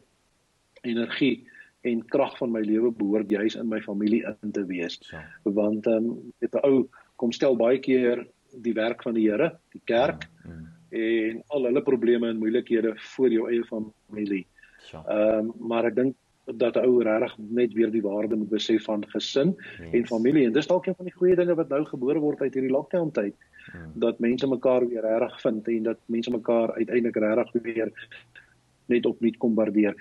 energie 0.83 1.45
en 1.83 2.03
krag 2.07 2.37
van 2.39 2.53
my 2.55 2.63
lewe 2.63 2.93
behoort 2.95 3.31
juis 3.31 3.57
in 3.59 3.69
my 3.69 3.81
familie 3.83 4.23
in 4.43 4.53
te 4.53 4.65
wees. 4.67 4.99
Ja. 5.11 5.23
Want 5.43 5.87
ehm 5.87 6.11
um, 6.11 6.33
dit 6.39 6.55
'n 6.55 6.65
ou 6.67 6.89
kom 7.17 7.33
stel 7.33 7.57
baie 7.57 7.79
keer 7.79 8.27
die 8.63 8.75
werk 8.75 9.03
van 9.03 9.15
die 9.15 9.29
Here, 9.31 9.59
die 9.73 9.83
kerk 9.85 10.29
ja. 10.45 10.51
mm. 10.51 10.67
en 10.91 11.43
al 11.49 11.65
hulle 11.65 11.83
probleme 11.83 12.29
en 12.29 12.39
moeilikhede 12.39 12.95
voor 12.97 13.31
jou 13.31 13.51
eie 13.51 13.65
familie. 13.65 14.47
Ja. 14.93 15.05
Ehm 15.07 15.39
um, 15.39 15.53
maar 15.59 15.85
ek 15.85 15.97
dink 15.97 16.17
dat 16.45 16.77
'n 16.77 16.85
ou 16.85 17.03
regtig 17.03 17.37
net 17.39 17.73
weer 17.73 17.91
die 17.91 18.03
waarde 18.03 18.37
moet 18.37 18.49
besef 18.49 18.85
van 18.85 19.05
gesin 19.09 19.55
yes. 19.79 19.93
en 19.93 20.07
familie 20.07 20.47
en 20.47 20.53
dis 20.53 20.67
dalk 20.67 20.87
een 20.87 20.95
van 20.95 21.05
die 21.05 21.15
goeie 21.15 21.37
dinge 21.37 21.55
wat 21.55 21.69
nou 21.69 21.85
gebore 21.85 22.19
word 22.19 22.41
uit 22.41 22.55
hierdie 22.55 22.73
lockdown 22.73 23.11
tyd. 23.11 23.35
Mm. 23.73 23.93
Dat 23.95 24.19
mense 24.19 24.47
mekaar 24.47 24.89
weer 24.89 25.01
regtig 25.01 25.41
vind 25.41 25.69
en 25.69 25.83
dat 25.83 25.99
mense 26.07 26.31
mekaar 26.31 26.73
uiteindelik 26.73 27.17
regtig 27.17 27.63
weer 27.63 27.93
net 28.87 29.07
opnuut 29.07 29.37
kom 29.37 29.55
waardeer. 29.55 29.95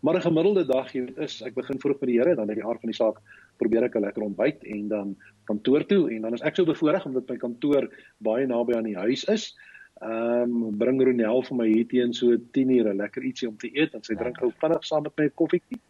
Maar 0.00 0.14
'n 0.14 0.20
gemiddelde 0.20 0.64
dag 0.66 0.92
jy 0.92 1.06
is 1.16 1.42
ek 1.42 1.54
begin 1.54 1.78
vroeg 1.78 2.00
met 2.00 2.08
die 2.08 2.18
Here 2.18 2.34
dan 2.34 2.48
uit 2.48 2.58
die 2.58 2.66
aard 2.66 2.80
van 2.80 2.90
die 2.90 2.96
saak 2.96 3.18
probeer 3.56 3.84
ek 3.84 3.96
'n 3.96 4.00
lekker 4.00 4.22
ontbyt 4.22 4.64
en 4.64 4.88
dan 4.88 5.16
kantoor 5.44 5.86
toe 5.86 6.10
en 6.10 6.22
dan 6.22 6.34
is 6.34 6.42
ek 6.42 6.56
so 6.56 6.64
bevoorreg 6.64 7.06
omdat 7.06 7.28
my 7.28 7.36
kantoor 7.36 7.88
baie 8.18 8.46
naby 8.46 8.74
aan 8.74 8.90
die 8.90 8.96
huis 8.96 9.24
is. 9.24 9.56
Ehm 10.02 10.50
um, 10.50 10.78
bring 10.78 10.98
Ronel 10.98 11.42
vir 11.46 11.56
my 11.56 11.66
hier 11.68 11.86
teen 11.86 12.12
so 12.12 12.34
10:00 12.34 12.90
'n 12.90 12.96
lekker 12.98 13.22
ietsie 13.22 13.48
om 13.48 13.56
te 13.56 13.70
eet 13.70 13.94
en 13.94 14.02
sy 14.02 14.14
drink 14.14 14.38
gou 14.38 14.50
vinnig 14.62 14.84
saam 14.84 15.02
met 15.02 15.16
my 15.16 15.24
'n 15.24 15.34
koffietjie. 15.34 15.80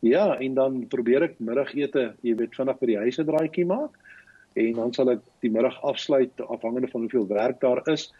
Ja, 0.00 0.38
en 0.38 0.54
dan 0.54 0.86
probeer 0.88 1.22
ek 1.22 1.40
middagete, 1.40 2.14
jy 2.22 2.34
weet, 2.36 2.54
vinnig 2.54 2.78
by 2.78 2.86
die 2.86 2.98
huis 2.98 3.18
'n 3.18 3.26
draaitjie 3.26 3.66
maak 3.66 3.98
en 4.54 4.72
dan 4.72 4.92
sal 4.92 5.10
ek 5.10 5.20
die 5.40 5.50
middag 5.50 5.82
afsluit 5.82 6.40
afhangende 6.40 6.88
van 6.88 7.00
hoeveel 7.00 7.26
werk 7.26 7.60
daar 7.60 7.82
is. 7.88 8.12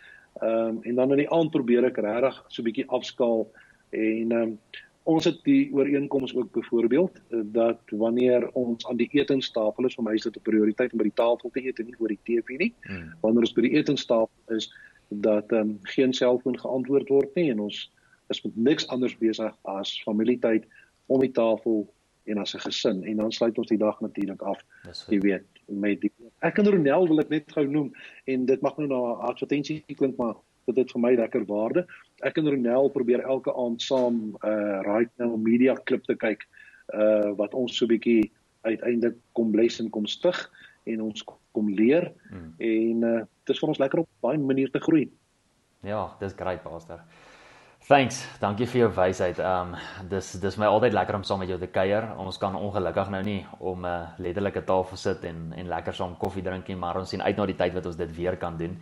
Ehm 0.43 0.69
um, 0.69 0.81
en 0.83 0.95
dan 0.95 1.11
in 1.13 1.23
die 1.25 1.31
aand 1.31 1.51
probeer 1.51 1.85
ek 1.85 1.99
regtig 1.99 2.45
so 2.49 2.63
'n 2.63 2.65
bietjie 2.65 2.89
afskaal 2.89 3.47
en 3.91 4.33
ehm 4.33 4.43
um, 4.43 4.59
ons 5.07 5.25
het 5.25 5.39
die 5.47 5.71
ooreenkoms 5.73 6.35
ook 6.35 6.51
byvoorbeeld 6.53 7.21
eh, 7.31 7.39
dat 7.45 7.79
wanneer 7.91 8.49
ons 8.53 8.87
aan 8.87 8.97
die 8.97 9.09
etenstafel 9.13 9.87
is, 9.87 9.95
vir 9.95 10.05
my 10.05 10.15
is 10.15 10.27
dit 10.27 10.37
'n 10.37 10.43
prioriteit 10.43 10.93
om 10.93 10.99
by 10.99 11.05
die 11.05 11.21
tafel 11.23 11.51
te 11.51 11.63
eet 11.63 11.79
en 11.79 11.87
nie 11.87 11.99
oor 11.99 12.09
die 12.09 12.25
TV 12.25 12.59
nie. 12.59 12.73
Hmm. 12.83 13.13
Wanneer 13.21 13.47
ons 13.47 13.53
by 13.53 13.63
die 13.63 13.77
etenstafel 13.79 14.57
is, 14.57 14.73
dat 15.09 15.53
ehm 15.53 15.61
um, 15.61 15.79
geen 15.83 16.13
selfoon 16.13 16.59
geantwoord 16.59 17.09
word 17.09 17.35
nie 17.35 17.51
en 17.51 17.61
ons 17.61 17.93
is 18.29 18.43
met 18.43 18.57
niks 18.57 18.89
anders 18.89 19.19
besig 19.19 19.55
as 19.63 20.03
familietyd 20.03 20.67
om 21.07 21.21
die 21.21 21.33
tafel 21.33 21.87
en 22.27 22.39
as 22.39 22.55
'n 22.55 22.59
gesin 22.59 23.05
en 23.05 23.17
dan 23.17 23.33
sluit 23.33 23.59
ons 23.59 23.69
die 23.69 23.79
dag 23.79 24.01
natuurlik 24.01 24.43
af. 24.43 24.61
Jy 25.09 25.21
weet, 25.21 25.47
met 25.67 26.01
die 26.01 26.11
Ek 26.45 26.59
en 26.59 26.69
Ronel 26.69 27.09
wil 27.09 27.21
ek 27.21 27.31
net 27.33 27.53
gou 27.53 27.65
noem 27.67 27.93
en 28.25 28.47
dit 28.47 28.61
mag 28.61 28.77
nou 28.77 28.89
na 28.89 29.01
'n 29.01 29.31
advertensie 29.31 29.85
klink 29.97 30.17
maar 30.17 30.35
dit 30.67 30.77
het 30.77 30.93
vir 30.93 31.01
my 31.01 31.15
lekker 31.15 31.45
waarde. 31.47 31.87
Ek 32.23 32.39
en 32.39 32.49
Ronel 32.49 32.89
probeer 32.89 33.21
elke 33.21 33.55
aand 33.55 33.83
saam 33.83 34.37
uh 34.45 34.83
right 34.83 35.11
now 35.19 35.37
media 35.37 35.75
klip 35.75 36.05
te 36.05 36.15
kyk 36.15 36.47
uh 36.95 37.33
wat 37.37 37.55
ons 37.55 37.77
so 37.77 37.87
bietjie 37.87 38.31
uiteindelik 38.63 39.17
kom 39.33 39.51
bless 39.51 39.81
en 39.81 39.91
kom 39.91 40.07
stig 40.07 40.39
en 40.85 41.03
ons 41.03 41.25
kom 41.57 41.73
leer 41.73 42.13
hmm. 42.29 42.53
en 42.59 43.09
uh 43.13 43.23
dit 43.47 43.55
is 43.55 43.63
vir 43.63 43.71
ons 43.71 43.79
lekker 43.79 44.03
op 44.03 44.09
baie 44.27 44.39
manier 44.43 44.71
te 44.75 44.83
groei. 44.83 45.05
Ja, 45.87 46.01
dis 46.19 46.35
great 46.35 46.65
pastor. 46.65 47.05
Thanks. 47.87 48.25
Dankie 48.43 48.67
vir 48.67 48.81
jou 48.81 48.89
wysheid. 48.97 49.39
Um 49.39 49.77
dis 50.11 50.33
dis 50.43 50.57
my 50.59 50.67
altyd 50.67 50.97
lekker 50.97 51.21
om 51.21 51.25
saam 51.27 51.39
met 51.45 51.53
jou 51.53 51.59
te 51.61 51.69
kuier. 51.71 52.09
Ons 52.19 52.41
kan 52.43 52.57
ongelukkig 52.59 53.13
nou 53.15 53.21
nie 53.23 53.45
om 53.61 53.85
'n 53.85 53.87
uh, 53.87 54.09
letterlike 54.19 54.65
tafel 54.67 54.97
sit 54.97 55.25
en 55.25 55.53
en 55.57 55.69
lekker 55.69 55.95
saam 55.95 56.17
koffie 56.19 56.43
drink 56.43 56.67
nie, 56.69 56.77
maar 56.77 56.99
ons 56.99 57.09
sien 57.09 57.23
uit 57.23 57.37
na 57.37 57.47
die 57.47 57.55
tyd 57.55 57.75
wat 57.75 57.87
ons 57.87 57.97
dit 57.97 58.17
weer 58.17 58.37
kan 58.37 58.57
doen. 58.59 58.75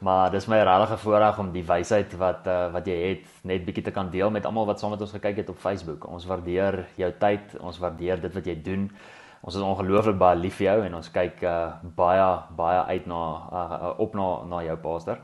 Maar 0.00 0.30
dis 0.30 0.46
my 0.46 0.58
regtig 0.62 0.90
'n 0.90 1.02
voorreg 1.04 1.38
om 1.38 1.52
die 1.52 1.62
wysheid 1.62 2.16
wat 2.18 2.46
uh, 2.46 2.72
wat 2.72 2.86
jy 2.86 2.96
het 3.08 3.24
net 3.42 3.64
bietjie 3.64 3.84
te 3.84 3.90
kan 3.90 4.10
deel 4.10 4.30
met 4.30 4.44
almal 4.44 4.66
wat 4.66 4.80
saam 4.80 4.90
met 4.90 5.00
ons 5.00 5.12
gekyk 5.12 5.36
het 5.36 5.48
op 5.48 5.58
Facebook. 5.58 6.08
Ons 6.08 6.26
waardeer 6.26 6.86
jou 6.96 7.12
tyd, 7.18 7.58
ons 7.60 7.78
waardeer 7.78 8.20
dit 8.20 8.34
wat 8.34 8.46
jy 8.46 8.62
doen. 8.62 8.90
Ons 9.42 9.54
is 9.54 9.62
ongelooflik 9.62 10.18
baie 10.18 10.38
lief 10.38 10.56
vir 10.58 10.66
jou 10.66 10.78
en 10.86 10.94
ons 10.98 11.10
kyk 11.14 11.42
uh, 11.46 11.58
baie 11.96 12.30
baie 12.58 12.80
uit 12.94 13.06
na 13.06 13.20
uh, 13.60 13.92
op 14.02 14.16
na 14.18 14.30
na 14.50 14.62
jou 14.66 14.76
pastor. 14.82 15.20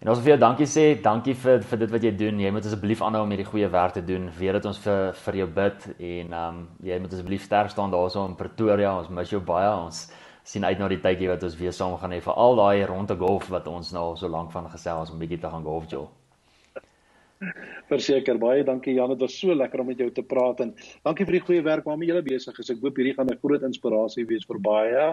En 0.00 0.10
ons 0.12 0.18
wil 0.18 0.24
vir 0.26 0.32
jou 0.34 0.40
dankie 0.42 0.66
sê, 0.68 0.84
dankie 1.02 1.34
vir 1.34 1.62
vir 1.64 1.80
dit 1.80 1.92
wat 1.94 2.04
jy 2.04 2.12
doen. 2.20 2.40
Jy 2.40 2.50
moet 2.52 2.66
asseblief 2.68 3.00
aanhou 3.02 3.22
om 3.24 3.32
hierdie 3.32 3.48
goeie 3.48 3.70
werk 3.72 3.96
te 3.96 4.04
doen. 4.04 4.28
Weet 4.38 4.58
dat 4.58 4.68
ons 4.70 4.78
vir 4.84 5.16
vir 5.24 5.40
jou 5.40 5.48
bid 5.56 5.88
en 5.96 6.36
ehm 6.36 6.60
um, 6.60 6.60
jy 6.84 7.00
moet 7.00 7.16
asseblief 7.16 7.46
sterk 7.48 7.72
staan 7.72 7.94
daarso 7.94 8.26
in 8.28 8.36
Pretoria. 8.36 8.92
Ons 9.00 9.08
mis 9.08 9.32
jou 9.32 9.40
baie. 9.40 9.72
Ons 9.86 10.04
sien 10.46 10.64
uit 10.64 10.78
na 10.78 10.88
die 10.92 11.00
tydjie 11.02 11.32
wat 11.32 11.42
ons 11.42 11.56
weer 11.58 11.74
saam 11.74 11.96
gaan 11.98 12.12
hê 12.14 12.20
vir 12.22 12.38
al 12.38 12.60
daai 12.60 12.84
ronde 12.86 13.16
golf 13.18 13.50
wat 13.50 13.66
ons 13.66 13.90
nou 13.96 14.12
so 14.20 14.30
lank 14.30 14.52
van 14.54 14.70
gesels 14.70 15.10
om 15.10 15.18
bietjie 15.18 15.40
te 15.42 15.50
gaan 15.50 15.64
golf 15.66 15.90
joe. 15.90 16.06
Verseker 17.90 18.38
baie 18.40 18.64
dankie 18.64 18.94
Jan, 18.96 19.12
dit 19.12 19.20
was 19.20 19.34
so 19.36 19.54
lekker 19.54 19.82
om 19.82 19.90
met 19.90 20.00
jou 20.00 20.08
te 20.14 20.22
praat 20.24 20.60
en 20.64 20.72
dankie 21.04 21.26
vir 21.28 21.36
die 21.36 21.42
goeie 21.44 21.64
werk 21.66 21.84
waarmee 21.84 22.08
jy 22.08 22.22
besig 22.24 22.56
is. 22.62 22.70
Ek 22.72 22.80
hoop 22.80 22.96
hierdie 22.96 23.14
gaan 23.14 23.28
'n 23.28 23.38
groot 23.42 23.62
inspirasie 23.62 24.24
wees 24.26 24.46
vir 24.48 24.58
baie 24.58 25.04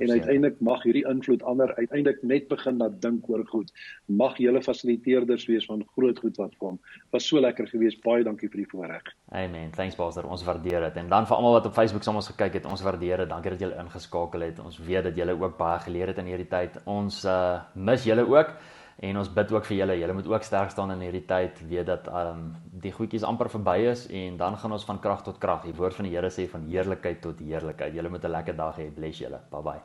en 0.00 0.10
uiteindelik 0.10 0.60
mag 0.60 0.82
hierdie 0.82 1.04
invloed 1.04 1.42
ander 1.42 1.74
uiteindelik 1.76 2.22
net 2.22 2.48
begin 2.48 2.78
na 2.78 2.88
dink 2.88 3.28
oor 3.28 3.44
goed. 3.46 3.70
Mag 4.08 4.38
julle 4.38 4.62
fasiliteerders 4.62 5.46
wees 5.46 5.66
van 5.66 5.84
groot 5.96 6.18
goed 6.18 6.36
wat 6.36 6.56
kom. 6.58 6.78
Was 7.12 7.28
so 7.28 7.40
lekker 7.40 7.66
geweest. 7.66 8.02
Baie 8.02 8.24
dankie 8.24 8.48
vir 8.48 8.64
die 8.64 8.70
voorreg. 8.70 9.02
Amen. 9.32 9.70
Thanks 9.70 9.94
Pastor. 9.94 10.24
Ons 10.24 10.44
waardeer 10.44 10.80
dit. 10.80 10.96
En 10.96 11.08
dan 11.08 11.26
vir 11.26 11.36
almal 11.36 11.52
wat 11.52 11.66
op 11.66 11.74
Facebook 11.74 12.02
saam 12.02 12.16
ons 12.16 12.28
gekyk 12.28 12.54
het, 12.54 12.66
ons 12.66 12.82
waardeer 12.82 13.18
dit. 13.18 13.28
Dankie 13.28 13.50
dat 13.50 13.60
julle 13.60 13.76
ingeskakel 13.76 14.40
het. 14.40 14.58
Ons 14.64 14.78
weet 14.78 15.04
dat 15.04 15.16
julle 15.16 15.36
ook 15.36 15.58
baie 15.58 15.78
geleer 15.80 16.06
het 16.08 16.18
in 16.18 16.26
hierdie 16.26 16.48
tyd. 16.48 16.80
Ons 16.86 17.24
uh 17.24 17.60
mis 17.74 18.04
julle 18.04 18.26
ook. 18.26 18.56
En 18.98 19.18
ons 19.18 19.32
bid 19.32 19.52
ook 19.52 19.64
vir 19.64 19.76
julle. 19.76 19.98
Julle 19.98 20.12
moet 20.16 20.28
ook 20.28 20.42
sterk 20.42 20.70
staan 20.70 20.90
in 20.90 21.00
hierdie 21.04 21.24
tyd. 21.28 21.60
Weet 21.68 21.86
dat 21.86 22.06
um 22.08 22.54
die 22.70 22.92
goedjies 22.92 23.26
amper 23.28 23.50
verby 23.52 23.76
is 23.90 24.06
en 24.08 24.36
dan 24.36 24.56
gaan 24.56 24.72
ons 24.72 24.84
van 24.84 25.00
krag 25.00 25.22
tot 25.22 25.38
krag. 25.38 25.62
Die 25.64 25.74
woord 25.76 25.94
van 25.94 26.08
die 26.08 26.14
Here 26.16 26.30
sê 26.30 26.48
van 26.48 26.64
heerlikheid 26.68 27.20
tot 27.20 27.42
heerlikheid. 27.44 27.94
Julle 27.94 28.08
moet 28.08 28.24
'n 28.24 28.30
lekker 28.30 28.56
dag 28.56 28.76
hê. 28.76 28.90
Bless 28.94 29.18
julle. 29.18 29.40
Bye 29.50 29.62
bye. 29.62 29.82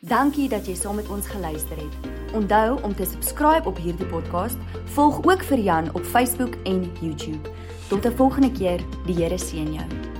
Dankie 0.00 0.48
dat 0.48 0.66
jy 0.66 0.74
saam 0.74 0.96
met 0.96 1.08
ons 1.08 1.26
geluister 1.26 1.76
het. 1.76 1.94
Onthou 2.34 2.82
om 2.82 2.94
te 2.94 3.04
subscribe 3.04 3.68
op 3.68 3.76
hierdie 3.76 4.06
podcast. 4.06 4.58
Volg 4.84 5.22
ook 5.22 5.42
vir 5.42 5.58
Jan 5.58 5.94
op 5.94 6.02
Facebook 6.02 6.54
en 6.64 6.90
YouTube. 7.00 7.50
Tot 7.88 8.04
'n 8.06 8.16
volgende 8.16 8.52
keer. 8.52 8.80
Die 9.06 9.14
Here 9.14 9.38
seën 9.38 9.72
jou. 9.72 10.11